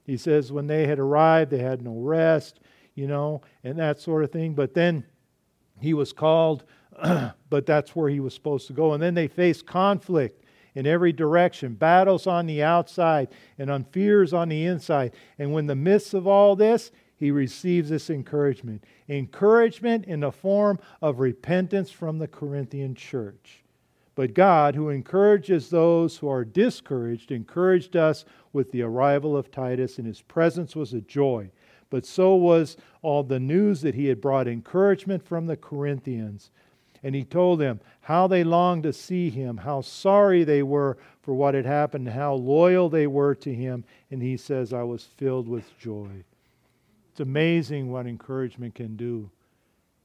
He 0.05 0.17
says, 0.17 0.51
when 0.51 0.67
they 0.67 0.87
had 0.87 0.99
arrived, 0.99 1.51
they 1.51 1.59
had 1.59 1.83
no 1.83 1.93
rest, 1.93 2.59
you 2.95 3.07
know, 3.07 3.41
and 3.63 3.77
that 3.77 3.99
sort 3.99 4.23
of 4.23 4.31
thing. 4.31 4.55
But 4.55 4.73
then 4.73 5.05
he 5.79 5.93
was 5.93 6.13
called, 6.13 6.63
but 7.49 7.65
that's 7.65 7.95
where 7.95 8.09
he 8.09 8.19
was 8.19 8.33
supposed 8.33 8.67
to 8.67 8.73
go. 8.73 8.93
And 8.93 9.03
then 9.03 9.13
they 9.13 9.27
faced 9.27 9.67
conflict 9.67 10.43
in 10.75 10.85
every 10.85 11.13
direction, 11.13 11.73
battles 11.73 12.27
on 12.27 12.45
the 12.45 12.61
outside 12.61 13.29
and 13.57 13.69
on 13.69 13.83
fears 13.85 14.33
on 14.33 14.49
the 14.49 14.65
inside. 14.65 15.13
And 15.39 15.53
when 15.53 15.67
the 15.67 15.75
midst 15.75 16.13
of 16.13 16.27
all 16.27 16.55
this, 16.55 16.91
he 17.17 17.31
receives 17.31 17.89
this 17.89 18.09
encouragement 18.09 18.83
encouragement 19.07 20.05
in 20.05 20.19
the 20.19 20.31
form 20.31 20.79
of 21.01 21.19
repentance 21.19 21.91
from 21.91 22.17
the 22.17 22.27
Corinthian 22.27 22.95
church. 22.95 23.63
But 24.15 24.33
God, 24.33 24.75
who 24.75 24.89
encourages 24.89 25.69
those 25.69 26.17
who 26.17 26.29
are 26.29 26.45
discouraged, 26.45 27.31
encouraged 27.31 27.97
us 27.97 28.23
with 28.53 28.71
the 28.71 28.81
arrival 28.81 29.35
of 29.35 29.51
Titus, 29.51 29.97
and 29.97 30.07
his 30.07 30.21
presence 30.21 30.75
was 30.75 30.93
a 30.93 31.01
joy. 31.01 31.51
But 31.89 32.05
so 32.05 32.35
was 32.35 32.77
all 33.01 33.23
the 33.23 33.39
news 33.39 33.81
that 33.81 33.95
he 33.95 34.07
had 34.07 34.21
brought 34.21 34.47
encouragement 34.47 35.23
from 35.23 35.45
the 35.45 35.57
Corinthians. 35.57 36.49
And 37.03 37.13
he 37.13 37.23
told 37.23 37.59
them 37.59 37.81
how 38.01 38.25
they 38.27 38.43
longed 38.43 38.83
to 38.83 38.93
see 38.93 39.29
him, 39.29 39.57
how 39.57 39.81
sorry 39.81 40.43
they 40.43 40.63
were 40.63 40.97
for 41.21 41.35
what 41.35 41.53
had 41.53 41.65
happened, 41.65 42.09
how 42.09 42.33
loyal 42.33 42.89
they 42.89 43.05
were 43.05 43.35
to 43.35 43.53
him. 43.53 43.83
And 44.09 44.23
he 44.23 44.37
says, 44.37 44.73
I 44.73 44.83
was 44.83 45.03
filled 45.03 45.47
with 45.47 45.77
joy. 45.77 46.23
It's 47.15 47.21
amazing 47.21 47.89
what 47.89 48.07
encouragement 48.07 48.75
can 48.75 48.97
do. 48.97 49.31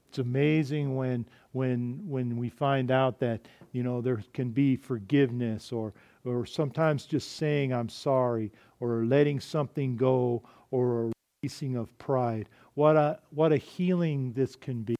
It's 0.07 0.19
amazing 0.19 0.95
when 0.95 1.25
when 1.51 1.99
when 2.07 2.37
we 2.37 2.47
find 2.47 2.89
out 2.89 3.19
that 3.19 3.49
you 3.73 3.83
know 3.83 3.99
there 3.99 4.23
can 4.33 4.51
be 4.51 4.77
forgiveness 4.77 5.73
or 5.73 5.93
or 6.23 6.45
sometimes 6.45 7.05
just 7.05 7.33
saying 7.35 7.73
I'm 7.73 7.89
sorry 7.89 8.53
or 8.79 9.03
letting 9.03 9.41
something 9.41 9.97
go 9.97 10.41
or 10.71 11.07
a 11.07 11.11
releasing 11.43 11.75
of 11.75 11.97
pride. 11.97 12.47
What 12.75 12.95
a 12.95 13.19
what 13.31 13.51
a 13.51 13.57
healing 13.57 14.31
this 14.31 14.55
can 14.55 14.81
be. 14.81 14.95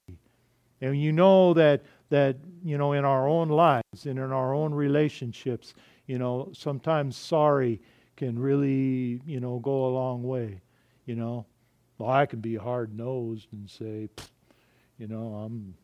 And 0.82 1.02
you 1.02 1.14
know 1.14 1.54
that 1.54 1.82
that 2.10 2.36
you 2.62 2.78
know 2.78 2.92
in 2.92 3.06
our 3.06 3.26
own 3.26 3.48
lives 3.48 4.06
and 4.06 4.20
in 4.20 4.34
our 4.34 4.54
own 4.54 4.74
relationships, 4.74 5.76
you 6.08 6.20
know, 6.20 6.50
sometimes 6.52 7.16
sorry 7.16 7.80
can 8.18 8.38
really, 8.38 9.22
you 9.26 9.40
know, 9.40 9.60
go 9.60 9.86
a 9.86 9.92
long 9.96 10.24
way, 10.24 10.60
you 11.06 11.16
know. 11.16 11.46
Well, 12.02 12.10
I 12.10 12.26
can 12.26 12.40
be 12.40 12.56
hard 12.56 12.98
nosed 12.98 13.50
and 13.52 13.70
say, 13.70 14.10
you 14.98 15.08
know, 15.08 15.36
I'm, 15.36 15.76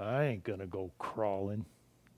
I 0.00 0.26
ain't 0.26 0.44
gonna 0.44 0.68
go 0.68 0.92
crawling. 1.00 1.64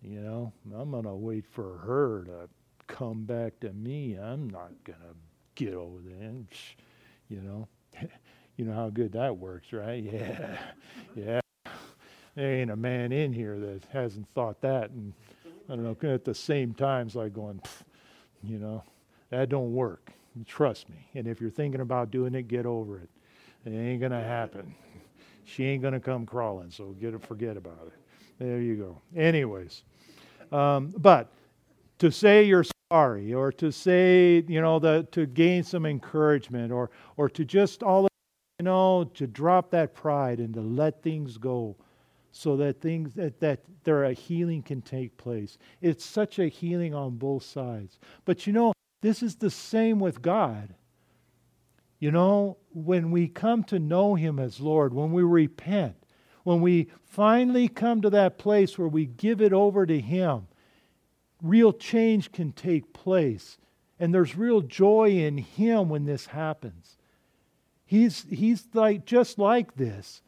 You 0.03 0.21
know, 0.21 0.53
I'm 0.79 0.91
gonna 0.91 1.17
wait 1.17 1.47
for 1.47 1.79
her 1.79 2.25
to 2.27 2.95
come 2.95 3.25
back 3.25 3.59
to 3.61 3.73
me. 3.73 4.19
I'm 4.21 4.51
not 4.51 4.73
gonna 4.85 5.15
get 5.55 5.73
over 5.73 5.97
there. 6.05 6.31
You 7.31 7.41
know, 7.41 7.69
you 8.59 8.67
know 8.67 8.75
how 8.75 8.91
good 8.91 9.13
that 9.13 9.35
works, 9.35 9.73
right? 9.73 10.05
Yeah, 10.05 10.59
yeah. 11.17 11.41
There 12.35 12.55
ain't 12.55 12.71
a 12.71 12.77
man 12.77 13.13
in 13.13 13.33
here 13.33 13.59
that 13.61 13.85
hasn't 13.95 14.29
thought 14.35 14.61
that, 14.61 14.91
and 14.91 15.15
I 15.71 15.77
don't 15.77 15.85
know. 15.85 16.13
At 16.13 16.27
the 16.27 16.35
same 16.35 16.75
time, 16.75 17.07
it's 17.07 17.17
like 17.17 17.33
going, 17.33 17.63
you 18.45 18.59
know, 18.59 18.85
that 19.31 19.49
don't 19.49 19.73
work. 19.73 20.13
Trust 20.47 20.89
me. 20.89 21.09
And 21.15 21.27
if 21.27 21.41
you're 21.41 21.51
thinking 21.51 21.81
about 21.81 22.11
doing 22.11 22.35
it, 22.35 22.49
get 22.49 22.67
over 22.67 22.99
it. 22.99 23.09
It 23.65 23.71
ain't 23.71 24.01
going 24.01 24.13
to 24.13 24.23
happen. 24.23 24.75
She 25.45 25.65
ain't 25.65 25.83
going 25.83 25.95
to 25.95 26.01
come 26.01 26.25
crawling, 26.25 26.71
so 26.71 26.95
get 27.01 27.15
it, 27.15 27.23
forget 27.27 27.57
about 27.57 27.89
it. 27.89 27.93
There 28.39 28.61
you 28.61 28.77
go. 28.77 29.03
Anyways, 29.21 29.83
um, 30.53 30.95
but 30.97 31.33
to 31.99 32.11
say 32.11 32.45
you're 32.45 32.65
sorry, 32.91 33.35
or 33.35 33.53
to 33.53 33.71
say, 33.71 34.45
you 34.49 34.61
know, 34.61 34.79
the, 34.79 35.07
to 35.13 35.27
gain 35.27 35.63
some 35.63 35.85
encouragement, 35.85 36.73
or 36.73 36.91
or 37.17 37.29
to 37.29 37.45
just 37.45 37.83
all, 37.83 38.09
you 38.59 38.65
know, 38.65 39.05
to 39.15 39.27
drop 39.27 39.71
that 39.73 39.93
pride 39.93 40.39
and 40.39 40.55
to 40.55 40.61
let 40.61 41.03
things 41.03 41.37
go, 41.37 41.77
so 42.33 42.57
that 42.57 42.81
things 42.81 43.13
that, 43.15 43.39
that 43.41 43.61
there 43.85 44.05
a 44.05 44.13
healing 44.13 44.63
can 44.63 44.81
take 44.81 45.17
place. 45.19 45.59
It's 45.83 46.05
such 46.05 46.39
a 46.39 46.49
healing 46.49 46.95
on 46.95 47.17
both 47.17 47.43
sides. 47.43 47.99
But 48.25 48.47
you 48.47 48.53
know, 48.53 48.73
this 49.01 49.23
is 49.23 49.37
the 49.37 49.51
same 49.51 49.99
with 50.01 50.23
God. 50.23 50.75
You 51.99 52.11
know, 52.11 52.57
when 52.73 53.11
we 53.11 53.29
come 53.29 53.65
to 53.65 53.79
know 53.79 54.15
Him 54.15 54.39
as 54.39 54.61
Lord, 54.61 54.95
when 54.95 55.13
we 55.13 55.23
repent, 55.23 55.97
when 56.45 56.61
we 56.61 56.91
finally 57.05 57.69
come 57.69 58.01
to 58.03 58.11
that 58.11 58.39
place 58.39 58.79
where 58.79 58.89
we 58.89 59.07
give 59.07 59.41
it 59.41 59.53
over 59.53 59.85
to 59.85 60.01
Him, 60.01 60.49
real 61.43 61.73
change 61.73 62.33
can 62.33 62.53
take 62.53 62.93
place. 62.93 63.59
And 63.99 64.15
there's 64.15 64.37
real 64.37 64.63
joy 64.63 65.11
in 65.11 65.39
Him 65.39 65.91
when 65.91 66.07
this 66.07 66.27
happens. 66.27 66.97
He's, 67.85 68.25
he's 68.31 68.67
like, 68.73 69.05
just 69.05 69.39
like 69.39 69.75
this. 69.75 70.23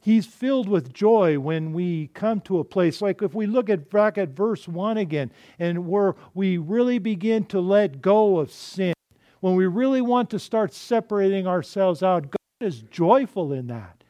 He's 0.00 0.26
filled 0.26 0.68
with 0.68 0.94
joy 0.94 1.38
when 1.38 1.74
we 1.74 2.08
come 2.08 2.40
to 2.42 2.58
a 2.58 2.64
place 2.64 3.02
like 3.02 3.20
if 3.20 3.34
we 3.34 3.46
look 3.46 3.68
at 3.68 3.90
back 3.90 4.16
at 4.16 4.30
verse 4.30 4.66
1 4.66 4.96
again 4.96 5.30
and 5.58 5.86
where 5.86 6.16
we 6.32 6.56
really 6.56 6.98
begin 6.98 7.44
to 7.46 7.60
let 7.60 8.00
go 8.00 8.38
of 8.38 8.50
sin, 8.50 8.94
when 9.40 9.56
we 9.56 9.66
really 9.66 10.00
want 10.00 10.30
to 10.30 10.38
start 10.38 10.72
separating 10.72 11.46
ourselves 11.46 12.02
out, 12.02 12.30
God 12.30 12.66
is 12.66 12.82
joyful 12.82 13.52
in 13.52 13.66
that. 13.66 14.02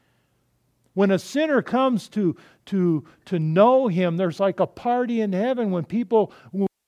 When 0.95 1.11
a 1.11 1.19
sinner 1.19 1.63
comes 1.63 2.09
to, 2.11 2.37
to, 2.67 3.05
to 3.27 3.39
know 3.39 3.89
Him, 3.89 4.17
there's 4.17 4.41
like 4.41 4.61
a 4.61 4.67
party 4.67 5.21
in 5.21 5.33
heaven 5.33 5.71
when 5.71 5.85
people 5.85 6.33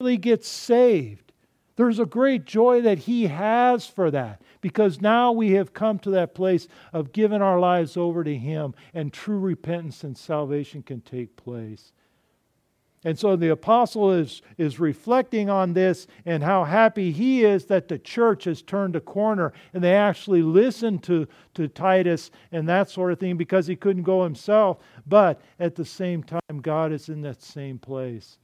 really 0.00 0.16
get 0.16 0.44
saved. 0.44 1.31
There's 1.76 1.98
a 1.98 2.06
great 2.06 2.44
joy 2.44 2.82
that 2.82 2.98
He 2.98 3.26
has 3.28 3.86
for 3.86 4.10
that 4.10 4.42
because 4.60 5.00
now 5.00 5.32
we 5.32 5.52
have 5.52 5.72
come 5.72 5.98
to 6.00 6.10
that 6.10 6.34
place 6.34 6.68
of 6.92 7.12
giving 7.12 7.42
our 7.42 7.58
lives 7.58 7.96
over 7.96 8.22
to 8.24 8.36
Him 8.36 8.74
and 8.92 9.12
true 9.12 9.38
repentance 9.38 10.04
and 10.04 10.16
salvation 10.16 10.82
can 10.82 11.00
take 11.00 11.36
place. 11.36 11.92
And 13.04 13.18
so 13.18 13.34
the 13.34 13.48
apostle 13.48 14.12
is, 14.12 14.42
is 14.58 14.78
reflecting 14.78 15.50
on 15.50 15.72
this 15.72 16.06
and 16.24 16.42
how 16.42 16.62
happy 16.62 17.10
he 17.10 17.44
is 17.44 17.66
that 17.66 17.88
the 17.88 17.98
church 17.98 18.44
has 18.44 18.62
turned 18.62 18.94
a 18.94 19.00
corner 19.00 19.52
and 19.74 19.82
they 19.82 19.94
actually 19.94 20.42
listened 20.42 21.02
to, 21.04 21.26
to 21.54 21.66
Titus 21.66 22.30
and 22.52 22.68
that 22.68 22.90
sort 22.90 23.10
of 23.10 23.18
thing 23.18 23.36
because 23.36 23.66
he 23.66 23.74
couldn't 23.74 24.04
go 24.04 24.22
himself. 24.22 24.78
But 25.04 25.40
at 25.58 25.74
the 25.74 25.84
same 25.84 26.22
time, 26.22 26.60
God 26.60 26.92
is 26.92 27.08
in 27.08 27.22
that 27.22 27.42
same 27.42 27.78
place. 27.78 28.38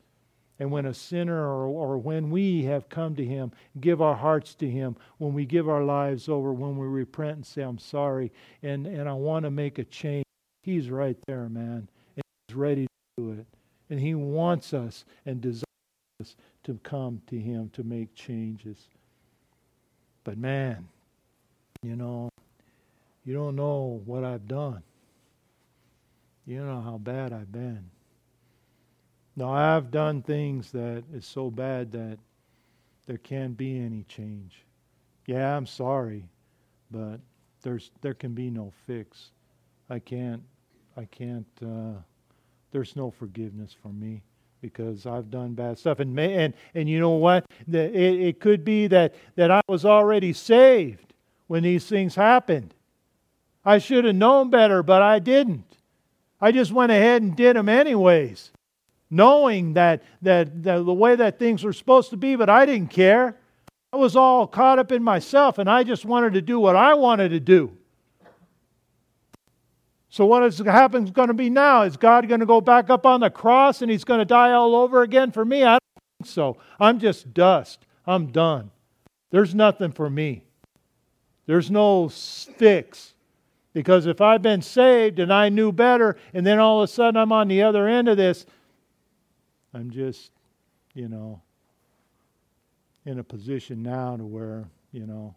And 0.60 0.70
when 0.72 0.86
a 0.86 0.94
sinner 0.94 1.40
or, 1.40 1.66
or 1.66 1.98
when 1.98 2.30
we 2.30 2.64
have 2.64 2.88
come 2.88 3.14
to 3.16 3.24
Him, 3.24 3.52
give 3.80 4.02
our 4.02 4.16
hearts 4.16 4.54
to 4.56 4.68
Him, 4.68 4.96
when 5.18 5.32
we 5.32 5.44
give 5.44 5.68
our 5.68 5.84
lives 5.84 6.28
over, 6.28 6.52
when 6.52 6.76
we 6.76 6.86
repent 6.86 7.36
and 7.36 7.46
say, 7.46 7.62
I'm 7.62 7.78
sorry 7.78 8.32
and, 8.62 8.86
and 8.86 9.08
I 9.08 9.12
want 9.12 9.44
to 9.44 9.50
make 9.50 9.78
a 9.78 9.84
change, 9.84 10.24
He's 10.62 10.90
right 10.90 11.16
there, 11.26 11.48
man. 11.48 11.88
And 12.16 12.22
He's 12.48 12.56
ready 12.56 12.86
to 12.86 13.22
do 13.22 13.32
it. 13.32 13.46
And 13.88 14.00
He 14.00 14.14
wants 14.14 14.74
us 14.74 15.04
and 15.24 15.40
desires 15.40 15.64
us 16.20 16.34
to 16.64 16.78
come 16.82 17.22
to 17.28 17.38
Him 17.38 17.70
to 17.74 17.84
make 17.84 18.14
changes. 18.14 18.88
But 20.24 20.36
man, 20.36 20.88
you 21.82 21.94
know, 21.94 22.28
you 23.24 23.32
don't 23.32 23.54
know 23.54 24.02
what 24.04 24.24
I've 24.24 24.48
done. 24.48 24.82
You 26.46 26.58
don't 26.58 26.68
know 26.68 26.80
how 26.80 26.98
bad 26.98 27.32
I've 27.32 27.52
been. 27.52 27.90
Now, 29.38 29.52
I've 29.52 29.92
done 29.92 30.20
things 30.22 30.72
that 30.72 31.04
is 31.14 31.24
so 31.24 31.48
bad 31.48 31.92
that 31.92 32.18
there 33.06 33.18
can't 33.18 33.56
be 33.56 33.78
any 33.78 34.02
change. 34.08 34.64
Yeah, 35.26 35.56
I'm 35.56 35.64
sorry, 35.64 36.28
but 36.90 37.20
there's 37.62 37.92
there 38.00 38.14
can 38.14 38.34
be 38.34 38.50
no 38.50 38.72
fix. 38.84 39.30
I 39.88 40.00
can't 40.00 40.42
I 40.96 41.04
can't. 41.04 41.46
Uh, 41.62 42.00
there's 42.72 42.96
no 42.96 43.12
forgiveness 43.12 43.76
for 43.80 43.90
me 43.90 44.22
because 44.60 45.06
I've 45.06 45.30
done 45.30 45.54
bad 45.54 45.78
stuff. 45.78 46.00
And 46.00 46.18
and 46.18 46.52
and 46.74 46.88
you 46.88 46.98
know 46.98 47.10
what? 47.10 47.46
it, 47.72 47.94
it 47.94 48.40
could 48.40 48.64
be 48.64 48.88
that 48.88 49.14
that 49.36 49.52
I 49.52 49.60
was 49.68 49.84
already 49.84 50.32
saved 50.32 51.14
when 51.46 51.62
these 51.62 51.86
things 51.86 52.16
happened. 52.16 52.74
I 53.64 53.78
should 53.78 54.04
have 54.04 54.16
known 54.16 54.50
better, 54.50 54.82
but 54.82 55.00
I 55.00 55.20
didn't. 55.20 55.76
I 56.40 56.50
just 56.50 56.72
went 56.72 56.90
ahead 56.90 57.22
and 57.22 57.36
did 57.36 57.54
them 57.54 57.68
anyways, 57.68 58.50
knowing 59.10 59.74
that, 59.74 60.02
that, 60.22 60.62
that 60.62 60.84
the 60.84 60.94
way 60.94 61.16
that 61.16 61.38
things 61.38 61.64
were 61.64 61.72
supposed 61.72 62.10
to 62.10 62.16
be, 62.16 62.36
but 62.36 62.48
I 62.48 62.66
didn't 62.66 62.90
care. 62.90 63.36
I 63.92 63.96
was 63.96 64.16
all 64.16 64.46
caught 64.46 64.78
up 64.78 64.92
in 64.92 65.02
myself, 65.02 65.58
and 65.58 65.68
I 65.68 65.82
just 65.82 66.04
wanted 66.04 66.34
to 66.34 66.42
do 66.42 66.60
what 66.60 66.76
I 66.76 66.94
wanted 66.94 67.30
to 67.30 67.40
do. 67.40 67.72
So, 70.10 70.26
what 70.26 70.42
is 70.42 70.58
happens 70.58 71.10
going 71.10 71.28
to 71.28 71.34
be 71.34 71.50
now? 71.50 71.82
Is 71.82 71.96
God 71.96 72.28
going 72.28 72.40
to 72.40 72.46
go 72.46 72.60
back 72.60 72.90
up 72.90 73.04
on 73.06 73.20
the 73.20 73.30
cross 73.30 73.82
and 73.82 73.90
He's 73.90 74.04
going 74.04 74.18
to 74.18 74.24
die 74.24 74.52
all 74.52 74.74
over 74.74 75.02
again 75.02 75.32
for 75.32 75.44
me? 75.44 75.62
I 75.62 75.72
don't 75.72 75.82
think 76.18 76.30
so. 76.32 76.56
I'm 76.80 76.98
just 76.98 77.34
dust. 77.34 77.84
I'm 78.06 78.28
done. 78.28 78.70
There's 79.30 79.54
nothing 79.54 79.92
for 79.92 80.08
me. 80.08 80.44
There's 81.46 81.70
no 81.70 82.08
fix. 82.08 83.14
Because 83.74 84.06
if 84.06 84.20
I've 84.20 84.42
been 84.42 84.62
saved 84.62 85.18
and 85.18 85.32
I 85.32 85.50
knew 85.50 85.72
better, 85.72 86.16
and 86.32 86.46
then 86.46 86.58
all 86.58 86.82
of 86.82 86.88
a 86.88 86.92
sudden 86.92 87.20
I'm 87.20 87.32
on 87.32 87.48
the 87.48 87.62
other 87.62 87.86
end 87.86 88.08
of 88.08 88.16
this, 88.16 88.46
I'm 89.74 89.90
just, 89.90 90.30
you 90.94 91.08
know, 91.08 91.40
in 93.04 93.18
a 93.18 93.24
position 93.24 93.82
now 93.82 94.16
to 94.16 94.24
where, 94.24 94.68
you 94.92 95.06
know, 95.06 95.34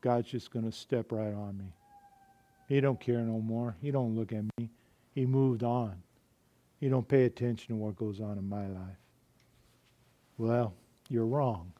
God's 0.00 0.28
just 0.28 0.50
going 0.50 0.64
to 0.64 0.72
step 0.72 1.12
right 1.12 1.34
on 1.34 1.56
me. 1.58 1.72
He 2.68 2.80
don't 2.80 3.00
care 3.00 3.20
no 3.20 3.40
more. 3.40 3.76
He 3.80 3.90
don't 3.90 4.16
look 4.16 4.32
at 4.32 4.44
me. 4.58 4.70
He 5.14 5.26
moved 5.26 5.62
on. 5.62 5.94
He 6.80 6.88
don't 6.88 7.06
pay 7.06 7.24
attention 7.24 7.68
to 7.68 7.80
what 7.80 7.96
goes 7.96 8.20
on 8.20 8.38
in 8.38 8.48
my 8.48 8.66
life. 8.66 8.96
Well, 10.38 10.74
you're 11.08 11.26
wrong. 11.26 11.72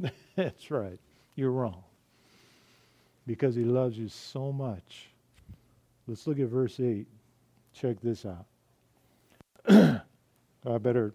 That's 0.36 0.70
right. 0.70 0.98
You're 1.34 1.52
wrong 1.52 1.82
because 3.26 3.54
he 3.54 3.64
loves 3.64 3.98
you 3.98 4.08
so 4.08 4.52
much. 4.52 5.10
Let's 6.06 6.26
look 6.26 6.38
at 6.38 6.48
verse 6.48 6.78
8. 6.78 7.06
Check 7.72 8.00
this 8.00 8.24
out. 8.26 8.46
I 10.66 10.78
better, 10.78 11.14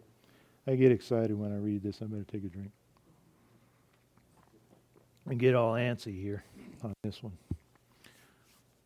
I 0.67 0.75
get 0.75 0.91
excited 0.91 1.37
when 1.37 1.51
I 1.51 1.57
read 1.57 1.83
this. 1.83 2.01
I 2.01 2.05
better 2.05 2.25
take 2.31 2.43
a 2.43 2.47
drink. 2.47 2.71
And 5.29 5.39
get 5.39 5.55
all 5.55 5.73
antsy 5.73 6.19
here 6.19 6.43
on 6.83 6.93
this 7.03 7.21
one. 7.21 7.37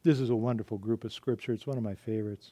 This 0.03 0.19
is 0.19 0.29
a 0.29 0.35
wonderful 0.35 0.77
group 0.77 1.03
of 1.03 1.13
scripture. 1.13 1.53
It's 1.53 1.65
one 1.65 1.77
of 1.77 1.83
my 1.83 1.95
favorites. 1.95 2.51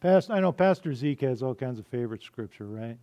Past, 0.00 0.30
I 0.30 0.40
know 0.40 0.50
Pastor 0.50 0.94
Zeke 0.94 1.20
has 1.20 1.42
all 1.42 1.54
kinds 1.54 1.78
of 1.78 1.86
favorite 1.86 2.22
scripture, 2.22 2.66
right? 2.66 2.96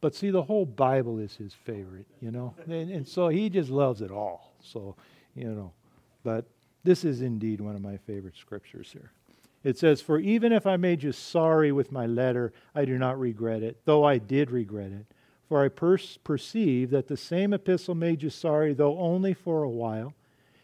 But 0.00 0.14
see, 0.14 0.30
the 0.30 0.42
whole 0.42 0.66
Bible 0.66 1.18
is 1.18 1.36
his 1.36 1.54
favorite, 1.54 2.06
you 2.20 2.30
know? 2.30 2.54
And, 2.66 2.90
and 2.90 3.06
so 3.06 3.28
he 3.28 3.48
just 3.48 3.70
loves 3.70 4.02
it 4.02 4.10
all. 4.10 4.54
So, 4.60 4.96
you 5.34 5.48
know, 5.48 5.72
but 6.24 6.46
this 6.82 7.04
is 7.04 7.22
indeed 7.22 7.60
one 7.60 7.76
of 7.76 7.82
my 7.82 7.96
favorite 7.98 8.36
scriptures 8.36 8.90
here. 8.92 9.12
It 9.62 9.78
says, 9.78 10.00
For 10.00 10.18
even 10.18 10.52
if 10.52 10.66
I 10.66 10.76
made 10.76 11.02
you 11.02 11.12
sorry 11.12 11.70
with 11.70 11.92
my 11.92 12.06
letter, 12.06 12.52
I 12.74 12.84
do 12.84 12.98
not 12.98 13.18
regret 13.18 13.62
it, 13.62 13.80
though 13.84 14.04
I 14.04 14.18
did 14.18 14.50
regret 14.50 14.92
it. 14.92 15.06
For 15.48 15.64
I 15.64 15.68
per- 15.68 15.98
perceive 16.24 16.90
that 16.90 17.08
the 17.08 17.16
same 17.16 17.52
epistle 17.52 17.94
made 17.94 18.22
you 18.22 18.30
sorry, 18.30 18.72
though 18.72 18.98
only 18.98 19.34
for 19.34 19.62
a 19.62 19.68
while. 19.68 20.14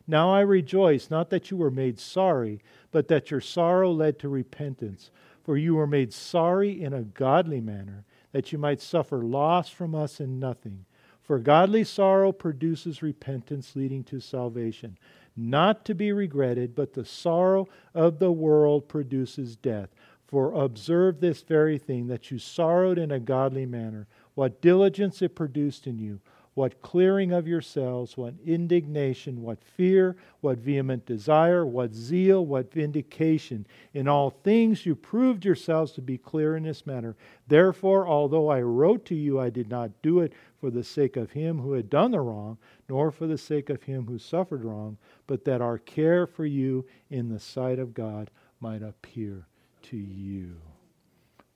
Now 0.07 0.33
I 0.33 0.41
rejoice, 0.41 1.11
not 1.11 1.31
that 1.31 1.51
you 1.51 1.57
were 1.57 1.71
made 1.71 1.99
sorry, 1.99 2.63
but 2.93 3.09
that 3.09 3.31
your 3.31 3.41
sorrow 3.41 3.91
led 3.91 4.19
to 4.21 4.29
repentance. 4.29 5.11
For 5.43 5.57
you 5.57 5.75
were 5.75 5.87
made 5.87 6.13
sorry 6.13 6.81
in 6.83 6.93
a 6.93 7.03
godly 7.03 7.61
manner, 7.61 8.05
that 8.33 8.53
you 8.53 8.59
might 8.59 8.81
suffer 8.81 9.19
loss 9.23 9.69
from 9.69 9.95
us 9.95 10.21
in 10.21 10.39
nothing. 10.39 10.87
For 11.23 11.39
godly 11.41 11.83
sorrow 11.83 12.31
produces 12.31 13.03
repentance 13.03 13.75
leading 13.75 14.05
to 14.05 14.21
salvation 14.21 14.97
not 15.37 15.85
to 15.85 15.95
be 15.95 16.13
regretted, 16.13 16.75
but 16.75 16.95
the 16.95 17.05
sorrow 17.05 17.69
of 17.95 18.19
the 18.19 18.33
world 18.33 18.89
produces 18.89 19.57
death. 19.57 19.91
For 20.27 20.53
observe 20.53 21.21
this 21.21 21.43
very 21.43 21.79
thing, 21.79 22.09
that 22.09 22.31
you 22.31 22.39
sorrowed 22.39 22.99
in 22.99 23.13
a 23.13 23.21
godly 23.21 23.67
manner, 23.67 24.09
what 24.35 24.61
diligence 24.61 25.23
it 25.23 25.35
produced 25.35 25.87
in 25.87 25.99
you, 25.99 26.21
what 26.57 26.81
clearing 26.81 27.33
of 27.33 27.47
yourselves, 27.47 28.17
what 28.17 28.33
indignation, 28.47 29.43
what 29.43 29.63
fear, 29.63 30.17
what 30.41 30.57
vehement 30.57 31.05
desire, 31.05 31.67
what 31.67 31.95
zeal, 31.95 32.47
what 32.47 32.73
vindication. 32.73 33.67
In 33.93 34.09
all 34.09 34.31
things 34.31 34.87
you 34.87 34.95
proved 34.95 35.45
yourselves 35.45 35.93
to 35.93 36.01
be 36.01 36.17
clear 36.17 36.57
in 36.57 36.63
this 36.63 36.87
matter. 36.87 37.15
Therefore, 37.47 38.09
although 38.09 38.49
I 38.49 38.63
wrote 38.63 39.05
to 39.05 39.15
you, 39.15 39.39
I 39.39 39.51
did 39.51 39.69
not 39.69 40.01
do 40.01 40.21
it 40.21 40.33
for 40.59 40.71
the 40.71 40.83
sake 40.83 41.19
of 41.19 41.33
him 41.33 41.61
who 41.61 41.75
had 41.75 41.91
done 41.91 42.11
the 42.11 42.21
wrong, 42.21 42.57
nor 42.89 43.11
for 43.11 43.27
the 43.27 43.37
sake 43.37 43.69
of 43.69 43.83
him 43.83 44.07
who 44.07 44.19
suffered 44.19 44.65
wrong, 44.65 44.97
but 45.27 45.45
that 45.45 45.61
our 45.61 45.77
care 45.77 46.27
for 46.27 46.47
you 46.47 46.87
in 47.11 47.29
the 47.29 47.39
sight 47.39 47.79
of 47.79 47.93
God 47.93 48.31
might 48.61 48.83
appear 48.83 49.47
to 49.83 49.99
you. 49.99 50.57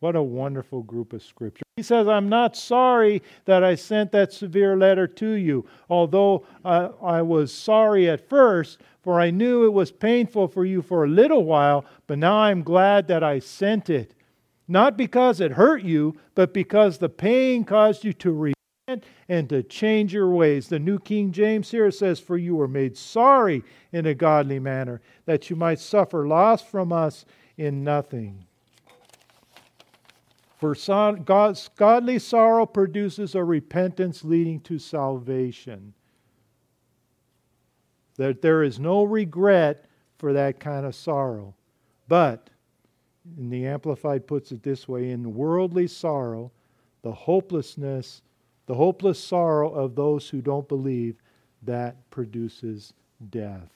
What 0.01 0.17
a 0.17 0.23
wonderful 0.23 0.83
group 0.83 1.13
of 1.13 1.23
scripture. 1.23 1.63
He 1.77 1.83
says, 1.83 2.09
I'm 2.09 2.29
not 2.29 2.57
sorry 2.57 3.23
that 3.45 3.63
I 3.63 3.75
sent 3.75 4.13
that 4.13 4.33
severe 4.33 4.77
letter 4.77 5.07
to 5.07 5.31
you, 5.33 5.67
although 5.91 6.47
I, 6.65 6.91
I 7.03 7.23
was 7.23 7.53
sorry 7.53 8.09
at 8.09 8.29
first, 8.29 8.81
for 9.03 9.21
I 9.21 9.31
knew 9.31 9.65
it 9.65 9.73
was 9.73 9.93
painful 9.93 10.49
for 10.49 10.65
you 10.65 10.81
for 10.81 11.05
a 11.05 11.09
little 11.09 11.45
while, 11.45 11.85
but 12.07 12.19
now 12.19 12.37
I'm 12.37 12.63
glad 12.63 13.09
that 13.09 13.23
I 13.23 13.39
sent 13.39 13.91
it. 13.91 14.15
Not 14.67 14.97
because 14.97 15.41
it 15.41 15.53
hurt 15.53 15.83
you, 15.83 16.17
but 16.35 16.55
because 16.55 16.99
the 16.99 17.09
pain 17.09 17.65
caused 17.65 18.05
you 18.05 18.13
to 18.15 18.33
repent 18.33 19.05
and 19.29 19.49
to 19.51 19.63
change 19.63 20.15
your 20.15 20.31
ways. 20.31 20.69
The 20.69 20.79
New 20.79 20.99
King 20.99 21.33
James 21.33 21.71
here 21.71 21.91
says, 21.91 22.21
For 22.21 22.39
you 22.39 22.57
were 22.57 22.69
made 22.69 22.97
sorry 22.97 23.65
in 23.93 24.07
a 24.07 24.15
godly 24.15 24.59
manner, 24.61 25.01
that 25.27 25.51
you 25.51 25.57
might 25.57 25.79
suffer 25.79 26.27
loss 26.27 26.63
from 26.63 26.93
us 26.93 27.25
in 27.57 27.85
nothing. 27.85 28.47
For 30.61 30.75
God's 31.25 31.71
godly 31.75 32.19
sorrow 32.19 32.67
produces 32.67 33.35
a 33.35 33.43
repentance 33.43 34.23
leading 34.23 34.61
to 34.61 34.79
salvation. 34.79 35.95
That 38.17 38.43
there 38.43 38.63
is 38.63 38.79
no 38.79 39.05
regret 39.05 39.87
for 40.19 40.35
that 40.35 40.61
kind 40.61 40.85
of 40.85 40.95
sorrow. 40.95 41.55
But, 42.09 42.51
and 43.39 43.51
the 43.51 43.67
Amplified 43.67 44.27
puts 44.27 44.53
it 44.53 44.63
this 44.63 44.87
way 44.87 45.13
in 45.13 45.35
worldly 45.35 45.87
sorrow, 45.87 46.53
the 47.01 47.13
hopelessness, 47.13 48.21
the 48.67 48.75
hopeless 48.75 49.19
sorrow 49.19 49.73
of 49.73 49.95
those 49.95 50.29
who 50.29 50.43
don't 50.43 50.69
believe, 50.69 51.23
that 51.63 51.97
produces 52.11 52.93
death. 53.31 53.71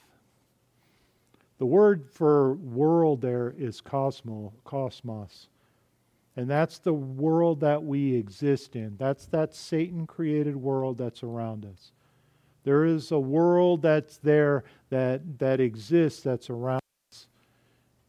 The 1.57 1.65
word 1.65 2.07
for 2.11 2.53
world 2.53 3.21
there 3.21 3.55
is 3.57 3.81
cosmo, 3.81 4.53
cosmos. 4.65 5.47
And 6.37 6.49
that's 6.49 6.79
the 6.79 6.93
world 6.93 7.61
that 7.61 7.83
we 7.83 8.15
exist 8.15 8.75
in. 8.75 8.97
That's 8.97 9.25
that 9.27 9.55
Satan 9.55 10.05
created 10.05 10.55
world 10.55 10.97
that's 10.97 11.23
around 11.23 11.65
us. 11.65 11.91
There 12.63 12.83
is 12.83 13.11
a 13.11 13.19
world 13.19 13.83
that's 13.83 14.17
there 14.17 14.63
that, 14.89 15.39
that 15.39 15.59
exists 15.59 16.23
that's 16.23 16.49
around 16.49 16.81
us. 17.11 17.27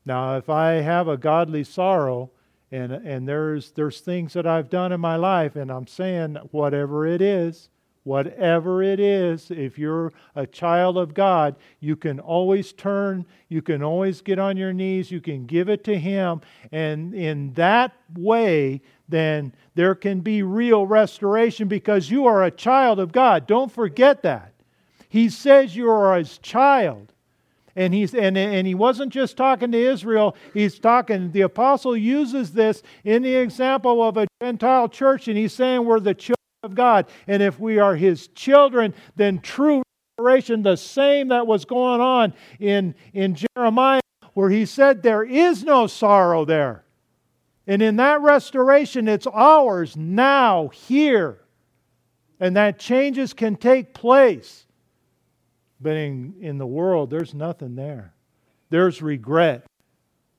Now, 0.04 0.36
if 0.36 0.48
I 0.48 0.74
have 0.74 1.08
a 1.08 1.16
godly 1.16 1.62
sorrow, 1.62 2.30
and, 2.72 2.92
and 2.92 3.28
there's, 3.28 3.70
there's 3.72 4.00
things 4.00 4.32
that 4.32 4.46
I've 4.46 4.70
done 4.70 4.92
in 4.92 5.00
my 5.00 5.16
life, 5.16 5.54
and 5.54 5.70
I'm 5.70 5.86
saying 5.86 6.36
whatever 6.50 7.06
it 7.06 7.20
is, 7.20 7.68
Whatever 8.06 8.84
it 8.84 9.00
is, 9.00 9.50
if 9.50 9.76
you're 9.76 10.12
a 10.36 10.46
child 10.46 10.96
of 10.96 11.12
God, 11.12 11.56
you 11.80 11.96
can 11.96 12.20
always 12.20 12.72
turn, 12.72 13.26
you 13.48 13.62
can 13.62 13.82
always 13.82 14.20
get 14.20 14.38
on 14.38 14.56
your 14.56 14.72
knees, 14.72 15.10
you 15.10 15.20
can 15.20 15.44
give 15.44 15.68
it 15.68 15.82
to 15.82 15.98
Him, 15.98 16.40
and 16.70 17.12
in 17.12 17.52
that 17.54 17.94
way, 18.16 18.80
then 19.08 19.52
there 19.74 19.96
can 19.96 20.20
be 20.20 20.44
real 20.44 20.86
restoration 20.86 21.66
because 21.66 22.08
you 22.08 22.26
are 22.26 22.44
a 22.44 22.50
child 22.52 23.00
of 23.00 23.10
God. 23.10 23.48
Don't 23.48 23.72
forget 23.72 24.22
that. 24.22 24.52
He 25.08 25.28
says 25.28 25.74
you 25.74 25.90
are 25.90 26.16
His 26.16 26.38
child. 26.38 27.12
And, 27.74 27.92
he's, 27.92 28.14
and, 28.14 28.38
and 28.38 28.68
he 28.68 28.74
wasn't 28.74 29.12
just 29.12 29.36
talking 29.36 29.72
to 29.72 29.78
Israel, 29.78 30.36
he's 30.54 30.78
talking, 30.78 31.32
the 31.32 31.42
apostle 31.42 31.96
uses 31.96 32.52
this 32.52 32.84
in 33.04 33.22
the 33.22 33.34
example 33.34 34.02
of 34.02 34.16
a 34.16 34.28
Gentile 34.40 34.88
church, 34.88 35.26
and 35.26 35.36
he's 35.36 35.52
saying 35.52 35.84
we're 35.84 35.98
the 35.98 36.14
children 36.14 36.36
of 36.66 36.74
God. 36.74 37.07
And 37.26 37.42
if 37.42 37.59
we 37.59 37.79
are 37.79 37.96
His 37.96 38.29
children, 38.29 38.92
then 39.14 39.38
true 39.38 39.83
restoration, 40.18 40.62
the 40.62 40.76
same 40.76 41.29
that 41.29 41.46
was 41.46 41.64
going 41.64 42.00
on 42.00 42.35
in, 42.59 42.94
in 43.12 43.37
Jeremiah, 43.57 44.00
where 44.33 44.50
he 44.50 44.66
said 44.66 45.02
there 45.02 45.22
is 45.22 45.62
no 45.64 45.87
sorrow 45.87 46.44
there. 46.44 46.85
And 47.66 47.83
in 47.83 47.96
that 47.96 48.20
restoration, 48.20 49.09
it's 49.09 49.26
ours 49.26 49.96
now, 49.96 50.68
here. 50.68 51.40
And 52.38 52.57
that 52.57 52.79
changes 52.79 53.33
can 53.33 53.57
take 53.57 53.92
place. 53.92 54.66
But 55.81 55.96
in, 55.96 56.35
in 56.40 56.59
the 56.59 56.66
world, 56.66 57.11
there's 57.11 57.35
nothing 57.35 57.74
there. 57.74 58.14
There's 58.70 59.02
regret. 59.02 59.66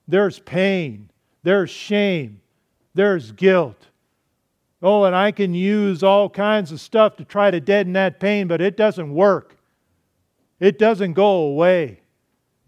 there's 0.08 0.40
pain, 0.40 1.10
there's 1.44 1.70
shame, 1.70 2.42
there's 2.94 3.32
guilt. 3.32 3.88
Oh, 4.82 5.06
and 5.06 5.16
I 5.16 5.32
can 5.32 5.54
use 5.54 6.04
all 6.04 6.30
kinds 6.30 6.72
of 6.72 6.80
stuff 6.80 7.16
to 7.18 7.26
try 7.26 7.50
to 7.50 7.60
deaden 7.60 7.94
that 7.94 8.20
pain, 8.20 8.48
but 8.48 8.62
it 8.62 8.78
doesn't 8.78 9.14
work. 9.14 9.58
It 10.60 10.78
doesn't 10.78 11.14
go 11.14 11.28
away. 11.28 12.02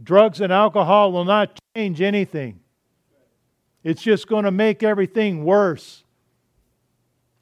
Drugs 0.02 0.42
and 0.42 0.52
alcohol 0.52 1.12
will 1.12 1.26
not 1.26 1.60
change 1.76 2.02
anything. 2.02 2.62
It's 3.84 4.02
just 4.02 4.28
going 4.28 4.46
to 4.46 4.52
make 4.52 4.84
everything 4.84 5.44
worse. 5.44 6.04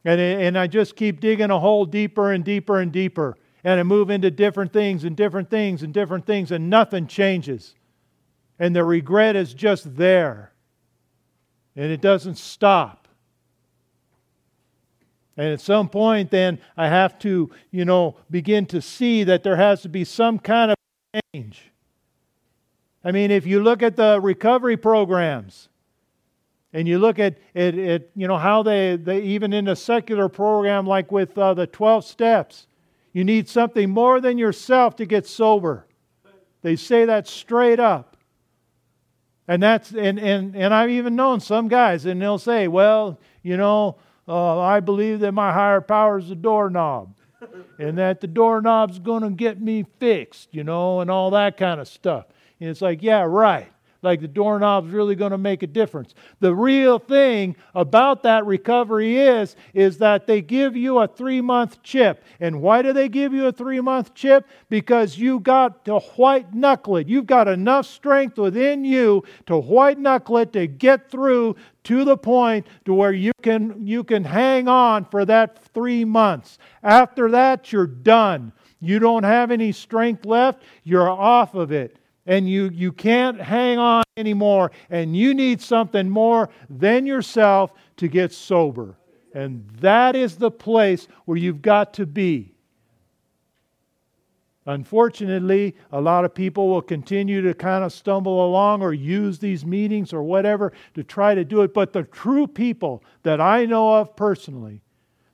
And, 0.04 0.20
and 0.20 0.58
I 0.58 0.68
just 0.68 0.96
keep 0.96 1.20
digging 1.20 1.52
a 1.52 1.60
hole 1.60 1.86
deeper 1.86 2.32
and 2.32 2.44
deeper 2.44 2.80
and 2.80 2.92
deeper. 2.92 3.36
And 3.64 3.80
I 3.80 3.84
move 3.84 4.10
into 4.10 4.32
different 4.32 4.72
things 4.72 5.04
and 5.04 5.16
different 5.16 5.50
things 5.50 5.84
and 5.84 5.94
different 5.94 6.26
things, 6.26 6.52
and 6.52 6.70
nothing 6.70 7.08
changes. 7.08 7.76
And 8.60 8.76
the 8.76 8.84
regret 8.84 9.36
is 9.36 9.54
just 9.54 9.98
there. 9.98 10.54
And 11.76 11.92
it 11.92 12.02
doesn't 12.02 12.38
stop. 12.38 13.07
And 15.38 15.54
at 15.54 15.62
some 15.62 15.88
point, 15.88 16.32
then 16.32 16.60
I 16.76 16.88
have 16.90 17.20
to, 17.20 17.52
you 17.70 17.86
know, 17.86 18.16
begin 18.30 18.66
to 18.68 18.82
see 18.82 19.24
that 19.24 19.44
there 19.44 19.56
has 19.56 19.84
to 19.84 19.90
be 19.90 20.04
some 20.04 20.40
kind 20.40 20.72
of 20.72 20.78
change. 21.34 21.72
I 23.04 23.12
mean, 23.12 23.30
if 23.30 23.46
you 23.46 23.62
look 23.62 23.84
at 23.84 23.96
the 23.96 24.20
recovery 24.20 24.76
programs, 24.76 25.70
and 26.74 26.88
you 26.88 27.00
look 27.00 27.18
at, 27.18 27.38
at, 27.56 27.78
at 27.78 28.10
you 28.16 28.28
know 28.28 28.38
how 28.38 28.62
they, 28.62 28.98
they 28.98 29.22
even 29.22 29.54
in 29.54 29.68
a 29.68 29.76
secular 29.76 30.30
program 30.30 30.86
like 30.86 31.12
with 31.12 31.38
uh, 31.38 31.54
the 31.54 31.66
12 31.66 32.06
steps 32.06 32.68
you 33.14 33.24
need 33.24 33.50
something 33.50 33.90
more 33.90 34.22
than 34.22 34.38
yourself 34.38 34.96
to 34.98 35.06
get 35.06 35.26
sober 35.26 35.88
they 36.62 36.76
say 36.76 37.06
that 37.06 37.28
straight 37.28 37.80
up 37.80 38.18
and 39.48 39.64
that's 39.64 39.92
and, 39.92 40.20
and, 40.20 40.56
and 40.56 40.74
i've 40.74 40.90
even 40.90 41.16
known 41.16 41.40
some 41.40 41.68
guys 41.68 42.06
and 42.06 42.22
they'll 42.22 42.38
say 42.38 42.68
well 42.68 43.20
you 43.42 43.58
know 43.58 43.96
uh, 44.28 44.60
I 44.60 44.80
believe 44.80 45.22
that 45.22 45.32
my 45.32 45.54
higher 45.54 45.82
power 45.82 46.20
is 46.20 46.30
the 46.30 46.36
doorknob 46.36 47.16
and 47.80 47.98
that 47.98 48.22
the 48.22 48.28
doorknob's 48.28 49.00
going 49.00 49.24
to 49.24 49.30
get 49.30 49.62
me 49.62 49.86
fixed, 50.00 50.54
you 50.54 50.64
know, 50.64 51.02
and 51.02 51.10
all 51.10 51.32
that 51.32 51.58
kind 51.58 51.80
of 51.80 51.88
stuff. 51.88 52.26
And 52.60 52.70
it's 52.70 52.82
like, 52.82 53.04
yeah, 53.04 53.22
right 53.22 53.72
like 54.02 54.22
the 54.22 54.28
doorknob's 54.28 54.92
really 54.92 55.16
going 55.16 55.32
to 55.32 55.38
make 55.38 55.64
a 55.64 55.68
difference. 55.68 56.14
The 56.40 56.54
real 56.54 57.00
thing 57.00 57.56
about 57.74 58.24
that 58.24 58.46
recovery 58.46 59.18
is 59.18 59.56
is 59.74 59.98
that 59.98 60.28
they 60.28 60.42
give 60.42 60.76
you 60.76 61.00
a 61.00 61.08
3-month 61.08 61.82
chip. 61.84 62.24
And 62.40 62.62
why 62.62 62.82
do 62.82 62.94
they 62.94 63.10
give 63.10 63.34
you 63.34 63.48
a 63.48 63.54
3-month 63.54 64.14
chip? 64.14 64.48
Because 64.70 65.18
you 65.18 65.40
got 65.40 65.86
to 65.86 66.00
white 66.00 66.54
knuckle 66.54 66.98
it. 66.98 67.08
You've 67.08 67.26
got 67.26 67.48
enough 67.48 67.86
strength 67.86 68.38
within 68.38 68.86
you 68.86 69.24
to 69.48 69.58
white 69.58 70.00
knuckle 70.00 70.38
it 70.38 70.54
to 70.54 70.68
get 70.68 71.10
through 71.10 71.56
to 71.88 72.06
the 72.06 72.18
point 72.18 72.66
to 72.86 72.94
where 72.94 73.12
you 73.12 73.32
can 73.42 73.86
you 73.86 74.04
can 74.04 74.24
hang 74.24 74.68
on 74.68 75.06
for 75.06 75.26
that 75.26 75.64
3 75.74 76.06
months. 76.06 76.58
After 76.84 77.32
that 77.32 77.72
you're 77.72 77.88
done. 77.88 78.54
You 78.80 79.00
don't 79.00 79.24
have 79.24 79.50
any 79.52 79.72
strength 79.72 80.26
left. 80.26 80.64
You're 80.84 81.10
off 81.10 81.56
of 81.56 81.72
it 81.72 81.98
and 82.28 82.48
you, 82.48 82.70
you 82.74 82.92
can't 82.92 83.40
hang 83.40 83.80
on 83.80 84.04
anymore, 84.18 84.72
and 84.90 85.16
you 85.16 85.34
need 85.34 85.62
something 85.62 86.10
more 86.10 86.50
than 86.70 87.06
yourself 87.06 87.72
to 87.96 88.08
get 88.08 88.34
sober. 88.34 88.98
And 89.34 89.68
that 89.80 90.16
is 90.16 90.36
the 90.36 90.52
place 90.52 91.08
where 91.26 91.38
you've 91.38 91.62
got 91.62 91.94
to 91.96 92.06
be. 92.06 92.54
Unfortunately, 94.68 95.76
a 95.94 96.02
lot 96.02 96.26
of 96.26 96.36
people 96.36 96.68
will 96.68 96.82
continue 96.82 97.42
to 97.42 97.54
kind 97.54 97.86
of 97.86 97.94
stumble 97.94 98.46
along 98.46 98.82
or 98.82 98.94
use 98.94 99.40
these 99.40 99.66
meetings 99.66 100.12
or 100.12 100.22
whatever 100.22 100.74
to 100.94 101.04
try 101.04 101.34
to 101.34 101.46
do 101.46 101.62
it. 101.62 101.74
But 101.74 101.94
the 101.94 102.04
true 102.04 102.48
people 102.48 103.02
that 103.24 103.40
I 103.40 103.66
know 103.66 103.96
of 103.96 104.14
personally, 104.18 104.82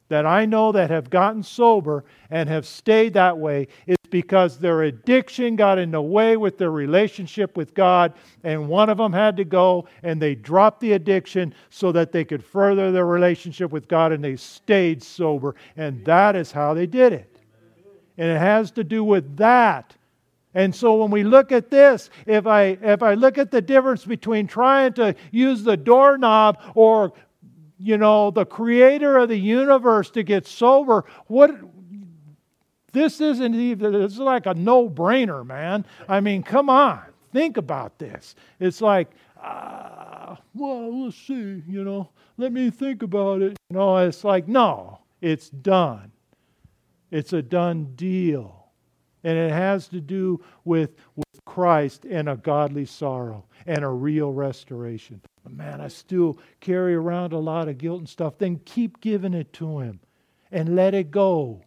that 0.10 0.28
I 0.28 0.46
know 0.46 0.72
that 0.74 0.92
have 0.92 1.10
gotten 1.10 1.42
sober 1.42 2.06
and 2.30 2.48
have 2.48 2.68
stayed 2.68 3.14
that 3.14 3.36
way, 3.36 3.70
is 3.88 3.98
because 4.12 4.60
their 4.60 4.84
addiction 4.84 5.56
got 5.56 5.80
in 5.80 5.90
the 5.90 6.00
way 6.00 6.38
with 6.38 6.60
their 6.60 6.70
relationship 6.70 7.58
with 7.58 7.74
God, 7.74 8.14
and 8.44 8.70
one 8.70 8.88
of 8.88 9.00
them 9.00 9.12
had 9.12 9.36
to 9.38 9.46
go, 9.46 9.88
and 10.04 10.22
they 10.22 10.36
dropped 10.36 10.80
the 10.80 10.94
addiction 10.94 11.56
so 11.72 11.92
that 11.92 12.12
they 12.12 12.24
could 12.24 12.46
further 12.46 12.92
their 12.92 13.08
relationship 13.08 13.72
with 13.72 13.88
God, 13.88 14.12
and 14.12 14.24
they 14.24 14.36
stayed 14.36 15.02
sober. 15.02 15.56
And 15.76 16.06
that 16.06 16.36
is 16.36 16.52
how 16.52 16.76
they 16.76 16.86
did 16.86 17.14
it. 17.14 17.33
And 18.18 18.30
it 18.30 18.40
has 18.40 18.72
to 18.72 18.84
do 18.84 19.04
with 19.04 19.38
that. 19.38 19.96
And 20.54 20.76
so 20.76 20.96
when 20.96 21.10
we 21.10 21.24
look 21.24 21.52
at 21.52 21.72
this, 21.72 22.10
if 22.28 22.46
I 22.46 22.78
if 22.82 23.02
I 23.02 23.16
look 23.16 23.38
at 23.38 23.50
the 23.50 23.62
difference 23.62 24.06
between 24.06 24.46
trying 24.46 24.94
to 24.94 25.16
use 25.32 25.64
the 25.64 25.76
doorknob 25.76 26.60
or 26.76 27.14
you 27.80 27.98
know 27.98 28.30
the 28.30 28.46
creator 28.46 29.18
of 29.18 29.30
the 29.30 29.38
universe 29.38 30.12
to 30.12 30.22
get 30.22 30.46
sober, 30.46 31.06
what 31.26 31.52
this 32.94 33.20
isn't 33.20 33.56
even, 33.56 33.96
is 33.96 34.20
like 34.20 34.46
a 34.46 34.54
no 34.54 34.88
brainer, 34.88 35.46
man. 35.46 35.86
I 36.08 36.22
mean, 36.22 36.44
come 36.44 36.70
on, 36.70 37.02
think 37.34 37.58
about 37.58 37.98
this. 37.98 38.36
It's 38.60 38.80
like, 38.80 39.10
uh, 39.42 40.36
well, 40.54 41.06
let's 41.06 41.18
see, 41.18 41.64
you 41.68 41.84
know, 41.84 42.10
let 42.38 42.54
me 42.54 42.70
think 42.70 43.04
about 43.04 43.42
it. 43.42 43.58
You 43.70 43.78
know, 43.78 43.98
it's 43.98 44.24
like, 44.24 44.48
no, 44.48 45.00
it's 45.22 45.50
done. 45.50 46.13
It's 47.14 47.32
a 47.32 47.44
done 47.44 47.94
deal. 47.96 48.72
And 49.24 49.38
it 49.38 49.52
has 49.52 49.88
to 49.90 50.02
do 50.02 50.44
with, 50.66 50.96
with 51.16 51.46
Christ 51.46 52.06
and 52.06 52.28
a 52.28 52.36
godly 52.36 52.86
sorrow 52.86 53.46
and 53.68 53.86
a 53.86 53.90
real 53.90 54.34
restoration. 54.34 55.22
But 55.44 55.54
man, 55.54 55.80
I 55.80 55.90
still 55.90 56.40
carry 56.60 56.96
around 56.96 57.32
a 57.32 57.38
lot 57.38 57.68
of 57.68 57.78
guilt 57.78 58.00
and 58.00 58.10
stuff. 58.10 58.40
Then 58.40 58.60
keep 58.66 59.00
giving 59.00 59.36
it 59.36 59.54
to 59.54 59.80
Him 59.80 60.00
and 60.52 60.76
let 60.76 60.96
it 60.96 61.12
go 61.12 61.62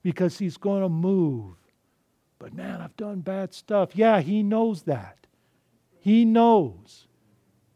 because 0.00 0.38
He's 0.38 0.56
going 0.56 0.82
to 0.82 0.88
move. 0.88 1.56
But 2.38 2.54
man, 2.54 2.80
I've 2.80 2.96
done 2.96 3.20
bad 3.20 3.52
stuff. 3.52 3.96
Yeah, 3.96 4.20
He 4.20 4.44
knows 4.44 4.82
that. 4.82 5.26
He 5.98 6.24
knows. 6.24 7.08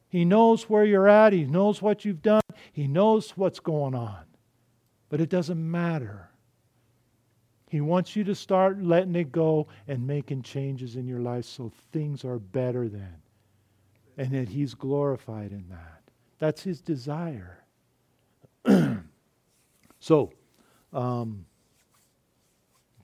He 0.09 0.25
knows 0.25 0.71
where 0.71 0.85
you're 0.85 1.09
at. 1.09 1.33
He 1.33 1.47
knows 1.47 1.83
what 1.83 2.05
you've 2.05 2.23
done. 2.23 2.43
He 2.73 2.87
knows 2.87 3.31
what's 3.31 3.59
going 3.59 3.97
on. 3.97 4.23
But 5.09 5.21
it 5.21 5.29
doesn't 5.29 5.71
matter. 5.71 6.31
He 7.69 7.81
wants 7.81 8.15
you 8.15 8.23
to 8.25 8.35
start 8.35 8.83
letting 8.83 9.17
it 9.17 9.33
go 9.33 9.67
and 9.89 10.07
making 10.07 10.43
changes 10.43 10.97
in 10.97 11.07
your 11.07 11.21
life 11.21 11.45
so 11.45 11.73
things 11.93 12.25
are 12.25 12.39
better 12.39 12.89
then. 12.89 13.17
And 14.17 14.33
that 14.33 14.49
He's 14.49 14.75
glorified 14.75 15.51
in 15.51 15.67
that. 15.69 16.03
That's 16.39 16.63
His 16.63 16.81
desire. 16.81 17.65
so, 19.99 20.33
um, 20.93 21.45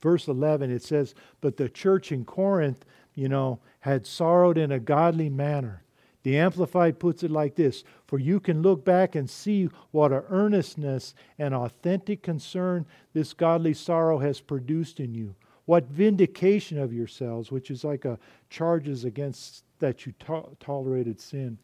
verse 0.01 0.27
11, 0.27 0.71
it 0.71 0.81
says, 0.81 1.13
But 1.41 1.57
the 1.57 1.69
church 1.69 2.11
in 2.11 2.25
Corinth, 2.25 2.85
you 3.13 3.29
know, 3.29 3.59
had 3.81 4.07
sorrowed 4.07 4.57
in 4.57 4.71
a 4.71 4.79
godly 4.79 5.29
manner. 5.29 5.82
The 6.23 6.37
Amplified 6.37 6.99
puts 6.99 7.21
it 7.23 7.31
like 7.31 7.55
this 7.55 7.83
For 8.05 8.17
you 8.17 8.39
can 8.39 8.61
look 8.61 8.83
back 8.83 9.15
and 9.15 9.29
see 9.29 9.69
what 9.91 10.11
a 10.11 10.23
earnestness 10.29 11.13
and 11.37 11.53
authentic 11.53 12.23
concern 12.23 12.85
this 13.13 13.33
godly 13.33 13.73
sorrow 13.73 14.19
has 14.19 14.39
produced 14.39 14.99
in 14.99 15.13
you. 15.13 15.35
What 15.65 15.85
vindication 15.85 16.77
of 16.77 16.93
yourselves, 16.93 17.51
which 17.51 17.71
is 17.71 17.83
like 17.83 18.05
a 18.05 18.19
charges 18.49 19.05
against 19.05 19.63
that 19.79 20.05
you 20.05 20.13
to- 20.19 20.57
tolerated 20.59 21.19
sin. 21.19 21.57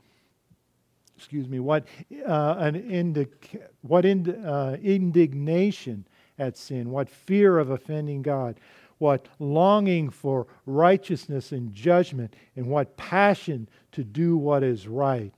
Excuse 1.17 1.49
me. 1.49 1.59
What 1.59 1.85
uh, 2.25 2.55
an 2.59 2.75
indic- 2.75 3.61
what 3.81 4.05
ind- 4.05 4.29
uh, 4.45 4.77
indignation 4.81 6.07
at 6.37 6.55
sin, 6.57 6.89
what 6.89 7.09
fear 7.09 7.59
of 7.59 7.69
offending 7.69 8.21
God, 8.21 8.57
what 8.99 9.27
longing 9.39 10.09
for 10.09 10.45
righteousness 10.65 11.51
and 11.51 11.73
judgment, 11.73 12.35
and 12.55 12.67
what 12.67 12.95
passion 12.95 13.67
to 13.93 14.03
do 14.03 14.37
what 14.37 14.63
is 14.63 14.87
right. 14.87 15.33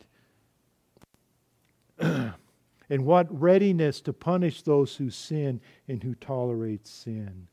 and 1.99 3.05
what 3.05 3.39
readiness 3.39 4.01
to 4.01 4.11
punish 4.11 4.63
those 4.63 4.95
who 4.97 5.09
sin 5.09 5.61
and 5.87 6.03
who 6.03 6.13
tolerate 6.15 6.85
sin. 6.85 7.47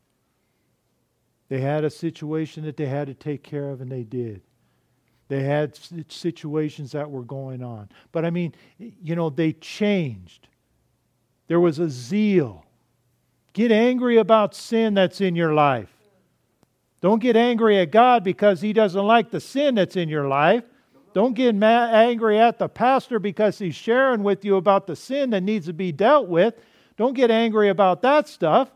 They 1.48 1.60
had 1.60 1.84
a 1.84 1.90
situation 1.90 2.64
that 2.64 2.76
they 2.76 2.86
had 2.86 3.06
to 3.06 3.14
take 3.14 3.42
care 3.42 3.70
of, 3.70 3.80
and 3.80 3.90
they 3.90 4.02
did. 4.02 4.42
They 5.28 5.42
had 5.42 5.78
situations 6.10 6.92
that 6.92 7.10
were 7.10 7.22
going 7.22 7.62
on. 7.62 7.90
But 8.12 8.24
I 8.24 8.30
mean, 8.30 8.54
you 8.78 9.14
know, 9.14 9.28
they 9.30 9.52
changed. 9.52 10.48
There 11.48 11.60
was 11.60 11.78
a 11.78 11.88
zeal. 11.88 12.64
Get 13.52 13.70
angry 13.70 14.16
about 14.16 14.54
sin 14.54 14.94
that's 14.94 15.20
in 15.20 15.36
your 15.36 15.52
life. 15.52 15.97
Don't 17.00 17.20
get 17.20 17.36
angry 17.36 17.78
at 17.78 17.90
God 17.90 18.24
because 18.24 18.60
He 18.60 18.72
doesn't 18.72 19.06
like 19.06 19.30
the 19.30 19.40
sin 19.40 19.76
that's 19.76 19.96
in 19.96 20.08
your 20.08 20.28
life. 20.28 20.64
Don't 21.14 21.34
get 21.34 21.54
mad, 21.54 21.94
angry 21.94 22.38
at 22.38 22.58
the 22.58 22.68
pastor 22.68 23.18
because 23.18 23.58
he's 23.58 23.74
sharing 23.74 24.22
with 24.22 24.44
you 24.44 24.56
about 24.56 24.86
the 24.86 24.94
sin 24.94 25.30
that 25.30 25.42
needs 25.42 25.66
to 25.66 25.72
be 25.72 25.90
dealt 25.90 26.28
with. 26.28 26.54
Don't 26.96 27.14
get 27.14 27.30
angry 27.30 27.70
about 27.70 28.02
that 28.02 28.28
stuff. 28.28 28.70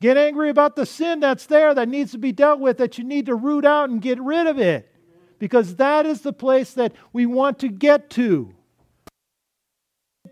Get 0.00 0.16
angry 0.16 0.50
about 0.50 0.76
the 0.76 0.84
sin 0.84 1.20
that's 1.20 1.46
there 1.46 1.74
that 1.74 1.88
needs 1.88 2.12
to 2.12 2.18
be 2.18 2.32
dealt 2.32 2.60
with, 2.60 2.78
that 2.78 2.98
you 2.98 3.04
need 3.04 3.26
to 3.26 3.34
root 3.34 3.64
out 3.64 3.88
and 3.88 4.02
get 4.02 4.20
rid 4.20 4.46
of 4.46 4.58
it. 4.58 4.90
because 5.38 5.76
that 5.76 6.04
is 6.04 6.20
the 6.20 6.34
place 6.34 6.74
that 6.74 6.92
we 7.12 7.24
want 7.24 7.58
to 7.60 7.68
get 7.68 8.10
to 8.10 8.54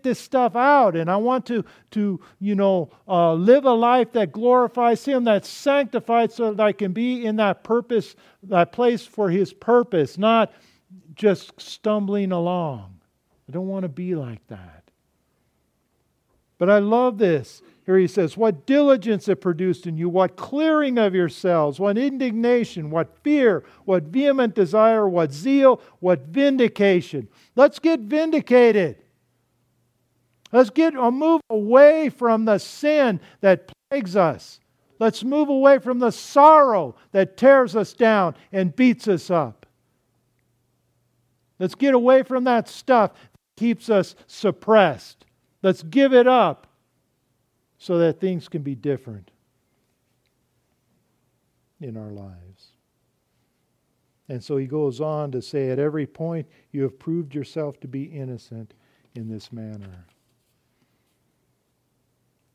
this 0.03 0.19
stuff 0.19 0.55
out 0.55 0.95
and 0.95 1.09
i 1.09 1.15
want 1.15 1.45
to 1.45 1.63
to 1.91 2.19
you 2.39 2.55
know 2.55 2.89
uh, 3.07 3.33
live 3.33 3.65
a 3.65 3.73
life 3.73 4.11
that 4.11 4.31
glorifies 4.31 5.03
him 5.05 5.23
that's 5.23 5.49
sanctified 5.49 6.31
so 6.31 6.53
that 6.53 6.63
i 6.63 6.71
can 6.71 6.91
be 6.91 7.25
in 7.25 7.35
that 7.35 7.63
purpose 7.63 8.15
that 8.43 8.71
place 8.71 9.05
for 9.05 9.29
his 9.29 9.53
purpose 9.53 10.17
not 10.17 10.51
just 11.15 11.59
stumbling 11.59 12.31
along 12.31 12.99
i 13.47 13.51
don't 13.51 13.67
want 13.67 13.83
to 13.83 13.89
be 13.89 14.15
like 14.15 14.45
that 14.47 14.83
but 16.57 16.69
i 16.69 16.79
love 16.79 17.17
this 17.17 17.61
here 17.89 17.97
he 17.97 18.05
says, 18.05 18.37
What 18.37 18.67
diligence 18.67 19.27
it 19.27 19.37
produced 19.37 19.87
in 19.87 19.97
you, 19.97 20.09
what 20.09 20.35
clearing 20.35 20.99
of 20.99 21.15
yourselves, 21.15 21.79
what 21.79 21.97
indignation, 21.97 22.91
what 22.91 23.17
fear, 23.23 23.63
what 23.85 24.03
vehement 24.03 24.53
desire, 24.53 25.09
what 25.09 25.33
zeal, 25.33 25.81
what 25.99 26.27
vindication. 26.27 27.27
Let's 27.55 27.79
get 27.79 28.01
vindicated. 28.01 28.97
Let's 30.51 30.69
get 30.69 30.95
or 30.95 31.05
uh, 31.05 31.11
move 31.11 31.41
away 31.49 32.09
from 32.09 32.45
the 32.45 32.57
sin 32.57 33.19
that 33.41 33.71
plagues 33.89 34.15
us. 34.15 34.59
Let's 34.97 35.23
move 35.23 35.49
away 35.49 35.79
from 35.79 35.99
the 35.99 36.11
sorrow 36.11 36.95
that 37.11 37.37
tears 37.37 37.75
us 37.75 37.93
down 37.93 38.35
and 38.51 38.75
beats 38.75 39.07
us 39.07 39.29
up. 39.29 39.65
Let's 41.59 41.75
get 41.75 41.93
away 41.93 42.23
from 42.23 42.45
that 42.45 42.67
stuff 42.67 43.13
that 43.13 43.61
keeps 43.61 43.89
us 43.89 44.15
suppressed. 44.27 45.25
Let's 45.61 45.83
give 45.83 46.13
it 46.13 46.27
up 46.27 46.67
so 47.77 47.97
that 47.99 48.19
things 48.19 48.47
can 48.47 48.61
be 48.61 48.75
different 48.75 49.31
in 51.79 51.95
our 51.95 52.11
lives. 52.11 52.73
And 54.27 54.43
so 54.43 54.57
he 54.57 54.67
goes 54.67 55.01
on 55.01 55.31
to 55.31 55.41
say, 55.41 55.69
At 55.69 55.79
every 55.79 56.05
point, 56.05 56.47
you 56.71 56.83
have 56.83 56.99
proved 56.99 57.33
yourself 57.33 57.79
to 57.81 57.87
be 57.87 58.03
innocent 58.03 58.73
in 59.15 59.27
this 59.27 59.51
manner. 59.51 60.05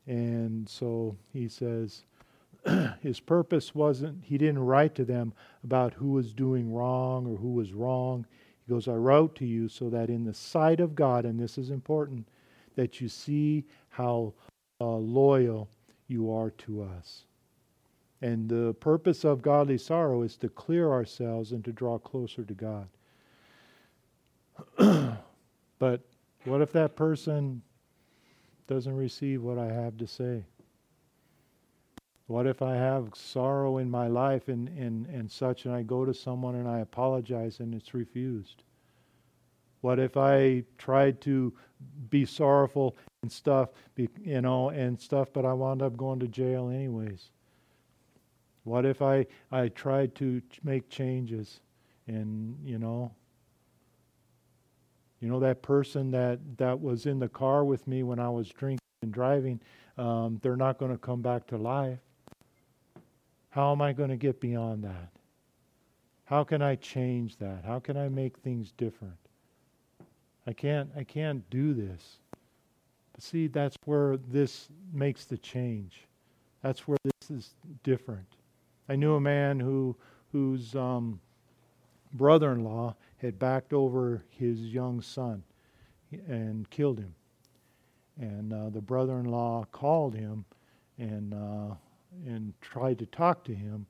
And 0.07 0.67
so 0.69 1.17
he 1.33 1.47
says, 1.47 2.03
his 3.01 3.19
purpose 3.19 3.73
wasn't, 3.73 4.23
he 4.23 4.37
didn't 4.37 4.59
write 4.59 4.95
to 4.95 5.05
them 5.05 5.33
about 5.63 5.93
who 5.93 6.11
was 6.11 6.33
doing 6.33 6.71
wrong 6.71 7.25
or 7.25 7.37
who 7.37 7.53
was 7.53 7.73
wrong. 7.73 8.25
He 8.65 8.73
goes, 8.73 8.87
I 8.87 8.93
wrote 8.93 9.35
to 9.35 9.45
you 9.45 9.67
so 9.67 9.89
that 9.89 10.09
in 10.09 10.23
the 10.23 10.33
sight 10.33 10.79
of 10.79 10.95
God, 10.95 11.25
and 11.25 11.39
this 11.39 11.57
is 11.57 11.69
important, 11.69 12.27
that 12.75 12.99
you 13.01 13.07
see 13.07 13.65
how 13.89 14.33
uh, 14.81 14.85
loyal 14.85 15.69
you 16.07 16.31
are 16.31 16.51
to 16.51 16.83
us. 16.83 17.25
And 18.21 18.49
the 18.49 18.73
purpose 18.79 19.23
of 19.23 19.41
godly 19.41 19.77
sorrow 19.77 20.21
is 20.23 20.37
to 20.37 20.49
clear 20.49 20.91
ourselves 20.91 21.51
and 21.51 21.63
to 21.65 21.71
draw 21.71 21.99
closer 21.99 22.43
to 22.43 22.53
God. 22.53 22.87
but 25.79 26.01
what 26.45 26.61
if 26.61 26.71
that 26.71 26.95
person 26.95 27.61
doesn't 28.67 28.95
receive 28.95 29.43
what 29.43 29.57
I 29.57 29.71
have 29.71 29.97
to 29.97 30.07
say? 30.07 30.43
What 32.27 32.47
if 32.47 32.61
I 32.61 32.75
have 32.75 33.09
sorrow 33.13 33.77
in 33.77 33.89
my 33.89 34.07
life 34.07 34.47
and, 34.47 34.67
and, 34.69 35.05
and 35.07 35.31
such, 35.31 35.65
and 35.65 35.73
I 35.73 35.83
go 35.83 36.05
to 36.05 36.13
someone 36.13 36.55
and 36.55 36.67
I 36.67 36.79
apologize 36.79 37.59
and 37.59 37.75
it's 37.75 37.93
refused? 37.93 38.63
What 39.81 39.99
if 39.99 40.17
I 40.17 40.63
tried 40.79 41.21
to 41.21 41.53
be 42.09 42.25
sorrowful 42.25 42.95
and 43.21 43.31
stuff, 43.31 43.69
you 43.95 44.41
know, 44.41 44.69
and 44.69 44.99
stuff, 44.99 45.29
but 45.31 45.45
I 45.45 45.53
wound 45.53 45.83
up 45.83 45.95
going 45.95 46.19
to 46.21 46.27
jail 46.27 46.69
anyways? 46.69 47.29
What 48.63 48.87
if 48.87 49.03
I, 49.03 49.27
I 49.51 49.67
tried 49.67 50.15
to 50.15 50.41
make 50.63 50.89
changes 50.89 51.59
and, 52.07 52.57
you 52.63 52.79
know, 52.79 53.11
you 55.19 55.29
know 55.29 55.39
that 55.39 55.61
person 55.61 56.11
that, 56.11 56.39
that 56.57 56.79
was 56.79 57.05
in 57.05 57.19
the 57.19 57.29
car 57.29 57.63
with 57.63 57.87
me 57.87 58.03
when 58.03 58.19
I 58.19 58.29
was 58.29 58.49
drinking 58.49 58.79
and 59.01 59.11
driving, 59.11 59.59
um, 59.97 60.39
they're 60.41 60.57
not 60.57 60.77
going 60.77 60.91
to 60.91 60.97
come 60.97 61.21
back 61.21 61.47
to 61.47 61.57
life. 61.57 61.99
How 63.49 63.71
am 63.71 63.81
I 63.81 63.93
going 63.93 64.09
to 64.09 64.17
get 64.17 64.41
beyond 64.41 64.83
that? 64.83 65.09
How 66.25 66.43
can 66.43 66.61
I 66.61 66.75
change 66.75 67.37
that? 67.37 67.63
How 67.65 67.79
can 67.79 67.95
I 67.95 68.09
make 68.09 68.37
things 68.39 68.71
different? 68.71 69.15
I 70.47 70.53
can't 70.53 70.89
I 70.97 71.03
can't 71.03 71.47
do 71.49 71.73
this. 71.73 72.17
But 73.13 73.23
see, 73.23 73.47
that's 73.47 73.77
where 73.85 74.17
this 74.17 74.67
makes 74.91 75.25
the 75.25 75.37
change. 75.37 76.01
That's 76.61 76.87
where 76.87 76.97
this 77.03 77.29
is 77.29 77.53
different. 77.83 78.27
I 78.89 78.95
knew 78.95 79.15
a 79.15 79.21
man 79.21 79.59
who 79.59 79.95
whose 80.31 80.75
um, 80.75 81.19
brother-in-law 82.13 82.95
had 83.17 83.39
backed 83.39 83.73
over 83.73 84.23
his 84.29 84.59
young 84.59 85.01
son 85.01 85.43
and 86.27 86.69
killed 86.69 86.99
him. 86.99 87.13
And 88.19 88.53
uh, 88.53 88.69
the 88.69 88.81
brother-in-law 88.81 89.65
called 89.71 90.15
him 90.15 90.45
and 90.97 91.33
uh, 91.33 91.75
and 92.25 92.53
tried 92.61 92.97
to 92.99 93.05
talk 93.05 93.43
to 93.43 93.53
him 93.53 93.85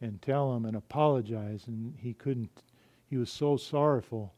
and 0.00 0.20
tell 0.22 0.54
him 0.56 0.64
and 0.64 0.76
apologize, 0.76 1.66
and 1.66 1.94
he 1.98 2.14
couldn't. 2.14 2.50
He 3.10 3.18
was 3.18 3.30
so 3.30 3.56
sorrowful 3.56 4.32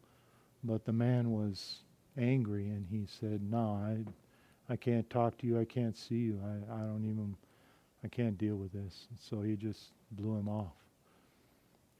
but 0.64 0.84
the 0.84 0.92
man 0.92 1.30
was 1.30 1.80
angry 2.16 2.68
and 2.68 2.86
he 2.90 3.06
said, 3.06 3.40
No, 3.42 3.80
I, 3.82 4.72
I 4.72 4.76
can't 4.76 5.08
talk 5.08 5.38
to 5.38 5.46
you. 5.46 5.58
I 5.58 5.64
can't 5.64 5.96
see 5.96 6.16
you. 6.16 6.40
I, 6.44 6.74
I 6.74 6.78
don't 6.80 7.04
even, 7.04 7.36
I 8.04 8.08
can't 8.08 8.36
deal 8.36 8.56
with 8.56 8.72
this. 8.72 9.06
And 9.10 9.18
so 9.18 9.42
he 9.42 9.56
just 9.56 9.92
blew 10.12 10.36
him 10.36 10.48
off. 10.48 10.72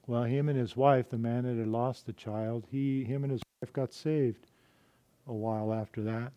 Well, 0.09 0.23
him 0.23 0.49
and 0.49 0.57
his 0.57 0.75
wife, 0.75 1.07
the 1.09 1.19
man 1.19 1.43
that 1.43 1.55
had 1.55 1.67
lost 1.67 2.07
the 2.07 2.13
child, 2.13 2.65
he, 2.71 3.03
him 3.03 3.23
and 3.23 3.29
his 3.29 3.43
wife 3.61 3.71
got 3.71 3.93
saved 3.93 4.47
a 5.27 5.33
while 5.35 5.71
after 5.71 6.01
that. 6.01 6.31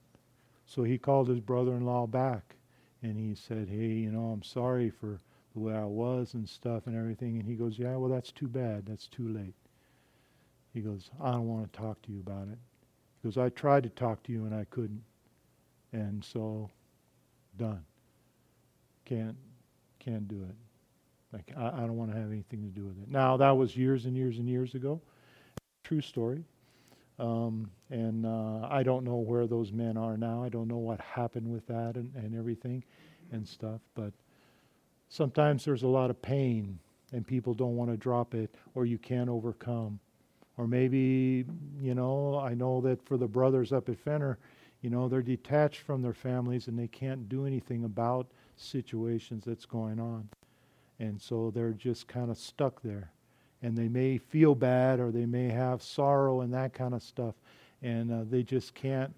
So 0.66 0.82
he 0.82 0.98
called 0.98 1.26
his 1.26 1.40
brother 1.40 1.74
in 1.74 1.86
law 1.86 2.06
back 2.06 2.56
and 3.02 3.16
he 3.16 3.34
said, 3.34 3.70
Hey, 3.70 3.94
you 3.94 4.12
know, 4.12 4.26
I'm 4.26 4.42
sorry 4.42 4.90
for 4.90 5.18
the 5.54 5.60
way 5.60 5.72
I 5.74 5.86
was 5.86 6.34
and 6.34 6.46
stuff 6.46 6.86
and 6.86 6.94
everything. 6.94 7.38
And 7.38 7.46
he 7.46 7.54
goes, 7.54 7.78
Yeah, 7.78 7.96
well, 7.96 8.10
that's 8.10 8.30
too 8.30 8.46
bad. 8.46 8.84
That's 8.84 9.06
too 9.06 9.28
late. 9.28 9.54
He 10.74 10.82
goes, 10.82 11.08
I 11.18 11.30
don't 11.30 11.48
want 11.48 11.72
to 11.72 11.78
talk 11.78 12.02
to 12.02 12.12
you 12.12 12.20
about 12.20 12.48
it. 12.48 12.58
He 13.22 13.26
goes, 13.26 13.38
I 13.38 13.48
tried 13.48 13.84
to 13.84 13.88
talk 13.88 14.22
to 14.24 14.32
you 14.32 14.44
and 14.44 14.54
I 14.54 14.64
couldn't. 14.64 15.02
And 15.94 16.22
so, 16.22 16.68
done. 17.56 17.86
Can't, 19.06 19.38
can't 19.98 20.28
do 20.28 20.42
it. 20.42 20.56
Like, 21.32 21.52
I, 21.56 21.68
I 21.68 21.80
don't 21.80 21.96
want 21.96 22.12
to 22.12 22.16
have 22.18 22.30
anything 22.30 22.62
to 22.62 22.68
do 22.68 22.84
with 22.84 23.02
it. 23.02 23.10
Now, 23.10 23.36
that 23.38 23.56
was 23.56 23.76
years 23.76 24.04
and 24.04 24.16
years 24.16 24.38
and 24.38 24.48
years 24.48 24.74
ago. 24.74 25.00
True 25.84 26.00
story. 26.00 26.44
Um, 27.18 27.70
and 27.90 28.26
uh, 28.26 28.66
I 28.70 28.82
don't 28.82 29.04
know 29.04 29.16
where 29.16 29.46
those 29.46 29.72
men 29.72 29.96
are 29.96 30.16
now. 30.16 30.42
I 30.42 30.48
don't 30.48 30.68
know 30.68 30.78
what 30.78 31.00
happened 31.00 31.50
with 31.50 31.66
that 31.66 31.96
and, 31.96 32.12
and 32.14 32.36
everything 32.36 32.82
and 33.32 33.46
stuff. 33.46 33.80
But 33.94 34.12
sometimes 35.08 35.64
there's 35.64 35.82
a 35.82 35.88
lot 35.88 36.10
of 36.10 36.20
pain 36.20 36.78
and 37.12 37.26
people 37.26 37.54
don't 37.54 37.76
want 37.76 37.90
to 37.90 37.96
drop 37.96 38.34
it 38.34 38.54
or 38.74 38.86
you 38.86 38.98
can't 38.98 39.28
overcome. 39.28 40.00
Or 40.56 40.66
maybe, 40.66 41.44
you 41.80 41.94
know, 41.94 42.38
I 42.38 42.54
know 42.54 42.80
that 42.82 43.02
for 43.06 43.16
the 43.16 43.26
brothers 43.26 43.72
up 43.72 43.88
at 43.88 43.98
Fenner, 43.98 44.38
you 44.80 44.90
know, 44.90 45.08
they're 45.08 45.22
detached 45.22 45.80
from 45.80 46.02
their 46.02 46.12
families 46.12 46.66
and 46.66 46.78
they 46.78 46.88
can't 46.88 47.28
do 47.28 47.46
anything 47.46 47.84
about 47.84 48.26
situations 48.56 49.44
that's 49.46 49.64
going 49.64 50.00
on. 50.00 50.28
And 51.02 51.20
so 51.20 51.50
they're 51.50 51.72
just 51.72 52.06
kind 52.06 52.30
of 52.30 52.38
stuck 52.38 52.80
there. 52.82 53.10
And 53.60 53.76
they 53.76 53.88
may 53.88 54.18
feel 54.18 54.54
bad 54.54 55.00
or 55.00 55.10
they 55.10 55.26
may 55.26 55.48
have 55.48 55.82
sorrow 55.82 56.42
and 56.42 56.54
that 56.54 56.74
kind 56.74 56.94
of 56.94 57.02
stuff. 57.02 57.34
And 57.82 58.12
uh, 58.12 58.24
they 58.30 58.44
just 58.44 58.72
can't 58.74 59.12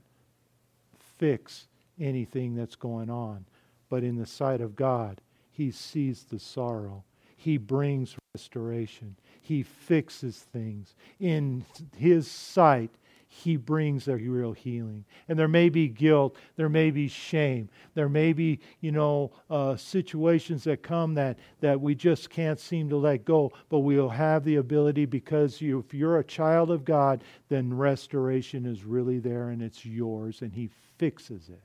fix 1.18 1.68
anything 2.00 2.54
that's 2.54 2.74
going 2.74 3.10
on. 3.10 3.44
But 3.90 4.02
in 4.02 4.16
the 4.16 4.24
sight 4.24 4.62
of 4.62 4.74
God, 4.74 5.20
He 5.50 5.70
sees 5.70 6.24
the 6.24 6.38
sorrow, 6.38 7.04
He 7.36 7.58
brings 7.58 8.16
restoration, 8.34 9.16
he 9.42 9.62
fixes 9.62 10.38
things. 10.38 10.94
In 11.20 11.66
His 11.98 12.26
sight, 12.26 12.90
He 13.36 13.56
brings 13.56 14.06
a 14.06 14.16
real 14.16 14.52
healing. 14.52 15.04
And 15.28 15.36
there 15.36 15.48
may 15.48 15.68
be 15.68 15.88
guilt, 15.88 16.36
there 16.54 16.68
may 16.68 16.92
be 16.92 17.08
shame, 17.08 17.68
there 17.94 18.08
may 18.08 18.32
be, 18.32 18.60
you 18.80 18.92
know, 18.92 19.32
uh, 19.50 19.74
situations 19.74 20.62
that 20.64 20.84
come 20.84 21.14
that, 21.14 21.40
that 21.60 21.80
we 21.80 21.96
just 21.96 22.30
can't 22.30 22.60
seem 22.60 22.88
to 22.90 22.96
let 22.96 23.24
go, 23.24 23.52
but 23.70 23.80
we'll 23.80 24.08
have 24.08 24.44
the 24.44 24.56
ability 24.56 25.04
because 25.04 25.60
you, 25.60 25.80
if 25.80 25.92
you're 25.92 26.20
a 26.20 26.24
child 26.24 26.70
of 26.70 26.84
God, 26.84 27.24
then 27.48 27.76
restoration 27.76 28.64
is 28.64 28.84
really 28.84 29.18
there 29.18 29.48
and 29.48 29.62
it's 29.62 29.84
yours, 29.84 30.40
and 30.40 30.52
He 30.52 30.70
fixes 30.96 31.48
it. 31.48 31.62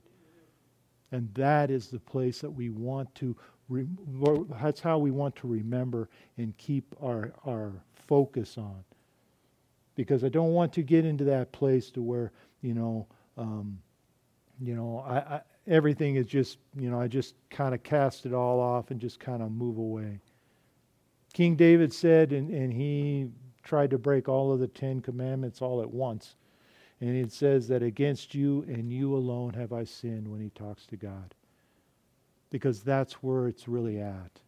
And 1.12 1.32
that 1.36 1.70
is 1.70 1.90
the 1.90 2.00
place 2.00 2.42
that 2.42 2.52
we 2.52 2.72
want 2.72 3.14
to 3.16 3.36
that's 4.60 4.80
how 4.80 4.98
we 4.98 5.12
want 5.12 5.36
to 5.36 5.48
remember 5.48 6.10
and 6.38 6.58
keep 6.58 6.96
our, 7.00 7.32
our 7.46 7.74
focus 8.08 8.58
on. 8.58 8.84
Because 10.00 10.24
I 10.24 10.30
don't 10.30 10.54
want 10.54 10.72
to 10.76 10.82
get 10.82 11.04
into 11.04 11.26
that 11.26 11.52
place 11.52 11.90
to 11.90 12.02
where, 12.02 12.32
you 12.62 12.74
know, 12.74 13.06
um, 13.38 13.78
you 14.62 14.74
know, 14.74 15.04
I, 15.06 15.18
I, 15.18 15.42
everything 15.68 16.16
is 16.16 16.26
just, 16.26 16.58
you 16.78 16.90
know, 16.90 17.02
I 17.02 17.10
just 17.10 17.36
kind 17.50 17.76
of 17.76 17.84
cast 17.84 18.26
it 18.26 18.34
all 18.34 18.62
off 18.62 18.92
and 18.92 19.02
just 19.02 19.20
kind 19.20 19.44
of 19.44 19.52
move 19.52 19.78
away. 19.78 20.22
King 21.34 21.58
David 21.58 21.94
said, 21.94 22.32
and, 22.32 22.50
and 22.50 22.72
he 22.72 23.28
tried 23.62 23.90
to 23.90 23.98
break 23.98 24.30
all 24.30 24.54
of 24.54 24.62
the 24.62 24.70
Ten 24.70 25.02
Commandments 25.02 25.62
all 25.62 25.82
at 25.82 25.92
once. 25.92 26.38
And 27.02 27.18
it 27.18 27.34
says 27.34 27.68
that 27.68 27.84
against 27.84 28.34
you 28.34 28.64
and 28.70 28.94
you 28.94 29.14
alone 29.14 29.54
have 29.56 29.74
I 29.74 29.84
sinned 29.84 30.30
when 30.30 30.40
he 30.40 30.50
talks 30.52 30.86
to 30.86 30.96
God. 30.96 31.36
Because 32.52 32.84
that's 32.84 33.22
where 33.22 33.50
it's 33.50 33.68
really 33.68 34.00
at. 34.00 34.40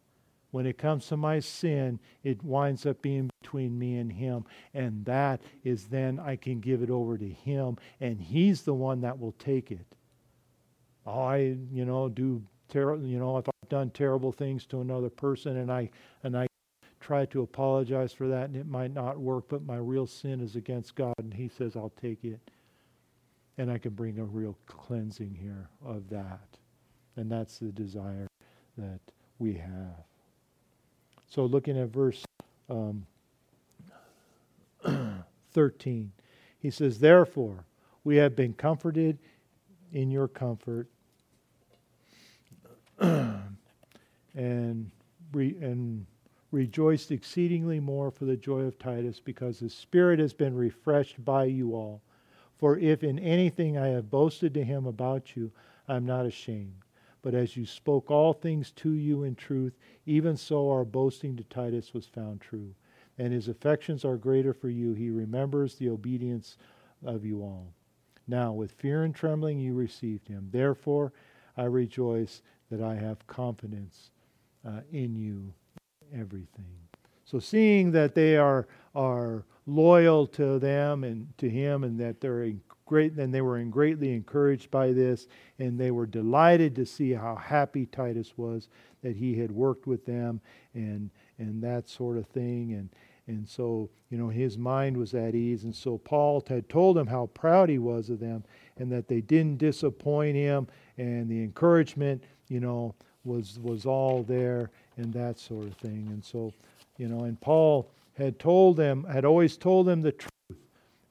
When 0.52 0.66
it 0.66 0.78
comes 0.78 1.06
to 1.08 1.16
my 1.16 1.40
sin, 1.40 1.98
it 2.22 2.44
winds 2.44 2.86
up 2.86 3.02
being 3.02 3.30
between 3.40 3.78
me 3.78 3.96
and 3.96 4.12
him. 4.12 4.44
And 4.74 5.04
that 5.06 5.42
is 5.64 5.86
then 5.86 6.20
I 6.20 6.36
can 6.36 6.60
give 6.60 6.82
it 6.82 6.90
over 6.90 7.18
to 7.18 7.28
him, 7.28 7.78
and 8.00 8.20
he's 8.20 8.62
the 8.62 8.74
one 8.74 9.00
that 9.00 9.18
will 9.18 9.32
take 9.32 9.72
it. 9.72 9.86
Oh, 11.06 11.22
I, 11.22 11.56
you 11.72 11.84
know, 11.84 12.08
do 12.08 12.42
terrible, 12.68 13.04
you 13.04 13.18
know, 13.18 13.38
if 13.38 13.48
I've 13.48 13.68
done 13.68 13.90
terrible 13.90 14.30
things 14.30 14.66
to 14.66 14.80
another 14.80 15.10
person 15.10 15.56
and 15.56 15.72
I 15.72 15.90
and 16.22 16.36
I 16.36 16.46
try 17.00 17.26
to 17.26 17.42
apologize 17.42 18.12
for 18.12 18.28
that 18.28 18.44
and 18.44 18.56
it 18.56 18.68
might 18.68 18.94
not 18.94 19.18
work, 19.18 19.46
but 19.48 19.64
my 19.64 19.76
real 19.76 20.06
sin 20.06 20.40
is 20.40 20.54
against 20.54 20.94
God 20.94 21.14
and 21.18 21.34
he 21.34 21.48
says 21.48 21.76
I'll 21.76 21.92
take 22.00 22.24
it. 22.24 22.40
And 23.58 23.70
I 23.70 23.78
can 23.78 23.92
bring 23.92 24.18
a 24.18 24.24
real 24.24 24.56
cleansing 24.66 25.34
here 25.34 25.68
of 25.84 26.08
that. 26.10 26.56
And 27.16 27.30
that's 27.30 27.58
the 27.58 27.72
desire 27.72 28.28
that 28.78 29.00
we 29.38 29.54
have. 29.54 30.04
So 31.32 31.46
looking 31.46 31.78
at 31.78 31.88
verse 31.88 32.22
um, 32.68 33.06
13, 35.52 36.12
he 36.58 36.70
says, 36.70 36.98
Therefore, 36.98 37.64
we 38.04 38.16
have 38.16 38.36
been 38.36 38.52
comforted 38.52 39.18
in 39.94 40.10
your 40.10 40.28
comfort 40.28 40.88
and, 43.00 44.90
re- 45.32 45.56
and 45.62 46.04
rejoiced 46.50 47.10
exceedingly 47.10 47.80
more 47.80 48.10
for 48.10 48.26
the 48.26 48.36
joy 48.36 48.60
of 48.60 48.78
Titus 48.78 49.18
because 49.18 49.58
his 49.58 49.72
Spirit 49.72 50.18
has 50.18 50.34
been 50.34 50.54
refreshed 50.54 51.24
by 51.24 51.44
you 51.44 51.74
all. 51.74 52.02
For 52.58 52.76
if 52.76 53.02
in 53.02 53.18
anything 53.18 53.78
I 53.78 53.86
have 53.86 54.10
boasted 54.10 54.52
to 54.52 54.64
him 54.64 54.84
about 54.84 55.34
you, 55.34 55.50
I 55.88 55.96
am 55.96 56.04
not 56.04 56.26
ashamed. 56.26 56.74
But 57.22 57.34
as 57.34 57.56
you 57.56 57.64
spoke 57.64 58.10
all 58.10 58.32
things 58.32 58.72
to 58.72 58.92
you 58.92 59.22
in 59.22 59.36
truth, 59.36 59.78
even 60.06 60.36
so 60.36 60.68
our 60.70 60.84
boasting 60.84 61.36
to 61.36 61.44
Titus 61.44 61.94
was 61.94 62.06
found 62.06 62.40
true. 62.40 62.74
And 63.18 63.32
his 63.32 63.48
affections 63.48 64.04
are 64.04 64.16
greater 64.16 64.52
for 64.52 64.68
you. 64.68 64.92
He 64.92 65.10
remembers 65.10 65.76
the 65.76 65.88
obedience 65.88 66.56
of 67.04 67.24
you 67.24 67.42
all. 67.42 67.72
Now, 68.26 68.52
with 68.52 68.72
fear 68.72 69.04
and 69.04 69.14
trembling, 69.14 69.60
you 69.60 69.74
received 69.74 70.28
him. 70.28 70.48
Therefore, 70.50 71.12
I 71.56 71.64
rejoice 71.64 72.42
that 72.70 72.80
I 72.80 72.94
have 72.94 73.26
confidence 73.26 74.10
uh, 74.66 74.80
in 74.90 75.14
you, 75.14 75.52
everything. 76.14 76.74
So, 77.24 77.38
seeing 77.38 77.92
that 77.92 78.14
they 78.14 78.36
are, 78.36 78.66
are 78.94 79.44
loyal 79.66 80.26
to 80.28 80.58
them 80.58 81.04
and 81.04 81.36
to 81.38 81.48
him, 81.48 81.84
and 81.84 81.98
that 82.00 82.20
they're 82.20 82.52
great, 82.92 83.14
and 83.14 83.32
they 83.32 83.40
were 83.40 83.58
greatly 83.64 84.12
encouraged 84.12 84.70
by 84.70 84.92
this, 84.92 85.26
and 85.58 85.80
they 85.80 85.90
were 85.90 86.04
delighted 86.04 86.76
to 86.76 86.84
see 86.84 87.12
how 87.12 87.34
happy 87.34 87.86
Titus 87.86 88.34
was 88.36 88.68
that 89.02 89.16
he 89.16 89.34
had 89.38 89.50
worked 89.50 89.86
with 89.86 90.04
them 90.04 90.42
and 90.74 91.08
and 91.38 91.62
that 91.62 91.88
sort 91.88 92.18
of 92.18 92.26
thing, 92.26 92.74
and 92.74 92.90
and 93.28 93.48
so 93.48 93.88
you 94.10 94.18
know 94.18 94.28
his 94.28 94.58
mind 94.58 94.94
was 94.94 95.14
at 95.14 95.34
ease, 95.34 95.64
and 95.64 95.74
so 95.74 95.96
Paul 95.96 96.44
had 96.46 96.68
told 96.68 96.98
him 96.98 97.06
how 97.06 97.30
proud 97.32 97.70
he 97.70 97.78
was 97.78 98.10
of 98.10 98.20
them, 98.20 98.44
and 98.76 98.92
that 98.92 99.08
they 99.08 99.22
didn't 99.22 99.56
disappoint 99.56 100.36
him, 100.36 100.68
and 100.98 101.30
the 101.30 101.42
encouragement, 101.42 102.22
you 102.48 102.60
know, 102.60 102.94
was 103.24 103.58
was 103.58 103.86
all 103.86 104.22
there, 104.22 104.70
and 104.98 105.14
that 105.14 105.38
sort 105.38 105.64
of 105.64 105.74
thing, 105.78 106.08
and 106.08 106.22
so 106.22 106.52
you 106.98 107.08
know, 107.08 107.24
and 107.24 107.40
Paul 107.40 107.90
had 108.18 108.38
told 108.38 108.76
them, 108.76 109.04
had 109.04 109.24
always 109.24 109.56
told 109.56 109.86
them 109.86 110.02
the 110.02 110.12
truth 110.12 110.31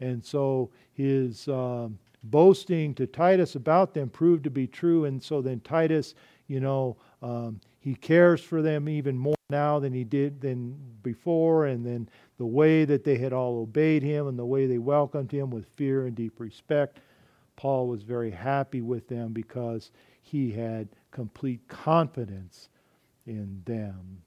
and 0.02 0.26
so 0.26 0.72
his 0.94 1.48
um, 1.48 1.98
boasting 2.24 2.94
to 2.96 3.08
Titus 3.08 3.56
about 3.56 3.94
them 3.94 4.10
proved 4.10 4.44
to 4.44 4.50
be 4.50 4.68
true. 4.68 5.06
And 5.06 5.22
so 5.22 5.42
then 5.42 5.60
Titus, 5.62 6.16
you 6.48 6.60
know, 6.60 6.98
um, 7.22 7.60
he 7.80 7.96
cares 7.96 8.42
for 8.42 8.62
them 8.62 8.90
even 8.90 9.18
more 9.18 9.36
now 9.50 9.80
than 9.80 9.94
he 9.94 10.04
did 10.04 10.42
than 10.42 10.78
before. 11.04 11.68
And 11.68 11.86
then 11.86 12.10
the 12.38 12.46
way 12.46 12.86
that 12.86 13.04
they 13.04 13.18
had 13.18 13.34
all 13.34 13.62
obeyed 13.62 14.04
him 14.04 14.28
and 14.28 14.38
the 14.38 14.46
way 14.46 14.66
they 14.66 14.78
welcomed 14.78 15.32
him 15.32 15.50
with 15.50 15.66
fear 15.76 16.06
and 16.06 16.16
deep 16.16 16.40
respect. 16.40 17.00
Paul 17.56 17.88
was 17.88 18.04
very 18.04 18.32
happy 18.32 18.82
with 18.82 19.08
them 19.08 19.34
because 19.34 19.92
he 20.22 20.52
had 20.52 20.90
complete 21.12 21.68
confidence 21.68 22.70
in 23.26 23.62
them. 23.66 24.24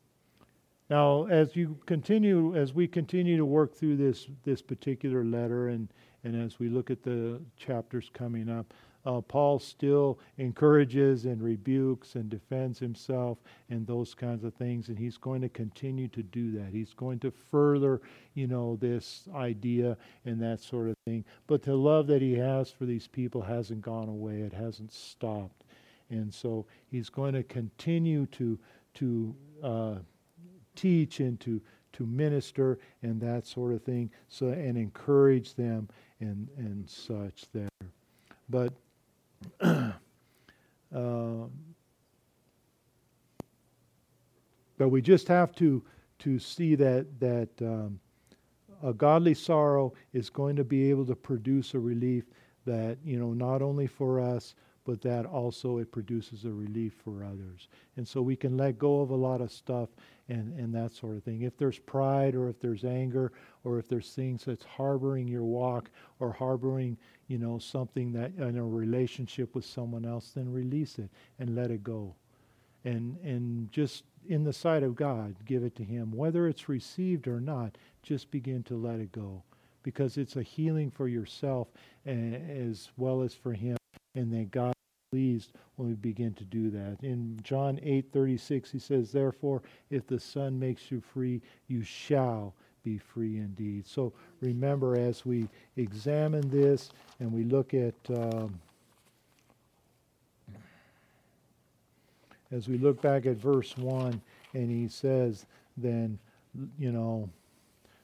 Now, 0.90 1.24
as 1.26 1.56
you 1.56 1.78
continue, 1.86 2.54
as 2.56 2.74
we 2.74 2.86
continue 2.86 3.36
to 3.38 3.46
work 3.46 3.74
through 3.74 3.96
this 3.96 4.28
this 4.44 4.60
particular 4.60 5.24
letter, 5.24 5.68
and 5.68 5.88
and 6.24 6.40
as 6.40 6.58
we 6.58 6.68
look 6.68 6.90
at 6.90 7.02
the 7.02 7.40
chapters 7.56 8.10
coming 8.12 8.50
up, 8.50 8.74
uh, 9.06 9.20
Paul 9.22 9.58
still 9.58 10.18
encourages 10.38 11.24
and 11.24 11.42
rebukes 11.42 12.14
and 12.16 12.28
defends 12.28 12.78
himself 12.78 13.38
and 13.70 13.86
those 13.86 14.14
kinds 14.14 14.44
of 14.44 14.54
things, 14.54 14.88
and 14.88 14.98
he's 14.98 15.16
going 15.16 15.40
to 15.40 15.48
continue 15.48 16.08
to 16.08 16.22
do 16.22 16.52
that. 16.52 16.68
He's 16.72 16.92
going 16.94 17.18
to 17.20 17.30
further, 17.30 18.00
you 18.34 18.46
know, 18.46 18.76
this 18.76 19.28
idea 19.34 19.96
and 20.24 20.40
that 20.42 20.60
sort 20.60 20.88
of 20.88 20.96
thing. 21.06 21.24
But 21.46 21.62
the 21.62 21.76
love 21.76 22.06
that 22.08 22.22
he 22.22 22.34
has 22.34 22.70
for 22.70 22.84
these 22.84 23.06
people 23.06 23.40
hasn't 23.40 23.80
gone 23.80 24.08
away; 24.08 24.40
it 24.40 24.52
hasn't 24.52 24.92
stopped, 24.92 25.64
and 26.10 26.32
so 26.32 26.66
he's 26.90 27.08
going 27.08 27.32
to 27.32 27.42
continue 27.42 28.26
to 28.26 28.58
to 28.94 29.34
uh, 29.62 29.94
teach 30.74 31.20
and 31.20 31.38
to, 31.40 31.60
to 31.94 32.06
minister 32.06 32.78
and 33.02 33.20
that 33.20 33.46
sort 33.46 33.72
of 33.72 33.82
thing, 33.82 34.10
so 34.28 34.48
and 34.48 34.76
encourage 34.76 35.54
them 35.54 35.88
and, 36.20 36.48
and 36.56 36.88
such 36.88 37.44
there. 37.52 37.68
But 38.48 38.72
uh, 39.60 39.92
but 44.76 44.88
we 44.88 45.00
just 45.00 45.28
have 45.28 45.54
to 45.56 45.82
to 46.20 46.38
see 46.38 46.74
that 46.74 47.06
that 47.20 47.48
um, 47.62 47.98
a 48.82 48.92
godly 48.92 49.34
sorrow 49.34 49.92
is 50.12 50.30
going 50.30 50.56
to 50.56 50.64
be 50.64 50.90
able 50.90 51.06
to 51.06 51.14
produce 51.14 51.74
a 51.74 51.78
relief 51.78 52.24
that 52.66 52.98
you 53.04 53.18
know 53.18 53.32
not 53.32 53.62
only 53.62 53.86
for 53.86 54.20
us 54.20 54.54
but 54.84 55.00
that 55.02 55.24
also 55.24 55.78
it 55.78 55.90
produces 55.90 56.44
a 56.44 56.50
relief 56.50 56.94
for 57.02 57.24
others. 57.24 57.68
And 57.96 58.06
so 58.06 58.20
we 58.20 58.36
can 58.36 58.56
let 58.56 58.78
go 58.78 59.00
of 59.00 59.10
a 59.10 59.16
lot 59.16 59.40
of 59.40 59.50
stuff 59.50 59.88
and, 60.28 60.58
and 60.58 60.74
that 60.74 60.92
sort 60.92 61.16
of 61.16 61.24
thing. 61.24 61.42
If 61.42 61.56
there's 61.56 61.78
pride 61.78 62.34
or 62.34 62.48
if 62.48 62.60
there's 62.60 62.84
anger 62.84 63.32
or 63.64 63.78
if 63.78 63.88
there's 63.88 64.12
things 64.12 64.44
that's 64.44 64.64
harboring 64.64 65.26
your 65.28 65.44
walk 65.44 65.90
or 66.20 66.32
harboring, 66.32 66.98
you 67.28 67.38
know, 67.38 67.58
something 67.58 68.12
that 68.12 68.32
in 68.36 68.58
a 68.58 68.64
relationship 68.64 69.54
with 69.54 69.64
someone 69.64 70.04
else, 70.04 70.32
then 70.34 70.52
release 70.52 70.98
it 70.98 71.10
and 71.38 71.54
let 71.54 71.70
it 71.70 71.82
go. 71.82 72.14
And 72.84 73.16
and 73.22 73.72
just 73.72 74.04
in 74.28 74.44
the 74.44 74.52
sight 74.52 74.82
of 74.82 74.94
God, 74.94 75.34
give 75.46 75.64
it 75.64 75.74
to 75.76 75.84
him. 75.84 76.12
Whether 76.12 76.48
it's 76.48 76.68
received 76.68 77.28
or 77.28 77.40
not, 77.40 77.76
just 78.02 78.30
begin 78.30 78.62
to 78.64 78.74
let 78.74 79.00
it 79.00 79.12
go. 79.12 79.42
Because 79.82 80.16
it's 80.16 80.36
a 80.36 80.42
healing 80.42 80.90
for 80.90 81.08
yourself 81.08 81.68
as 82.06 82.90
well 82.96 83.22
as 83.22 83.34
for 83.34 83.52
him. 83.52 83.76
And 84.14 84.32
then 84.32 84.48
God 84.50 84.73
pleased 85.14 85.52
when 85.76 85.88
we 85.88 85.94
begin 85.94 86.34
to 86.34 86.44
do 86.44 86.70
that. 86.70 86.96
In 87.02 87.38
John 87.44 87.78
8:36 87.84 88.72
he 88.72 88.80
says, 88.80 89.12
"Therefore, 89.12 89.62
if 89.88 90.08
the 90.08 90.18
Son 90.18 90.58
makes 90.58 90.90
you 90.90 91.00
free, 91.00 91.40
you 91.68 91.82
shall 91.82 92.52
be 92.82 92.98
free 92.98 93.38
indeed." 93.38 93.86
So 93.86 94.12
remember, 94.40 94.96
as 94.96 95.24
we 95.24 95.48
examine 95.76 96.50
this 96.50 96.90
and 97.20 97.32
we 97.32 97.44
look 97.44 97.74
at 97.74 97.94
um, 98.10 98.58
as 102.50 102.68
we 102.68 102.76
look 102.76 103.00
back 103.00 103.24
at 103.24 103.36
verse 103.36 103.76
1 103.76 104.20
and 104.52 104.68
he 104.70 104.88
says 104.88 105.46
then 105.76 106.18
you 106.76 106.90
know 106.90 107.28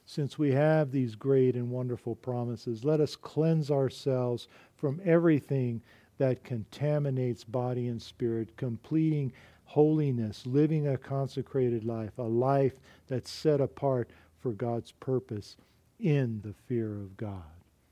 since 0.05 0.37
we 0.37 0.51
have 0.51 0.91
these 0.91 1.15
great 1.15 1.55
and 1.55 1.69
wonderful 1.71 2.15
promises 2.15 2.83
let 2.83 2.99
us 2.99 3.15
cleanse 3.15 3.71
ourselves 3.71 4.47
from 4.75 4.99
everything 5.05 5.81
that 6.21 6.43
contaminates 6.43 7.43
body 7.43 7.87
and 7.87 7.99
spirit, 7.99 8.55
completing 8.55 9.33
holiness, 9.65 10.45
living 10.45 10.87
a 10.87 10.95
consecrated 10.95 11.83
life, 11.83 12.11
a 12.19 12.21
life 12.21 12.73
that's 13.07 13.31
set 13.31 13.59
apart 13.59 14.07
for 14.39 14.51
God's 14.51 14.91
purpose 14.91 15.57
in 15.99 16.39
the 16.43 16.53
fear 16.67 16.91
of 16.91 17.17
God. 17.17 17.41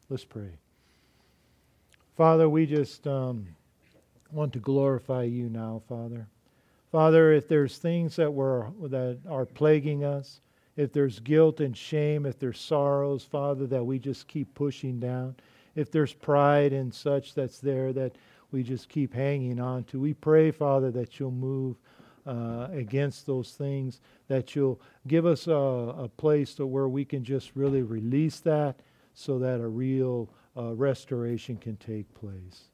Let's 0.10 0.26
pray. 0.26 0.52
Father, 2.16 2.48
we 2.48 2.68
just 2.68 3.08
um, 3.08 3.48
want 4.32 4.54
to 4.54 4.60
glorify 4.60 5.24
you 5.24 5.50
now, 5.50 5.82
Father. 5.90 6.28
Father, 6.92 7.34
if 7.34 7.48
there's 7.48 7.80
things 7.80 8.16
that 8.18 8.32
were 8.32 8.68
that 8.84 9.18
are 9.28 9.48
plaguing 9.48 10.04
us, 10.04 10.40
if 10.78 10.94
there's 10.94 11.20
guilt 11.20 11.62
and 11.62 11.76
shame, 11.76 12.28
if 12.28 12.38
there's 12.38 12.60
sorrows, 12.60 13.24
Father, 13.24 13.66
that 13.66 13.84
we 13.84 13.98
just 13.98 14.28
keep 14.28 14.54
pushing 14.54 15.00
down, 15.00 15.36
if 15.80 15.92
there's 15.92 16.14
pride 16.14 16.74
and 16.74 16.94
such 16.94 17.34
that's 17.34 17.60
there 17.60 17.94
that 17.94 18.16
we 18.52 18.64
just 18.64 18.90
keep 18.90 19.14
hanging 19.14 19.60
on 19.60 19.84
to. 19.86 20.00
We 20.00 20.14
pray, 20.14 20.52
Father, 20.52 20.92
that 20.92 21.20
you'll 21.20 21.32
move 21.32 21.78
uh, 22.28 22.68
against 22.72 23.26
those 23.26 23.52
things, 23.52 24.02
that 24.28 24.56
you'll 24.56 24.82
give 25.08 25.26
us 25.26 25.48
a, 25.48 25.52
a 25.54 26.10
place 26.10 26.54
to 26.56 26.66
where 26.66 26.90
we 26.90 27.06
can 27.06 27.24
just 27.24 27.56
really 27.56 27.82
release 27.82 28.40
that 28.42 28.80
so 29.14 29.40
that 29.40 29.62
a 29.62 29.68
real 29.68 30.30
uh, 30.58 30.74
restoration 30.74 31.56
can 31.58 31.78
take 31.78 32.14
place. 32.14 32.66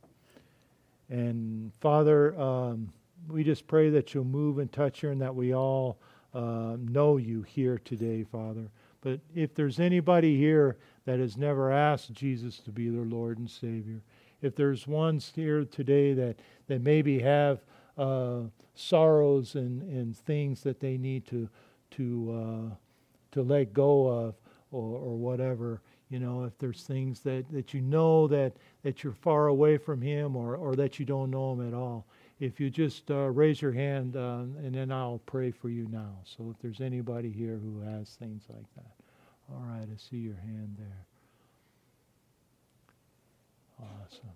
And 1.09 1.71
Father, 1.79 2.39
um, 2.39 2.91
we 3.27 3.43
just 3.43 3.67
pray 3.67 3.89
that 3.91 4.13
you'll 4.13 4.23
move 4.23 4.57
and 4.57 4.71
touch 4.71 5.01
her 5.01 5.11
and 5.11 5.21
that 5.21 5.35
we 5.35 5.53
all 5.53 5.99
uh, 6.33 6.77
know 6.79 7.17
you 7.17 7.43
here 7.43 7.79
today, 7.83 8.23
Father. 8.23 8.69
But 9.05 9.19
if 9.35 9.53
there's 9.53 9.79
anybody 9.79 10.35
here 10.35 10.77
that 11.05 11.19
has 11.19 11.37
never 11.37 11.71
asked 11.71 12.11
Jesus 12.11 12.57
to 12.61 12.71
be 12.71 12.89
their 12.89 13.05
Lord 13.05 13.37
and 13.37 13.47
Savior, 13.47 14.01
if 14.41 14.55
there's 14.55 14.87
ones 14.87 15.31
here 15.35 15.63
today 15.63 16.13
that, 16.13 16.37
that 16.65 16.81
maybe 16.81 17.19
have 17.19 17.59
uh, 17.99 18.39
sorrows 18.73 19.53
and, 19.53 19.83
and 19.83 20.17
things 20.17 20.63
that 20.63 20.79
they 20.79 20.97
need 20.97 21.27
to, 21.27 21.47
to, 21.91 22.71
uh, 22.71 22.75
to 23.33 23.43
let 23.43 23.75
go 23.75 24.07
of 24.07 24.33
or, 24.71 24.97
or 24.97 25.15
whatever, 25.15 25.81
you 26.09 26.17
know, 26.17 26.43
if 26.43 26.57
there's 26.57 26.81
things 26.81 27.19
that, 27.19 27.45
that 27.51 27.75
you 27.75 27.81
know 27.81 28.27
that, 28.27 28.53
that 28.81 29.03
you're 29.03 29.13
far 29.13 29.47
away 29.47 29.77
from 29.77 30.01
Him 30.01 30.35
or, 30.35 30.55
or 30.55 30.75
that 30.77 30.97
you 30.97 31.05
don't 31.05 31.29
know 31.29 31.53
Him 31.53 31.67
at 31.67 31.75
all, 31.75 32.07
if 32.39 32.59
you 32.59 32.69
just 32.69 33.09
uh, 33.09 33.29
raise 33.29 33.61
your 33.61 33.71
hand 33.71 34.15
uh, 34.15 34.43
and 34.57 34.75
then 34.75 34.91
I'll 34.91 35.21
pray 35.25 35.51
for 35.51 35.69
you 35.69 35.87
now. 35.89 36.17
So 36.23 36.53
if 36.53 36.61
there's 36.61 36.81
anybody 36.81 37.31
here 37.31 37.57
who 37.57 37.79
has 37.81 38.09
things 38.09 38.43
like 38.49 38.65
that. 38.75 38.91
All 39.51 39.63
right, 39.65 39.87
I 39.91 39.97
see 39.97 40.17
your 40.17 40.35
hand 40.35 40.75
there. 40.77 41.05
Awesome. 43.79 44.29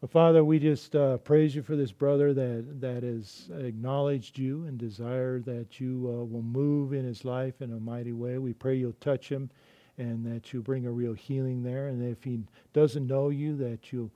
Well, 0.00 0.08
Father, 0.08 0.44
we 0.44 0.60
just 0.60 0.94
uh, 0.94 1.16
praise 1.18 1.56
you 1.56 1.62
for 1.62 1.74
this 1.74 1.90
brother 1.90 2.32
that, 2.32 2.80
that 2.80 3.02
has 3.02 3.50
acknowledged 3.58 4.38
you 4.38 4.64
and 4.66 4.78
desire 4.78 5.40
that 5.40 5.80
you 5.80 6.06
uh, 6.06 6.24
will 6.24 6.42
move 6.42 6.92
in 6.92 7.04
his 7.04 7.24
life 7.24 7.60
in 7.60 7.72
a 7.72 7.80
mighty 7.80 8.12
way. 8.12 8.38
We 8.38 8.52
pray 8.52 8.76
you'll 8.76 8.92
touch 9.00 9.28
him 9.28 9.50
and 9.98 10.24
that 10.24 10.52
you'll 10.52 10.62
bring 10.62 10.86
a 10.86 10.90
real 10.90 11.14
healing 11.14 11.64
there. 11.64 11.88
And 11.88 12.08
if 12.08 12.22
he 12.22 12.40
doesn't 12.72 13.08
know 13.08 13.30
you, 13.30 13.56
that 13.56 13.92
you'll 13.92 14.12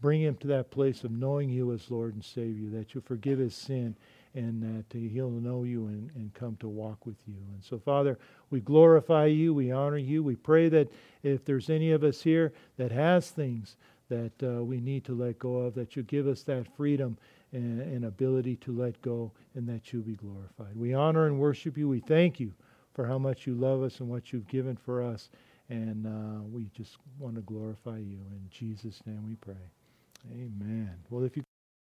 bring 0.00 0.22
him 0.22 0.36
to 0.36 0.46
that 0.48 0.70
place 0.70 1.04
of 1.04 1.10
knowing 1.10 1.50
you 1.50 1.72
as 1.72 1.90
Lord 1.90 2.14
and 2.14 2.24
Savior, 2.24 2.70
that 2.70 2.94
you'll 2.94 3.04
forgive 3.04 3.38
his 3.38 3.54
sin 3.54 3.94
and 4.34 4.62
that 4.62 4.96
he'll 4.96 5.30
know 5.30 5.64
you 5.64 5.86
and, 5.86 6.10
and 6.14 6.32
come 6.34 6.56
to 6.60 6.68
walk 6.68 7.04
with 7.04 7.16
you. 7.26 7.34
And 7.52 7.62
so, 7.62 7.78
Father, 7.78 8.18
we 8.50 8.60
glorify 8.60 9.26
you, 9.26 9.52
we 9.52 9.72
honor 9.72 9.98
you. 9.98 10.22
We 10.22 10.36
pray 10.36 10.68
that 10.68 10.88
if 11.22 11.44
there's 11.44 11.68
any 11.68 11.90
of 11.90 12.04
us 12.04 12.22
here 12.22 12.52
that 12.76 12.92
has 12.92 13.30
things 13.30 13.76
that 14.08 14.32
uh, 14.42 14.62
we 14.64 14.80
need 14.80 15.04
to 15.04 15.14
let 15.14 15.38
go 15.38 15.58
of, 15.58 15.74
that 15.74 15.96
you 15.96 16.02
give 16.02 16.26
us 16.26 16.42
that 16.44 16.66
freedom 16.76 17.16
and, 17.52 17.80
and 17.80 18.04
ability 18.04 18.56
to 18.56 18.72
let 18.72 19.00
go, 19.02 19.32
and 19.54 19.68
that 19.68 19.92
you 19.92 20.00
be 20.00 20.14
glorified. 20.14 20.76
We 20.76 20.94
honor 20.94 21.26
and 21.26 21.38
worship 21.38 21.76
you. 21.76 21.88
We 21.88 22.00
thank 22.00 22.38
you 22.38 22.52
for 22.94 23.06
how 23.06 23.18
much 23.18 23.46
you 23.46 23.54
love 23.54 23.82
us 23.82 24.00
and 24.00 24.08
what 24.08 24.32
you've 24.32 24.48
given 24.48 24.76
for 24.76 25.02
us. 25.02 25.28
And 25.70 26.06
uh, 26.06 26.42
we 26.52 26.70
just 26.76 26.98
want 27.18 27.36
to 27.36 27.42
glorify 27.42 27.98
you. 27.98 28.20
In 28.32 28.50
Jesus' 28.50 29.00
name 29.06 29.26
we 29.28 29.36
pray. 29.36 29.54
Amen. 30.32 30.96
Well, 31.10 31.24
if 31.24 31.36
you 31.36 31.44